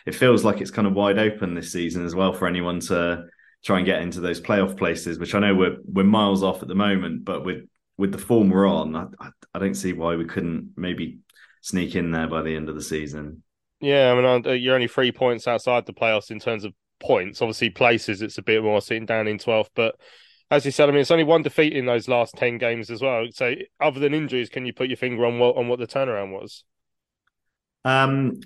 it 0.06 0.16
feels 0.16 0.44
like 0.44 0.62
it's 0.62 0.72
kind 0.72 0.88
of 0.88 0.94
wide 0.94 1.18
open 1.18 1.54
this 1.54 1.72
season 1.72 2.06
as 2.06 2.16
well 2.16 2.34
for 2.34 2.48
anyone 2.48 2.80
to 2.82 3.26
try 3.64 3.78
and 3.78 3.86
get 3.86 4.02
into 4.02 4.20
those 4.20 4.42
playoff 4.42 4.78
places, 4.78 5.20
which 5.20 5.36
I 5.36 5.40
know 5.40 5.56
we're 5.56 5.78
we're 5.86 6.04
miles 6.04 6.44
off 6.44 6.62
at 6.62 6.68
the 6.68 6.76
moment, 6.76 7.26
but 7.26 7.46
with 7.46 7.68
with 7.98 8.12
the 8.12 8.18
form 8.18 8.50
we're 8.50 8.68
on, 8.68 8.96
I, 8.96 9.30
I 9.54 9.60
don't 9.60 9.76
see 9.76 9.94
why 9.94 10.16
we 10.16 10.26
couldn't 10.26 10.72
maybe 10.76 11.20
sneak 11.62 11.96
in 11.96 12.12
there 12.12 12.28
by 12.28 12.42
the 12.42 12.56
end 12.56 12.70
of 12.70 12.76
the 12.76 12.82
season. 12.82 13.44
Yeah, 13.80 14.12
I 14.12 14.16
mean, 14.16 14.48
uh, 14.48 14.52
you're 14.52 14.76
only 14.76 14.88
three 14.88 15.12
points 15.12 15.48
outside 15.48 15.86
the 15.86 15.94
playoffs 15.94 16.32
in 16.32 16.40
terms 16.40 16.64
of 16.64 16.74
points. 17.00 17.42
Obviously, 17.42 17.70
places 17.70 18.22
it's 18.22 18.38
a 18.38 18.42
bit 18.42 18.64
more 18.64 18.82
sitting 18.82 19.06
down 19.06 19.28
in 19.28 19.38
12th, 19.38 19.70
but 19.76 19.96
as 20.54 20.66
you 20.66 20.72
said, 20.72 20.88
I 20.88 20.92
mean, 20.92 21.02
it's 21.02 21.12
only 21.12 21.24
one 21.24 21.42
defeat 21.42 21.74
in 21.74 21.86
those 21.86 22.08
last 22.08 22.36
ten 22.36 22.58
games 22.60 22.92
as 22.92 23.02
well. 23.02 23.26
So, 23.32 23.56
other 23.80 24.00
than 24.00 24.14
injuries, 24.14 24.50
can 24.50 24.66
you 24.66 24.74
put 24.74 24.88
your 24.88 24.98
finger 24.98 25.26
on 25.26 25.40
what 25.40 25.58
on 25.58 25.68
what 25.68 25.80
the 25.80 25.88
turnaround 25.88 26.32
was? 26.32 26.64
Um, 27.84 28.40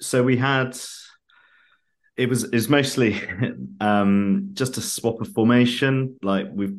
so 0.00 0.22
we 0.22 0.36
had 0.36 0.76
it 2.16 2.28
was 2.28 2.44
is 2.44 2.68
mostly 2.68 3.20
um 3.80 4.50
just 4.54 4.78
a 4.78 4.80
swap 4.80 5.20
of 5.20 5.28
formation. 5.28 6.16
Like 6.22 6.48
we've 6.52 6.76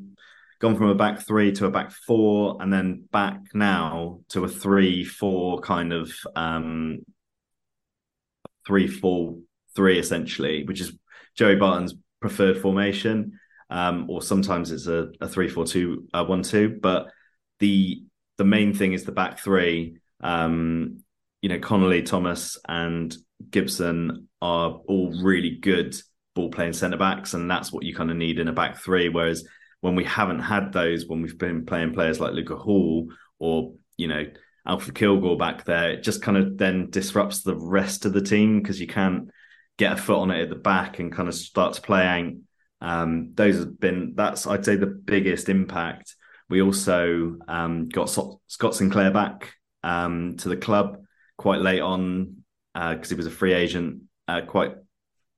gone 0.62 0.76
from 0.76 0.90
a 0.90 0.96
back 0.96 1.20
three 1.20 1.52
to 1.54 1.66
a 1.66 1.72
back 1.72 1.92
four, 1.92 2.58
and 2.62 2.72
then 2.72 3.04
back 3.12 3.40
now 3.54 4.22
to 4.30 4.46
a 4.46 4.48
three 4.48 5.04
four 5.04 5.60
kind 5.60 5.92
of 5.92 6.12
um 6.36 7.00
three 8.66 8.88
four 8.88 9.38
three 9.76 10.00
essentially, 10.00 10.64
which 10.64 10.80
is 10.80 10.98
Joey 11.36 11.56
Barton's 11.56 11.96
preferred 12.20 12.62
formation 12.62 13.40
um, 13.72 14.10
or 14.10 14.22
sometimes 14.22 14.70
it's 14.72 14.88
a, 14.88 15.10
a 15.22 15.28
three 15.28 15.48
four 15.48 15.66
two 15.66 16.08
uh, 16.14 16.26
one 16.26 16.44
two. 16.44 16.78
But 16.82 17.08
the 17.60 18.04
the 18.38 18.44
main 18.44 18.74
thing 18.74 18.94
is 18.94 19.06
the 19.06 19.14
back 19.14 19.40
three. 19.40 19.98
Um, 20.20 21.04
you 21.42 21.50
know, 21.50 21.58
Connolly, 21.58 22.04
Thomas, 22.04 22.60
and 22.68 23.16
Gibson 23.50 24.28
are 24.42 24.72
all 24.88 25.24
really 25.24 25.52
good 25.52 25.96
ball 26.36 26.52
playing 26.52 26.74
centre 26.74 26.98
backs, 26.98 27.34
and 27.34 27.50
that's 27.50 27.72
what 27.72 27.84
you 27.84 27.96
kind 27.96 28.12
of 28.12 28.18
need 28.18 28.40
in 28.40 28.50
a 28.50 28.54
back 28.54 28.78
three. 28.78 29.10
Whereas 29.10 29.48
when 29.82 29.96
we 29.96 30.04
haven't 30.04 30.40
had 30.40 30.72
those, 30.72 31.08
when 31.08 31.22
we've 31.22 31.38
been 31.38 31.66
playing 31.66 31.94
players 31.94 32.20
like 32.20 32.34
Luca 32.34 32.56
Hoole 32.56 33.08
or 33.40 33.74
you 33.98 34.08
know 34.08 34.26
Alfred 34.66 34.96
Kilgour 34.96 35.38
back 35.38 35.66
there, 35.66 35.92
it 35.92 36.04
just 36.04 36.22
kind 36.22 36.38
of 36.38 36.58
then 36.58 36.90
disrupts 36.90 37.42
the 37.42 37.56
rest 37.56 38.06
of 38.06 38.14
the 38.14 38.22
team 38.22 38.62
because 38.62 38.80
you 38.80 38.88
can't 38.88 39.30
get 39.78 39.94
a 39.94 39.98
foot 39.98 40.20
on 40.20 40.32
it 40.32 40.42
at 40.42 40.50
the 40.50 40.56
back 40.56 41.00
and 41.00 41.12
kind 41.12 41.28
of 41.28 41.36
start 41.36 41.74
to 41.74 41.82
play 41.82 42.06
out. 42.06 42.34
Um, 42.82 43.32
those 43.36 43.58
have 43.60 43.80
been 43.80 44.14
that's 44.16 44.48
I'd 44.48 44.66
say 44.66 44.76
the 44.76 44.88
biggest 44.88 45.50
impact. 45.50 46.16
We 46.50 46.62
also 46.62 47.38
um, 47.48 47.90
got 47.90 48.10
Scott 48.48 48.76
Sinclair 48.76 49.12
back 49.12 49.54
um, 49.84 50.36
to 50.38 50.50
the 50.50 50.58
club 50.58 50.98
quite 51.38 51.62
late 51.62 51.82
on 51.82 52.44
because 52.74 53.08
uh, 53.08 53.10
he 53.10 53.16
was 53.16 53.26
a 53.26 53.32
free 53.32 53.54
agent 53.54 54.04
uh, 54.28 54.42
quite 54.42 54.74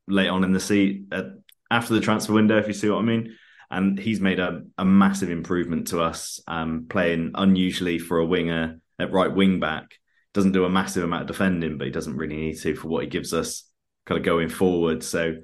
late 0.08 0.28
on 0.28 0.44
in 0.44 0.52
the 0.52 0.60
seat 0.60 1.06
uh, 1.12 1.24
after 1.72 1.94
the 1.94 2.02
transfer 2.02 2.34
window, 2.34 2.58
if 2.58 2.68
you 2.68 2.74
see 2.74 2.90
what 2.90 3.00
I 3.00 3.04
mean. 3.04 3.36
And 3.74 3.98
he's 3.98 4.22
made 4.22 4.40
a, 4.40 4.62
a 4.78 4.86
massive 4.86 5.30
improvement 5.30 5.88
to 5.88 6.02
us, 6.02 6.40
um, 6.48 6.86
playing 6.90 7.32
unusually 7.36 8.00
for 8.00 8.20
a 8.20 8.26
winger 8.26 8.80
at 9.00 9.12
right 9.12 9.34
wing 9.34 9.60
back. 9.60 9.96
Doesn't 10.34 10.52
do 10.52 10.66
a 10.66 10.70
massive 10.70 11.04
amount 11.04 11.24
of 11.24 11.28
defending, 11.28 11.78
but 11.78 11.86
he 11.86 11.92
doesn't 11.92 12.16
really 12.16 12.36
need 12.36 12.60
to 12.60 12.76
for 12.76 12.88
what 12.88 13.04
he 13.04 13.10
gives 13.10 13.34
us 13.34 13.70
kind 14.06 14.20
of 14.20 14.26
going 14.26 14.50
forward. 14.50 15.04
So 15.04 15.36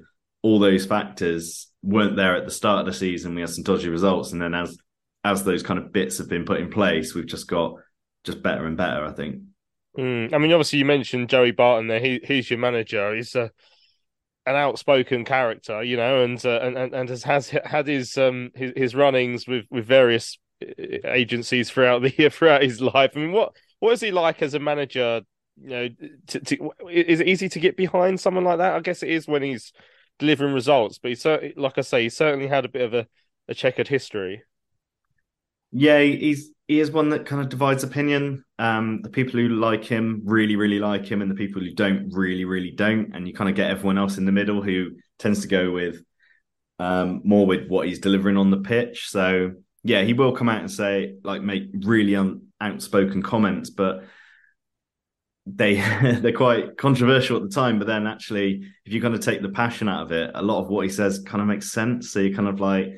all 0.42 0.58
those 0.58 0.86
factors 0.86 1.68
weren't 1.82 2.16
there 2.16 2.36
at 2.36 2.44
the 2.44 2.50
start 2.50 2.80
of 2.80 2.86
the 2.86 2.98
season. 2.98 3.34
We 3.34 3.40
had 3.40 3.50
some 3.50 3.64
dodgy 3.64 3.88
results, 3.88 4.32
and 4.32 4.40
then 4.40 4.54
as 4.54 4.76
as 5.22 5.44
those 5.44 5.62
kind 5.62 5.78
of 5.78 5.92
bits 5.92 6.18
have 6.18 6.28
been 6.28 6.44
put 6.44 6.60
in 6.60 6.70
place, 6.70 7.14
we've 7.14 7.26
just 7.26 7.48
got 7.48 7.74
just 8.24 8.42
better 8.42 8.66
and 8.66 8.76
better. 8.76 9.04
I 9.04 9.12
think. 9.12 9.42
Mm, 9.98 10.32
I 10.32 10.38
mean, 10.38 10.52
obviously, 10.52 10.78
you 10.78 10.84
mentioned 10.84 11.28
Joey 11.28 11.50
Barton 11.50 11.88
there. 11.88 12.00
He, 12.00 12.20
he's 12.24 12.48
your 12.48 12.58
manager. 12.58 13.14
He's 13.14 13.34
a, 13.34 13.50
an 14.46 14.56
outspoken 14.56 15.24
character, 15.24 15.82
you 15.82 15.96
know, 15.96 16.22
and 16.24 16.44
uh, 16.44 16.60
and 16.62 16.76
and 16.76 17.08
has 17.08 17.22
has 17.24 17.50
had 17.50 17.86
his 17.86 18.16
um 18.16 18.50
his, 18.54 18.72
his 18.76 18.94
runnings 18.94 19.46
with 19.46 19.66
with 19.70 19.86
various 19.86 20.38
uh, 20.62 20.66
agencies 21.04 21.70
throughout 21.70 22.02
the 22.02 22.14
year 22.16 22.30
throughout 22.30 22.62
his 22.62 22.80
life. 22.80 23.12
I 23.16 23.20
mean, 23.20 23.32
what 23.32 23.54
what 23.78 23.92
is 23.92 24.00
he 24.00 24.10
like 24.10 24.42
as 24.42 24.54
a 24.54 24.58
manager? 24.58 25.22
You 25.62 25.68
know, 25.68 25.88
to, 26.28 26.40
to, 26.40 26.70
is 26.90 27.20
it 27.20 27.28
easy 27.28 27.48
to 27.50 27.60
get 27.60 27.76
behind 27.76 28.18
someone 28.18 28.44
like 28.44 28.58
that? 28.58 28.74
I 28.74 28.80
guess 28.80 29.02
it 29.02 29.10
is 29.10 29.28
when 29.28 29.42
he's 29.42 29.72
delivering 30.18 30.54
results, 30.54 30.98
but 30.98 31.10
he 31.10 31.14
certainly, 31.14 31.54
like 31.56 31.76
I 31.76 31.82
say, 31.82 32.02
he 32.04 32.08
certainly 32.08 32.46
had 32.46 32.64
a 32.64 32.68
bit 32.68 32.82
of 32.82 32.94
a, 32.94 33.06
a 33.46 33.54
checkered 33.54 33.88
history. 33.88 34.42
Yeah, 35.72 36.00
he's 36.00 36.50
he 36.68 36.78
is 36.78 36.90
one 36.90 37.08
that 37.10 37.26
kind 37.26 37.42
of 37.42 37.48
divides 37.48 37.82
opinion. 37.82 38.44
Um, 38.58 39.02
the 39.02 39.10
people 39.10 39.40
who 39.40 39.48
like 39.48 39.84
him 39.84 40.22
really, 40.24 40.56
really 40.56 40.78
like 40.78 41.06
him, 41.06 41.22
and 41.22 41.30
the 41.30 41.34
people 41.34 41.60
who 41.60 41.74
don't 41.74 42.10
really, 42.12 42.44
really 42.44 42.70
don't. 42.70 43.14
And 43.14 43.26
you 43.26 43.34
kind 43.34 43.50
of 43.50 43.56
get 43.56 43.70
everyone 43.70 43.98
else 43.98 44.18
in 44.18 44.24
the 44.24 44.32
middle 44.32 44.62
who 44.62 44.92
tends 45.18 45.42
to 45.42 45.48
go 45.48 45.72
with 45.72 46.02
um, 46.78 47.22
more 47.24 47.46
with 47.46 47.68
what 47.68 47.86
he's 47.86 47.98
delivering 47.98 48.36
on 48.36 48.50
the 48.50 48.58
pitch. 48.58 49.08
So 49.10 49.52
yeah, 49.82 50.02
he 50.02 50.12
will 50.12 50.32
come 50.32 50.48
out 50.48 50.60
and 50.60 50.70
say 50.70 51.14
like 51.24 51.42
make 51.42 51.64
really 51.84 52.16
un- 52.16 52.48
outspoken 52.60 53.22
comments, 53.22 53.70
but 53.70 54.04
they 55.46 55.74
they're 56.20 56.32
quite 56.32 56.76
controversial 56.76 57.36
at 57.36 57.42
the 57.42 57.54
time. 57.54 57.78
But 57.78 57.86
then 57.86 58.06
actually, 58.06 58.62
if 58.84 58.92
you 58.92 59.00
kind 59.00 59.14
of 59.14 59.20
take 59.20 59.42
the 59.42 59.48
passion 59.48 59.88
out 59.88 60.02
of 60.02 60.12
it, 60.12 60.30
a 60.34 60.42
lot 60.42 60.60
of 60.62 60.68
what 60.68 60.84
he 60.84 60.90
says 60.90 61.22
kind 61.26 61.40
of 61.40 61.48
makes 61.48 61.70
sense. 61.70 62.10
So 62.10 62.20
you 62.20 62.34
kind 62.34 62.48
of 62.48 62.60
like 62.60 62.88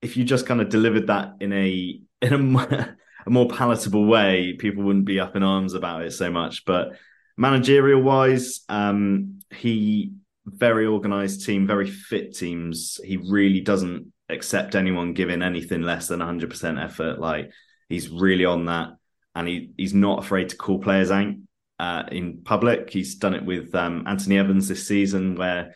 if 0.00 0.16
you 0.16 0.24
just 0.24 0.46
kind 0.46 0.60
of 0.60 0.68
delivered 0.68 1.06
that 1.06 1.34
in 1.40 1.52
a 1.52 2.00
in 2.22 2.56
a 2.56 2.96
a 3.26 3.30
more 3.30 3.48
palatable 3.48 4.06
way, 4.06 4.54
people 4.54 4.84
wouldn't 4.84 5.04
be 5.04 5.20
up 5.20 5.36
in 5.36 5.42
arms 5.42 5.74
about 5.74 6.02
it 6.02 6.12
so 6.12 6.30
much. 6.30 6.64
But 6.64 6.96
managerial 7.36 8.02
wise, 8.02 8.60
um, 8.68 9.40
he 9.50 10.12
very 10.44 10.86
organized 10.86 11.46
team, 11.46 11.66
very 11.66 11.88
fit 11.88 12.36
teams. 12.36 13.00
He 13.04 13.16
really 13.16 13.60
doesn't 13.60 14.12
accept 14.28 14.74
anyone 14.74 15.12
giving 15.12 15.42
anything 15.42 15.82
less 15.82 16.08
than 16.08 16.20
100% 16.20 16.82
effort. 16.82 17.20
Like 17.20 17.52
he's 17.88 18.08
really 18.08 18.44
on 18.44 18.66
that, 18.66 18.90
and 19.34 19.46
he 19.46 19.70
he's 19.76 19.94
not 19.94 20.18
afraid 20.18 20.48
to 20.48 20.56
call 20.56 20.78
players 20.78 21.10
out 21.10 21.34
uh, 21.78 22.04
in 22.10 22.42
public. 22.42 22.90
He's 22.90 23.14
done 23.16 23.34
it 23.34 23.44
with 23.44 23.74
um, 23.74 24.04
Anthony 24.06 24.38
Evans 24.38 24.68
this 24.68 24.88
season, 24.88 25.36
where 25.36 25.74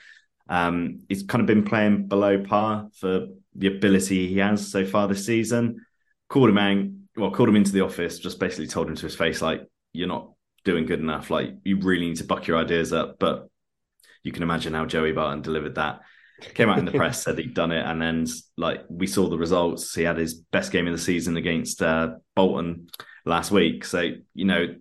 um, 0.49 1.01
he's 1.09 1.23
kind 1.23 1.41
of 1.41 1.47
been 1.47 1.65
playing 1.65 2.09
below 2.09 2.43
par 2.43 2.89
for 2.99 3.29
the 3.55 3.69
ability 3.69 4.27
he 4.29 4.39
has 4.39 4.69
so 4.69 4.85
far 4.85 5.07
this 5.07 5.25
season. 5.25 5.86
Called 6.29 6.51
him 6.51 6.59
out, 6.59 6.85
well, 7.17 7.31
called 7.31 7.49
him 7.49 7.57
into 7.57 7.73
the 7.73 7.85
office, 7.85 8.19
just 8.19 8.41
basically 8.41 8.67
told 8.67 8.89
him 8.89 8.97
to 8.97 9.03
his 9.03 9.17
face, 9.17 9.41
like, 9.41 9.63
you're 9.93 10.09
not 10.09 10.33
doing 10.65 10.87
good 10.87 11.01
enough. 11.01 11.31
Like, 11.31 11.55
you 11.65 11.79
really 11.79 12.09
need 12.09 12.17
to 12.17 12.25
buck 12.25 12.47
your 12.47 12.59
ideas 12.59 12.93
up. 12.93 13.19
But 13.19 13.49
you 14.27 14.33
can 14.33 14.43
imagine 14.43 14.75
how 14.75 14.85
Joey 14.85 15.13
Barton 15.13 15.41
delivered 15.41 15.77
that. 15.77 16.01
Came 16.55 16.69
out 16.69 16.79
in 16.79 16.85
the 16.85 16.91
press, 17.01 17.23
said 17.23 17.39
he'd 17.39 17.55
done 17.55 17.71
it, 17.73 17.87
and 17.87 18.03
then 18.03 18.27
like 18.57 18.83
we 18.91 19.07
saw 19.07 19.29
the 19.29 19.39
results. 19.39 19.95
He 19.95 20.03
had 20.03 20.19
his 20.19 20.35
best 20.35 20.73
game 20.73 20.87
of 20.87 20.93
the 20.93 20.99
season 20.99 21.37
against 21.37 21.81
uh, 21.81 22.17
Bolton 22.35 22.89
last 23.25 23.51
week. 23.51 23.85
So 23.85 24.11
you 24.35 24.45
know, 24.45 24.75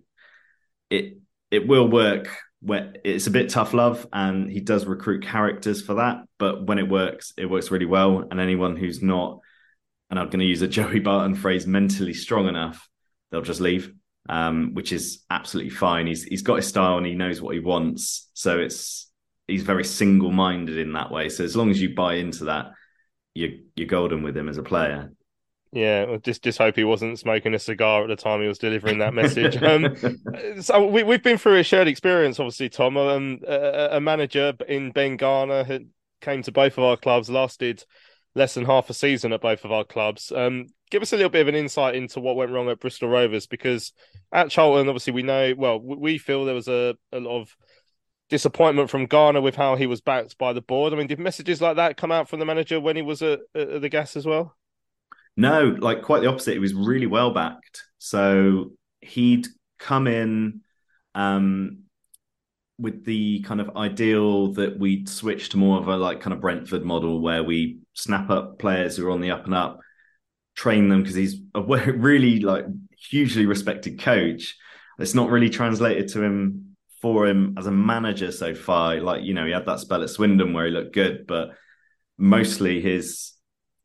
it 0.90 1.18
it 1.50 1.66
will 1.66 1.88
work. 1.88 2.28
Where 2.60 2.94
it's 3.04 3.28
a 3.28 3.30
bit 3.30 3.50
tough 3.50 3.72
love, 3.72 4.06
and 4.12 4.50
he 4.50 4.60
does 4.60 4.84
recruit 4.84 5.22
characters 5.22 5.80
for 5.80 5.94
that. 5.94 6.24
But 6.38 6.66
when 6.66 6.78
it 6.78 6.88
works, 6.88 7.32
it 7.38 7.46
works 7.46 7.70
really 7.70 7.86
well. 7.86 8.26
And 8.28 8.40
anyone 8.40 8.76
who's 8.76 9.02
not 9.02 9.38
and 10.10 10.18
I'm 10.18 10.26
going 10.26 10.40
to 10.40 10.46
use 10.46 10.62
a 10.62 10.68
Joey 10.68 11.00
Barton 11.00 11.34
phrase, 11.34 11.66
mentally 11.66 12.14
strong 12.14 12.48
enough, 12.48 12.88
they'll 13.30 13.42
just 13.42 13.60
leave, 13.60 13.92
um, 14.28 14.74
which 14.74 14.92
is 14.92 15.24
absolutely 15.30 15.70
fine. 15.70 16.06
He's 16.06 16.24
he's 16.24 16.42
got 16.42 16.56
his 16.56 16.66
style 16.66 16.96
and 16.96 17.06
he 17.06 17.14
knows 17.14 17.40
what 17.40 17.54
he 17.54 17.60
wants, 17.60 18.30
so 18.34 18.58
it's 18.58 19.10
he's 19.46 19.62
very 19.62 19.84
single 19.84 20.32
minded 20.32 20.78
in 20.78 20.92
that 20.94 21.10
way. 21.10 21.28
So 21.28 21.44
as 21.44 21.56
long 21.56 21.70
as 21.70 21.80
you 21.80 21.94
buy 21.94 22.14
into 22.14 22.46
that, 22.46 22.72
you're 23.34 23.52
you're 23.74 23.86
golden 23.86 24.22
with 24.22 24.36
him 24.36 24.48
as 24.48 24.58
a 24.58 24.62
player. 24.62 25.12
Yeah, 25.72 26.16
just 26.22 26.42
just 26.42 26.58
hope 26.58 26.76
he 26.76 26.84
wasn't 26.84 27.18
smoking 27.18 27.54
a 27.54 27.58
cigar 27.58 28.02
at 28.02 28.08
the 28.08 28.16
time 28.16 28.40
he 28.40 28.48
was 28.48 28.58
delivering 28.58 28.98
that 28.98 29.14
message. 29.22 29.62
um, 29.62 29.96
so 30.62 30.86
we 30.86 31.02
we've 31.02 31.22
been 31.22 31.38
through 31.38 31.58
a 31.58 31.62
shared 31.62 31.88
experience, 31.88 32.40
obviously, 32.40 32.68
Tom. 32.68 32.96
Um, 32.96 33.40
a, 33.46 33.88
a 33.92 34.00
manager 34.00 34.54
in 34.68 34.90
Ben 34.92 35.16
Garner 35.16 35.64
had 35.64 35.86
came 36.20 36.42
to 36.42 36.52
both 36.52 36.78
of 36.78 36.84
our 36.84 36.96
clubs, 36.96 37.28
lasted 37.28 37.84
less 38.36 38.54
than 38.54 38.66
half 38.66 38.90
a 38.90 38.94
season 38.94 39.32
at 39.32 39.40
both 39.40 39.64
of 39.64 39.72
our 39.72 39.82
clubs. 39.82 40.30
Um, 40.30 40.66
give 40.90 41.02
us 41.02 41.12
a 41.12 41.16
little 41.16 41.30
bit 41.30 41.40
of 41.40 41.48
an 41.48 41.54
insight 41.54 41.94
into 41.94 42.20
what 42.20 42.36
went 42.36 42.52
wrong 42.52 42.68
at 42.68 42.78
Bristol 42.78 43.08
Rovers 43.08 43.46
because 43.46 43.92
at 44.30 44.50
Charlton, 44.50 44.88
obviously, 44.88 45.14
we 45.14 45.22
know 45.22 45.54
well 45.56 45.80
we 45.80 46.18
feel 46.18 46.44
there 46.44 46.54
was 46.54 46.68
a, 46.68 46.94
a 47.12 47.18
lot 47.18 47.40
of 47.40 47.56
disappointment 48.28 48.90
from 48.90 49.06
Garner 49.06 49.40
with 49.40 49.56
how 49.56 49.74
he 49.74 49.86
was 49.86 50.02
backed 50.02 50.36
by 50.36 50.52
the 50.52 50.60
board. 50.60 50.92
I 50.92 50.96
mean, 50.96 51.06
did 51.06 51.18
messages 51.18 51.62
like 51.62 51.76
that 51.76 51.96
come 51.96 52.12
out 52.12 52.28
from 52.28 52.38
the 52.38 52.44
manager 52.44 52.78
when 52.78 52.94
he 52.94 53.02
was 53.02 53.22
at, 53.22 53.40
at 53.54 53.80
the 53.80 53.88
Gas 53.88 54.16
as 54.16 54.26
well? 54.26 54.54
No, 55.36 55.74
like 55.78 56.02
quite 56.02 56.20
the 56.20 56.28
opposite. 56.28 56.52
He 56.52 56.58
was 56.58 56.74
really 56.74 57.06
well 57.06 57.32
backed. 57.32 57.84
So 57.98 58.72
he'd 59.00 59.46
come 59.78 60.06
in 60.06 60.60
um, 61.14 61.84
with 62.78 63.04
the 63.06 63.40
kind 63.42 63.62
of 63.62 63.76
ideal 63.76 64.52
that 64.54 64.78
we'd 64.78 65.08
switch 65.08 65.50
to 65.50 65.56
more 65.56 65.78
of 65.78 65.88
a 65.88 65.96
like 65.96 66.20
kind 66.20 66.34
of 66.34 66.40
Brentford 66.40 66.84
model 66.84 67.20
where 67.20 67.42
we 67.42 67.78
snap 67.96 68.30
up 68.30 68.58
players 68.58 68.96
who 68.96 69.06
are 69.06 69.10
on 69.10 69.20
the 69.20 69.32
up 69.32 69.44
and 69.44 69.54
up, 69.54 69.80
train 70.54 70.88
them 70.88 71.02
because 71.02 71.16
he's 71.16 71.40
a 71.54 71.62
really 71.62 72.40
like 72.40 72.66
hugely 73.10 73.46
respected 73.46 74.00
coach. 74.00 74.56
It's 74.98 75.14
not 75.14 75.30
really 75.30 75.50
translated 75.50 76.08
to 76.12 76.22
him 76.22 76.76
for 77.02 77.26
him 77.26 77.56
as 77.58 77.66
a 77.66 77.72
manager 77.72 78.32
so 78.32 78.54
far. 78.54 79.00
Like, 79.00 79.24
you 79.24 79.34
know, 79.34 79.44
he 79.44 79.52
had 79.52 79.66
that 79.66 79.80
spell 79.80 80.02
at 80.02 80.10
Swindon 80.10 80.52
where 80.52 80.66
he 80.66 80.72
looked 80.72 80.94
good, 80.94 81.26
but 81.26 81.50
mostly 82.16 82.80
his 82.80 83.32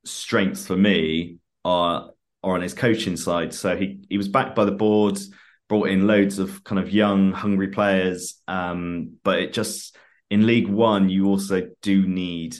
strengths 0.05 0.65
for 0.67 0.77
me 0.77 1.37
are 1.65 2.11
are 2.43 2.55
on 2.55 2.61
his 2.61 2.73
coaching 2.73 3.17
side. 3.17 3.53
So 3.53 3.75
he 3.75 4.05
he 4.09 4.17
was 4.17 4.27
backed 4.27 4.55
by 4.55 4.65
the 4.65 4.71
boards 4.71 5.29
brought 5.71 5.87
in 5.87 6.05
loads 6.05 6.37
of 6.37 6.65
kind 6.65 6.79
of 6.79 6.89
young, 6.91 7.31
hungry 7.31 7.69
players. 7.69 8.41
Um, 8.45 9.13
but 9.23 9.39
it 9.39 9.53
just 9.53 9.95
in 10.29 10.45
League 10.45 10.67
One, 10.67 11.07
you 11.07 11.27
also 11.27 11.69
do 11.81 12.05
need 12.05 12.57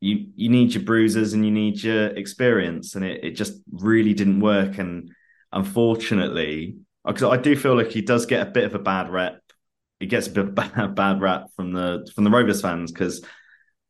you 0.00 0.28
you 0.36 0.48
need 0.48 0.74
your 0.74 0.84
bruises 0.84 1.32
and 1.32 1.44
you 1.44 1.50
need 1.50 1.82
your 1.82 2.06
experience, 2.08 2.94
and 2.94 3.04
it 3.04 3.24
it 3.24 3.30
just 3.32 3.60
really 3.70 4.14
didn't 4.14 4.40
work. 4.40 4.78
And 4.78 5.10
unfortunately, 5.52 6.76
because 7.06 7.22
I 7.24 7.36
do 7.36 7.56
feel 7.56 7.76
like 7.76 7.90
he 7.90 8.02
does 8.02 8.26
get 8.26 8.46
a 8.46 8.50
bit 8.50 8.64
of 8.64 8.74
a 8.74 8.78
bad 8.78 9.10
rep. 9.10 9.40
He 10.00 10.06
gets 10.06 10.28
a 10.28 10.30
bit 10.30 10.44
of 10.44 10.48
a 10.50 10.52
bad, 10.52 10.94
bad 10.94 11.20
rap 11.20 11.46
from 11.56 11.72
the 11.72 12.08
from 12.14 12.24
the 12.24 12.30
Rovers 12.30 12.62
fans 12.62 12.92
because 12.92 13.24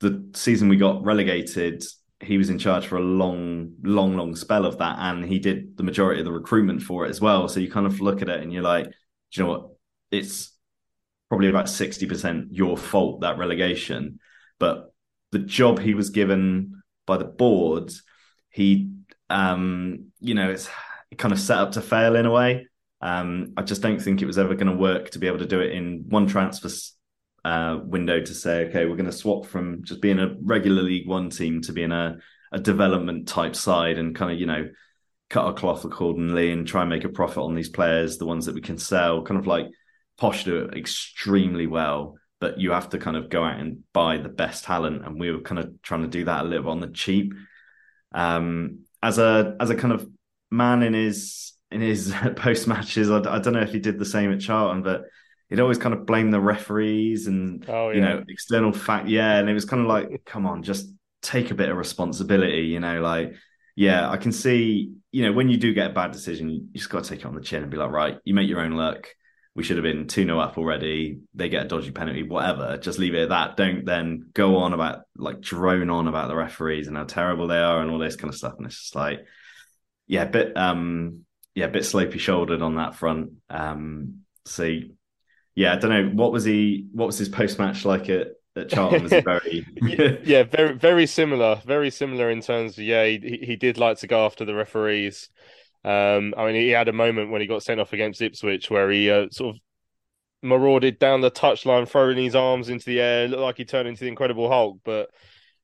the 0.00 0.30
season 0.34 0.68
we 0.68 0.76
got 0.76 1.04
relegated 1.04 1.82
he 2.20 2.36
was 2.36 2.50
in 2.50 2.58
charge 2.58 2.86
for 2.86 2.96
a 2.96 3.02
long, 3.02 3.74
long, 3.82 4.16
long 4.16 4.34
spell 4.34 4.66
of 4.66 4.78
that, 4.78 4.96
and 4.98 5.24
he 5.24 5.38
did 5.38 5.76
the 5.76 5.84
majority 5.84 6.20
of 6.20 6.24
the 6.24 6.32
recruitment 6.32 6.82
for 6.82 7.06
it 7.06 7.10
as 7.10 7.20
well. 7.20 7.48
So 7.48 7.60
you 7.60 7.70
kind 7.70 7.86
of 7.86 8.00
look 8.00 8.22
at 8.22 8.28
it 8.28 8.42
and 8.42 8.52
you're 8.52 8.62
like, 8.62 8.86
you 9.32 9.42
know 9.42 9.50
what? 9.50 9.70
It's 10.10 10.52
probably 11.28 11.48
about 11.48 11.68
sixty 11.68 12.06
percent 12.06 12.52
your 12.52 12.76
fault 12.76 13.20
that 13.20 13.38
relegation, 13.38 14.18
but 14.58 14.92
the 15.30 15.38
job 15.38 15.78
he 15.78 15.94
was 15.94 16.10
given 16.10 16.82
by 17.06 17.16
the 17.16 17.24
board, 17.24 17.92
he, 18.50 18.90
um, 19.30 20.06
you 20.20 20.34
know, 20.34 20.50
it's 20.50 20.68
kind 21.16 21.32
of 21.32 21.40
set 21.40 21.58
up 21.58 21.72
to 21.72 21.80
fail 21.80 22.16
in 22.16 22.26
a 22.26 22.30
way. 22.30 22.66
Um, 23.00 23.52
I 23.56 23.62
just 23.62 23.82
don't 23.82 24.00
think 24.00 24.20
it 24.20 24.26
was 24.26 24.38
ever 24.38 24.54
going 24.54 24.66
to 24.66 24.76
work 24.76 25.10
to 25.10 25.18
be 25.18 25.26
able 25.26 25.38
to 25.38 25.46
do 25.46 25.60
it 25.60 25.72
in 25.72 26.04
one 26.08 26.26
transfer 26.26 26.68
uh, 27.44 27.78
window 27.82 28.20
to 28.20 28.34
say, 28.34 28.66
okay, 28.66 28.84
we're 28.84 28.96
going 28.96 29.06
to 29.06 29.12
swap 29.12 29.46
from 29.46 29.84
just 29.84 30.02
being 30.02 30.18
a 30.18 30.34
regular 30.42 30.82
League 30.82 31.06
One 31.06 31.30
team 31.30 31.62
to 31.62 31.72
being 31.72 31.92
a, 31.92 32.18
a 32.52 32.58
development 32.58 33.28
type 33.28 33.54
side 33.54 33.98
and 33.98 34.14
kind 34.14 34.32
of, 34.32 34.40
you 34.40 34.46
know, 34.46 34.68
cut 35.30 35.44
our 35.44 35.54
cloth 35.54 35.84
accordingly 35.84 36.50
and 36.50 36.66
try 36.66 36.80
and 36.80 36.90
make 36.90 37.04
a 37.04 37.08
profit 37.08 37.38
on 37.38 37.54
these 37.54 37.68
players, 37.68 38.18
the 38.18 38.26
ones 38.26 38.46
that 38.46 38.54
we 38.54 38.60
can 38.60 38.78
sell. 38.78 39.22
Kind 39.22 39.38
of 39.38 39.46
like 39.46 39.66
Posh 40.16 40.44
do 40.44 40.58
it 40.58 40.76
extremely 40.76 41.66
well, 41.66 42.16
but 42.40 42.58
you 42.58 42.72
have 42.72 42.90
to 42.90 42.98
kind 42.98 43.16
of 43.16 43.28
go 43.28 43.44
out 43.44 43.58
and 43.58 43.82
buy 43.92 44.18
the 44.18 44.28
best 44.28 44.64
talent, 44.64 45.04
and 45.04 45.18
we 45.18 45.32
were 45.32 45.40
kind 45.40 45.58
of 45.58 45.82
trying 45.82 46.02
to 46.02 46.08
do 46.08 46.24
that 46.24 46.44
a 46.44 46.48
little 46.48 46.70
on 46.70 46.80
the 46.80 46.88
cheap. 46.88 47.34
Um, 48.12 48.80
as 49.02 49.18
a 49.18 49.56
as 49.60 49.70
a 49.70 49.74
kind 49.76 49.92
of 49.92 50.08
man 50.50 50.82
in 50.82 50.94
his 50.94 51.52
in 51.70 51.80
his 51.80 52.14
post 52.36 52.66
matches, 52.66 53.10
I, 53.10 53.18
I 53.18 53.38
don't 53.38 53.54
know 53.54 53.60
if 53.60 53.72
he 53.72 53.80
did 53.80 53.98
the 53.98 54.04
same 54.04 54.32
at 54.32 54.40
Charlton, 54.40 54.82
but 54.82 55.04
he'd 55.48 55.60
always 55.60 55.78
kind 55.78 55.94
of 55.94 56.06
blame 56.06 56.30
the 56.30 56.40
referees 56.40 57.26
and 57.26 57.64
oh, 57.68 57.90
yeah. 57.90 57.94
you 57.94 58.00
know 58.00 58.24
external 58.28 58.72
fact. 58.72 59.08
Yeah, 59.08 59.38
and 59.38 59.48
it 59.48 59.54
was 59.54 59.64
kind 59.64 59.82
of 59.82 59.88
like, 59.88 60.24
come 60.24 60.46
on, 60.46 60.62
just 60.62 60.88
take 61.22 61.50
a 61.50 61.54
bit 61.54 61.68
of 61.68 61.76
responsibility. 61.76 62.62
You 62.62 62.80
know, 62.80 63.00
like 63.00 63.34
yeah, 63.76 64.10
I 64.10 64.16
can 64.16 64.32
see. 64.32 64.92
You 65.10 65.24
know, 65.24 65.32
when 65.32 65.48
you 65.48 65.56
do 65.56 65.72
get 65.72 65.90
a 65.90 65.94
bad 65.94 66.12
decision, 66.12 66.50
you 66.50 66.66
just 66.74 66.90
got 66.90 67.04
to 67.04 67.10
take 67.10 67.20
it 67.20 67.26
on 67.26 67.34
the 67.34 67.40
chin 67.40 67.62
and 67.62 67.70
be 67.70 67.78
like, 67.78 67.90
right, 67.90 68.18
you 68.24 68.34
make 68.34 68.48
your 68.48 68.60
own 68.60 68.72
luck. 68.72 69.08
We 69.58 69.64
should 69.64 69.76
have 69.76 69.82
been 69.82 70.06
2 70.06 70.24
0 70.24 70.38
up 70.38 70.56
already. 70.56 71.18
They 71.34 71.48
get 71.48 71.66
a 71.66 71.68
dodgy 71.68 71.90
penalty, 71.90 72.22
whatever. 72.22 72.76
Just 72.76 73.00
leave 73.00 73.14
it 73.14 73.24
at 73.24 73.28
that. 73.30 73.56
Don't 73.56 73.84
then 73.84 74.30
go 74.32 74.58
on 74.58 74.72
about, 74.72 75.00
like, 75.16 75.40
drone 75.40 75.90
on 75.90 76.06
about 76.06 76.28
the 76.28 76.36
referees 76.36 76.86
and 76.86 76.96
how 76.96 77.04
terrible 77.04 77.48
they 77.48 77.58
are 77.58 77.80
and 77.82 77.90
all 77.90 77.98
this 77.98 78.14
kind 78.14 78.32
of 78.32 78.38
stuff. 78.38 78.54
And 78.56 78.66
it's 78.66 78.80
just 78.80 78.94
like, 78.94 79.26
yeah, 80.06 80.22
a 80.22 80.26
bit, 80.26 80.56
um, 80.56 81.24
yeah, 81.56 81.66
a 81.66 81.70
bit 81.70 81.82
slopey 81.82 82.20
shouldered 82.20 82.62
on 82.62 82.76
that 82.76 82.94
front. 82.94 83.32
Um, 83.50 84.20
so 84.44 84.78
yeah, 85.58 85.72
I 85.72 85.76
don't 85.76 85.90
know 85.90 86.10
what 86.14 86.30
was 86.30 86.44
he. 86.44 86.86
What 86.92 87.06
was 87.06 87.18
his 87.18 87.28
post 87.28 87.58
match 87.58 87.84
like 87.84 88.08
at 88.08 88.28
at 88.54 88.68
Charlton? 88.70 89.02
Was 89.02 89.10
very? 89.24 89.66
yeah, 90.24 90.44
very 90.44 90.74
very 90.74 91.06
similar. 91.06 91.60
Very 91.66 91.90
similar 91.90 92.30
in 92.30 92.42
terms 92.42 92.78
of 92.78 92.84
yeah, 92.84 93.04
he 93.04 93.40
he 93.42 93.56
did 93.56 93.76
like 93.76 93.98
to 93.98 94.06
go 94.06 94.24
after 94.24 94.44
the 94.44 94.54
referees. 94.54 95.30
Um, 95.84 96.34
I 96.36 96.46
mean, 96.46 96.54
he 96.56 96.70
had 96.70 96.88
a 96.88 96.92
moment 96.92 97.30
when 97.30 97.40
he 97.40 97.46
got 97.46 97.62
sent 97.62 97.80
off 97.80 97.92
against 97.92 98.22
Ipswich 98.22 98.70
where 98.70 98.90
he 98.90 99.10
uh, 99.10 99.28
sort 99.30 99.56
of 99.56 99.60
marauded 100.42 100.98
down 100.98 101.20
the 101.20 101.30
touchline, 101.30 101.88
throwing 101.88 102.18
his 102.18 102.34
arms 102.34 102.68
into 102.68 102.86
the 102.86 103.00
air, 103.00 103.28
looked 103.28 103.42
like 103.42 103.56
he 103.56 103.64
turned 103.64 103.88
into 103.88 104.00
the 104.00 104.08
Incredible 104.08 104.48
Hulk, 104.48 104.78
but. 104.84 105.10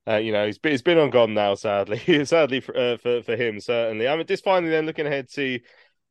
Uh, 0.06 0.16
you 0.16 0.32
know, 0.32 0.44
he's 0.44 0.58
been, 0.58 0.72
he's 0.72 0.82
been 0.82 0.98
on 0.98 1.08
gone 1.08 1.32
now, 1.32 1.54
sadly. 1.54 1.98
sadly 2.26 2.60
for, 2.60 2.76
uh, 2.76 2.98
for 2.98 3.22
for 3.22 3.36
him, 3.36 3.58
certainly. 3.58 4.06
I 4.06 4.14
mean, 4.14 4.26
just 4.26 4.44
finally, 4.44 4.70
then 4.70 4.84
looking 4.84 5.06
ahead 5.06 5.30
to 5.30 5.58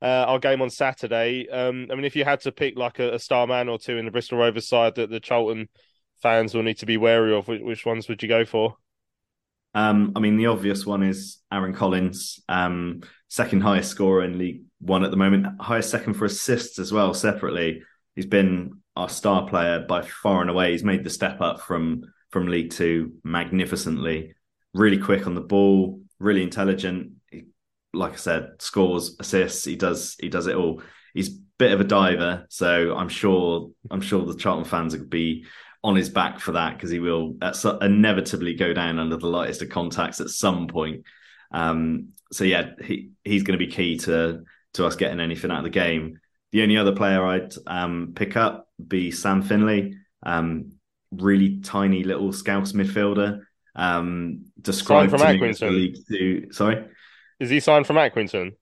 uh, 0.03 0.25
our 0.27 0.39
game 0.39 0.61
on 0.61 0.69
Saturday. 0.69 1.47
Um, 1.49 1.87
I 1.89 1.95
mean, 1.95 2.03
if 2.03 2.15
you 2.15 2.25
had 2.25 2.41
to 2.41 2.51
pick 2.51 2.77
like 2.77 2.99
a, 2.99 3.13
a, 3.13 3.19
star 3.19 3.47
man 3.47 3.69
or 3.69 3.79
two 3.79 3.97
in 3.97 4.05
the 4.05 4.11
Bristol 4.11 4.37
Rovers 4.37 4.67
side 4.67 4.95
that 4.95 5.09
the 5.09 5.21
Charlton 5.21 5.69
fans 6.21 6.53
will 6.53 6.63
need 6.63 6.79
to 6.79 6.85
be 6.85 6.97
wary 6.97 7.33
of, 7.33 7.47
which, 7.47 7.61
which 7.61 7.85
ones 7.85 8.09
would 8.09 8.21
you 8.21 8.27
go 8.27 8.43
for? 8.43 8.75
Um, 9.73 10.13
I 10.15 10.19
mean, 10.19 10.37
the 10.37 10.47
obvious 10.47 10.85
one 10.85 11.03
is 11.03 11.39
Aaron 11.51 11.73
Collins, 11.73 12.39
um, 12.47 13.01
second 13.27 13.61
highest 13.61 13.89
scorer 13.89 14.23
in 14.23 14.37
League 14.37 14.63
One 14.79 15.03
at 15.03 15.11
the 15.11 15.17
moment, 15.17 15.61
highest 15.61 15.89
second 15.89 16.13
for 16.13 16.25
assists 16.25 16.79
as 16.79 16.91
well. 16.91 17.13
Separately, 17.13 17.83
he's 18.15 18.25
been 18.25 18.81
our 18.95 19.09
star 19.09 19.47
player 19.47 19.79
by 19.79 20.03
far 20.03 20.41
and 20.41 20.49
away. 20.49 20.71
He's 20.71 20.83
made 20.83 21.03
the 21.03 21.09
step 21.09 21.41
up 21.41 21.61
from 21.61 22.03
from 22.29 22.47
League 22.47 22.71
Two 22.71 23.13
magnificently. 23.23 24.35
Really 24.73 24.97
quick 24.97 25.27
on 25.27 25.35
the 25.35 25.41
ball, 25.41 26.01
really 26.19 26.43
intelligent 26.43 27.13
like 27.93 28.13
I 28.13 28.17
said, 28.17 28.53
scores, 28.59 29.15
assists. 29.19 29.63
He 29.63 29.75
does 29.75 30.15
he 30.19 30.29
does 30.29 30.47
it 30.47 30.55
all. 30.55 30.81
He's 31.13 31.29
a 31.29 31.39
bit 31.59 31.71
of 31.71 31.79
a 31.79 31.85
diver, 31.85 32.45
so 32.49 32.95
I'm 32.95 33.09
sure 33.09 33.69
I'm 33.91 34.01
sure 34.01 34.25
the 34.25 34.35
Charlton 34.35 34.65
fans 34.65 34.97
will 34.97 35.05
be 35.05 35.45
on 35.83 35.95
his 35.95 36.09
back 36.09 36.39
for 36.39 36.53
that 36.53 36.75
because 36.75 36.89
he 36.89 36.99
will 36.99 37.35
inevitably 37.81 38.53
go 38.53 38.73
down 38.73 38.99
under 38.99 39.17
the 39.17 39.27
lightest 39.27 39.61
of 39.61 39.69
contacts 39.69 40.21
at 40.21 40.29
some 40.29 40.67
point. 40.67 41.03
Um, 41.51 42.09
so 42.31 42.43
yeah, 42.43 42.71
he 42.83 43.11
he's 43.23 43.43
going 43.43 43.59
to 43.59 43.65
be 43.65 43.71
key 43.71 43.97
to 43.99 44.43
to 44.73 44.85
us 44.85 44.95
getting 44.95 45.19
anything 45.19 45.51
out 45.51 45.59
of 45.59 45.63
the 45.63 45.69
game. 45.69 46.19
The 46.51 46.63
only 46.63 46.77
other 46.77 46.95
player 46.95 47.23
I'd 47.23 47.53
um, 47.67 48.13
pick 48.15 48.37
up 48.37 48.69
be 48.85 49.11
Sam 49.11 49.41
Finley, 49.41 49.97
um, 50.23 50.73
really 51.11 51.59
tiny 51.61 52.03
little 52.03 52.31
Scouse 52.31 52.71
midfielder. 52.71 53.41
Um, 53.75 54.45
described 54.61 55.11
from 55.11 55.21
Accrington. 55.21 55.71
League 55.71 55.97
Two. 56.07 56.47
Sorry. 56.51 56.85
Is 57.39 57.49
he 57.49 57.59
signed 57.59 57.87
from 57.87 57.97
Accrington? 57.97 58.53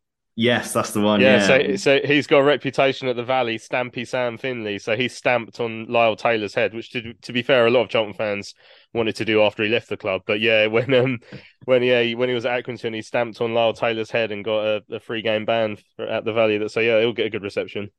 Yes, 0.42 0.74
that's 0.74 0.90
the 0.90 1.02
one. 1.02 1.22
Yeah, 1.22 1.38
yeah, 1.38 1.76
so 1.76 1.76
so 1.76 2.00
he's 2.04 2.26
got 2.26 2.40
a 2.40 2.44
reputation 2.44 3.08
at 3.08 3.16
the 3.16 3.24
Valley, 3.24 3.60
Stampy 3.60 4.08
Sam 4.08 4.40
Finley. 4.40 4.80
So 4.80 4.96
he's 4.96 5.16
stamped 5.16 5.60
on 5.60 5.86
Lyle 5.86 6.16
Taylor's 6.16 6.56
head, 6.56 6.74
which 6.74 6.90
to, 6.94 7.14
to 7.14 7.32
be 7.32 7.44
fair, 7.44 7.68
a 7.68 7.70
lot 7.70 7.84
of 7.84 7.90
Charlton 7.90 8.16
fans 8.16 8.56
wanted 8.92 9.16
to 9.18 9.26
do 9.26 9.44
after 9.44 9.62
he 9.62 9.70
left 9.70 9.88
the 9.88 9.98
club. 9.98 10.24
But 10.26 10.40
yeah, 10.40 10.66
when 10.76 10.92
um 10.96 11.20
when 11.66 11.84
yeah 11.84 12.16
when 12.16 12.28
he 12.28 12.34
was 12.34 12.48
at 12.48 12.66
Accrington, 12.66 12.96
he 12.96 13.04
stamped 13.04 13.40
on 13.40 13.54
Lyle 13.54 13.74
Taylor's 13.74 14.10
head 14.10 14.32
and 14.32 14.44
got 14.44 14.66
a, 14.66 14.84
a 14.90 15.00
free 15.00 15.22
game 15.22 15.46
ban 15.46 15.78
at 16.00 16.26
the 16.26 16.34
Valley. 16.34 16.58
That 16.58 16.72
so 16.72 16.80
yeah, 16.80 17.00
he'll 17.00 17.14
get 17.14 17.28
a 17.28 17.30
good 17.30 17.44
reception. 17.44 17.92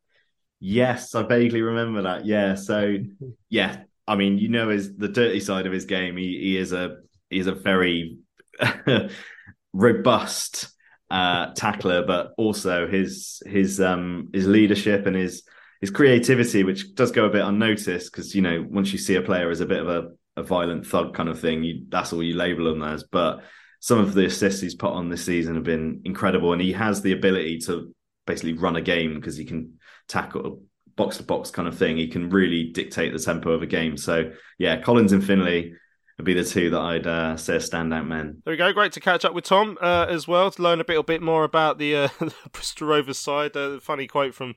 Yes, 0.58 1.14
I 1.14 1.22
vaguely 1.22 1.62
remember 1.62 2.02
that. 2.02 2.26
Yeah, 2.26 2.56
so 2.56 2.96
yeah, 3.50 3.82
I 4.08 4.16
mean, 4.16 4.38
you 4.38 4.48
know, 4.48 4.68
his 4.68 4.96
the 4.96 5.06
dirty 5.06 5.38
side 5.38 5.66
of 5.66 5.72
his 5.72 5.84
game. 5.84 6.16
He 6.16 6.40
he 6.40 6.56
is 6.56 6.72
a 6.72 6.96
he 7.30 7.38
is 7.38 7.46
a 7.46 7.54
very 7.54 8.18
robust 9.72 10.72
uh, 11.12 11.52
tackler, 11.52 12.06
but 12.06 12.32
also 12.38 12.88
his 12.88 13.42
his 13.44 13.80
um, 13.82 14.30
his 14.32 14.48
leadership 14.48 15.04
and 15.04 15.14
his 15.14 15.42
his 15.82 15.90
creativity, 15.90 16.64
which 16.64 16.94
does 16.94 17.12
go 17.12 17.26
a 17.26 17.30
bit 17.30 17.44
unnoticed 17.44 18.10
because 18.10 18.34
you 18.34 18.40
know 18.40 18.66
once 18.70 18.92
you 18.92 18.98
see 18.98 19.16
a 19.16 19.22
player 19.22 19.50
as 19.50 19.60
a 19.60 19.66
bit 19.66 19.80
of 19.80 19.88
a, 19.88 20.40
a 20.40 20.42
violent 20.42 20.86
thug 20.86 21.14
kind 21.14 21.28
of 21.28 21.38
thing, 21.38 21.62
you, 21.62 21.84
that's 21.90 22.14
all 22.14 22.22
you 22.22 22.34
label 22.34 22.64
them 22.64 22.82
as. 22.82 23.04
But 23.04 23.42
some 23.80 23.98
of 23.98 24.14
the 24.14 24.24
assists 24.24 24.62
he's 24.62 24.74
put 24.74 24.92
on 24.92 25.10
this 25.10 25.26
season 25.26 25.54
have 25.54 25.64
been 25.64 26.00
incredible, 26.06 26.54
and 26.54 26.62
he 26.62 26.72
has 26.72 27.02
the 27.02 27.12
ability 27.12 27.58
to 27.66 27.94
basically 28.26 28.54
run 28.54 28.76
a 28.76 28.80
game 28.80 29.14
because 29.14 29.36
he 29.36 29.44
can 29.44 29.74
tackle 30.08 30.62
box 30.96 31.18
to 31.18 31.24
box 31.24 31.50
kind 31.50 31.68
of 31.68 31.76
thing. 31.76 31.98
He 31.98 32.08
can 32.08 32.30
really 32.30 32.70
dictate 32.70 33.12
the 33.12 33.18
tempo 33.18 33.50
of 33.50 33.60
a 33.60 33.66
game. 33.66 33.98
So 33.98 34.32
yeah, 34.58 34.80
Collins 34.80 35.12
and 35.12 35.22
Finley 35.22 35.74
would 36.18 36.24
be 36.24 36.34
the 36.34 36.44
two 36.44 36.70
that 36.70 36.80
I'd 36.80 37.06
uh, 37.06 37.36
say 37.36 37.56
standout 37.56 38.06
men. 38.06 38.42
There 38.44 38.52
we 38.52 38.56
go. 38.56 38.72
Great 38.72 38.92
to 38.92 39.00
catch 39.00 39.24
up 39.24 39.34
with 39.34 39.44
Tom 39.44 39.78
uh, 39.80 40.06
as 40.08 40.28
well 40.28 40.50
to 40.50 40.62
learn 40.62 40.80
a 40.80 40.84
little 40.86 41.02
bit 41.02 41.22
more 41.22 41.44
about 41.44 41.78
the, 41.78 41.96
uh, 41.96 42.08
Bristol 42.52 42.88
Rovers 42.88 43.18
side. 43.18 43.56
Uh, 43.56 43.80
funny 43.80 44.06
quote 44.06 44.34
from 44.34 44.54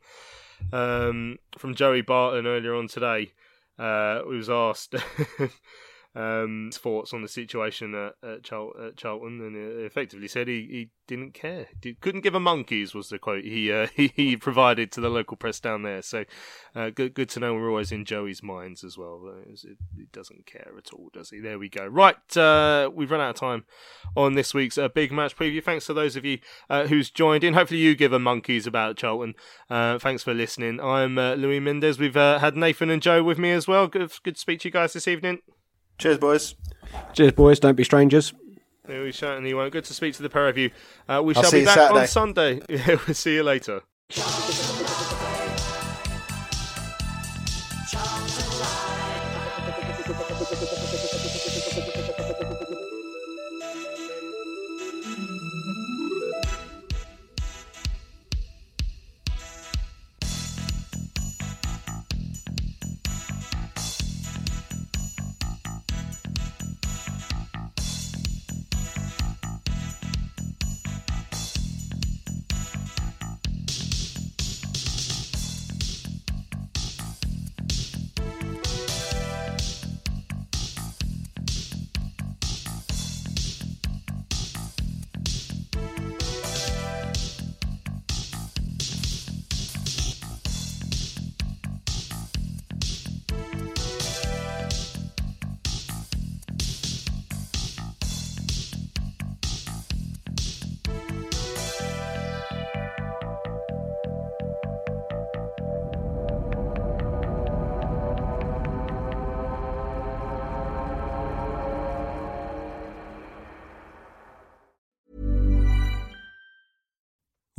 um, 0.72 1.38
from 1.58 1.76
Joey 1.76 2.02
Barton 2.02 2.48
earlier 2.48 2.76
on 2.76 2.88
today. 2.88 3.34
Uh, 3.78 4.22
was 4.26 4.50
asked 4.50 4.96
um, 6.16 6.72
thoughts 6.74 7.14
on 7.14 7.22
the 7.22 7.28
situation 7.28 7.94
at, 7.94 8.16
at, 8.24 8.38
at 8.38 8.96
Charlton, 8.98 9.42
and 9.42 9.56
effectively 9.86 10.28
said 10.28 10.48
he, 10.48 10.68
he 10.70 10.90
didn't 11.08 11.34
care, 11.34 11.68
Did, 11.80 12.00
couldn't 12.00 12.22
give 12.22 12.36
a 12.36 12.40
monkeys 12.40 12.94
was 12.94 13.10
the 13.10 13.20
quote 13.20 13.44
he 13.44 13.72
uh, 13.72 13.88
he, 13.96 14.12
he 14.16 14.38
provided 14.38 14.92
to 14.94 15.02
the 15.02 15.10
local 15.10 15.36
press 15.36 15.60
down 15.60 15.84
there. 15.84 16.02
So 16.02 16.24
uh, 16.74 16.90
good 16.90 17.14
good 17.14 17.30
to 17.30 17.40
know 17.40 17.54
we're 17.54 17.70
always 17.70 17.92
in 17.92 18.06
Joey's 18.06 18.42
minds 18.42 18.84
as 18.84 18.98
well. 18.98 19.30
It 19.46 20.12
doesn't 20.14 20.46
care 20.46 20.72
at 20.78 20.94
all, 20.94 21.10
does 21.14 21.32
he? 21.32 21.40
There 21.40 21.60
we 21.60 21.68
go. 21.68 21.86
Right, 21.86 22.38
uh, 22.38 22.90
we've 22.94 23.12
run 23.12 23.22
out 23.22 23.32
of 23.32 23.36
time 23.36 23.66
on 24.16 24.36
this 24.36 24.54
week's 24.54 24.78
uh, 24.78 24.88
big 24.88 25.12
match 25.12 25.36
preview. 25.36 25.62
Thanks 25.62 25.86
to 25.88 25.94
those 25.94 26.16
of 26.16 26.24
you 26.24 26.40
uh, 26.70 26.88
who's 26.88 27.10
joined 27.10 27.44
in. 27.44 27.54
Hopefully 27.54 27.82
you 27.82 27.94
give 27.94 28.14
a 28.14 28.20
monkeys 28.20 28.66
about 28.66 28.96
Charlton. 28.96 29.36
Uh, 29.70 30.00
thanks 30.00 30.24
for 30.24 30.34
listening. 30.34 30.80
I'm 30.80 31.16
Louis 31.16 31.60
Mendez. 31.60 32.00
We've 32.00 32.16
had 32.16 32.56
Nathan 32.56 32.90
and 32.90 33.02
Joe 33.02 33.22
with 33.22 33.38
me 33.38 33.52
as 33.52 33.68
well. 33.68 33.88
Good 33.88 34.12
good 34.24 34.36
to 34.36 34.42
speak 34.42 34.62
to 34.62 34.70
you 34.70 34.72
guys 34.72 34.94
this 34.94 35.10
evening. 35.10 35.40
Cheers, 35.98 36.18
boys. 36.18 36.56
Cheers, 37.14 37.32
boys. 37.34 37.60
Don't 37.60 37.76
be 37.76 37.84
strangers. 37.84 38.34
we 38.88 39.12
certainly 39.12 39.54
won't. 39.54 39.72
Good 39.72 39.86
to 39.86 39.94
speak 39.94 40.14
to 40.16 40.24
the 40.24 40.30
pair 40.30 40.48
of 40.48 40.58
you. 40.58 40.72
Uh, 41.08 41.22
we 41.24 41.36
I'll 41.36 41.44
shall 41.44 41.52
be 41.52 41.66
back 41.66 41.76
Saturday. 41.76 42.00
on 42.02 42.08
Sunday. 42.08 42.62
we'll 42.88 43.16
see 43.16 43.36
you 43.36 43.44
later. 43.44 43.82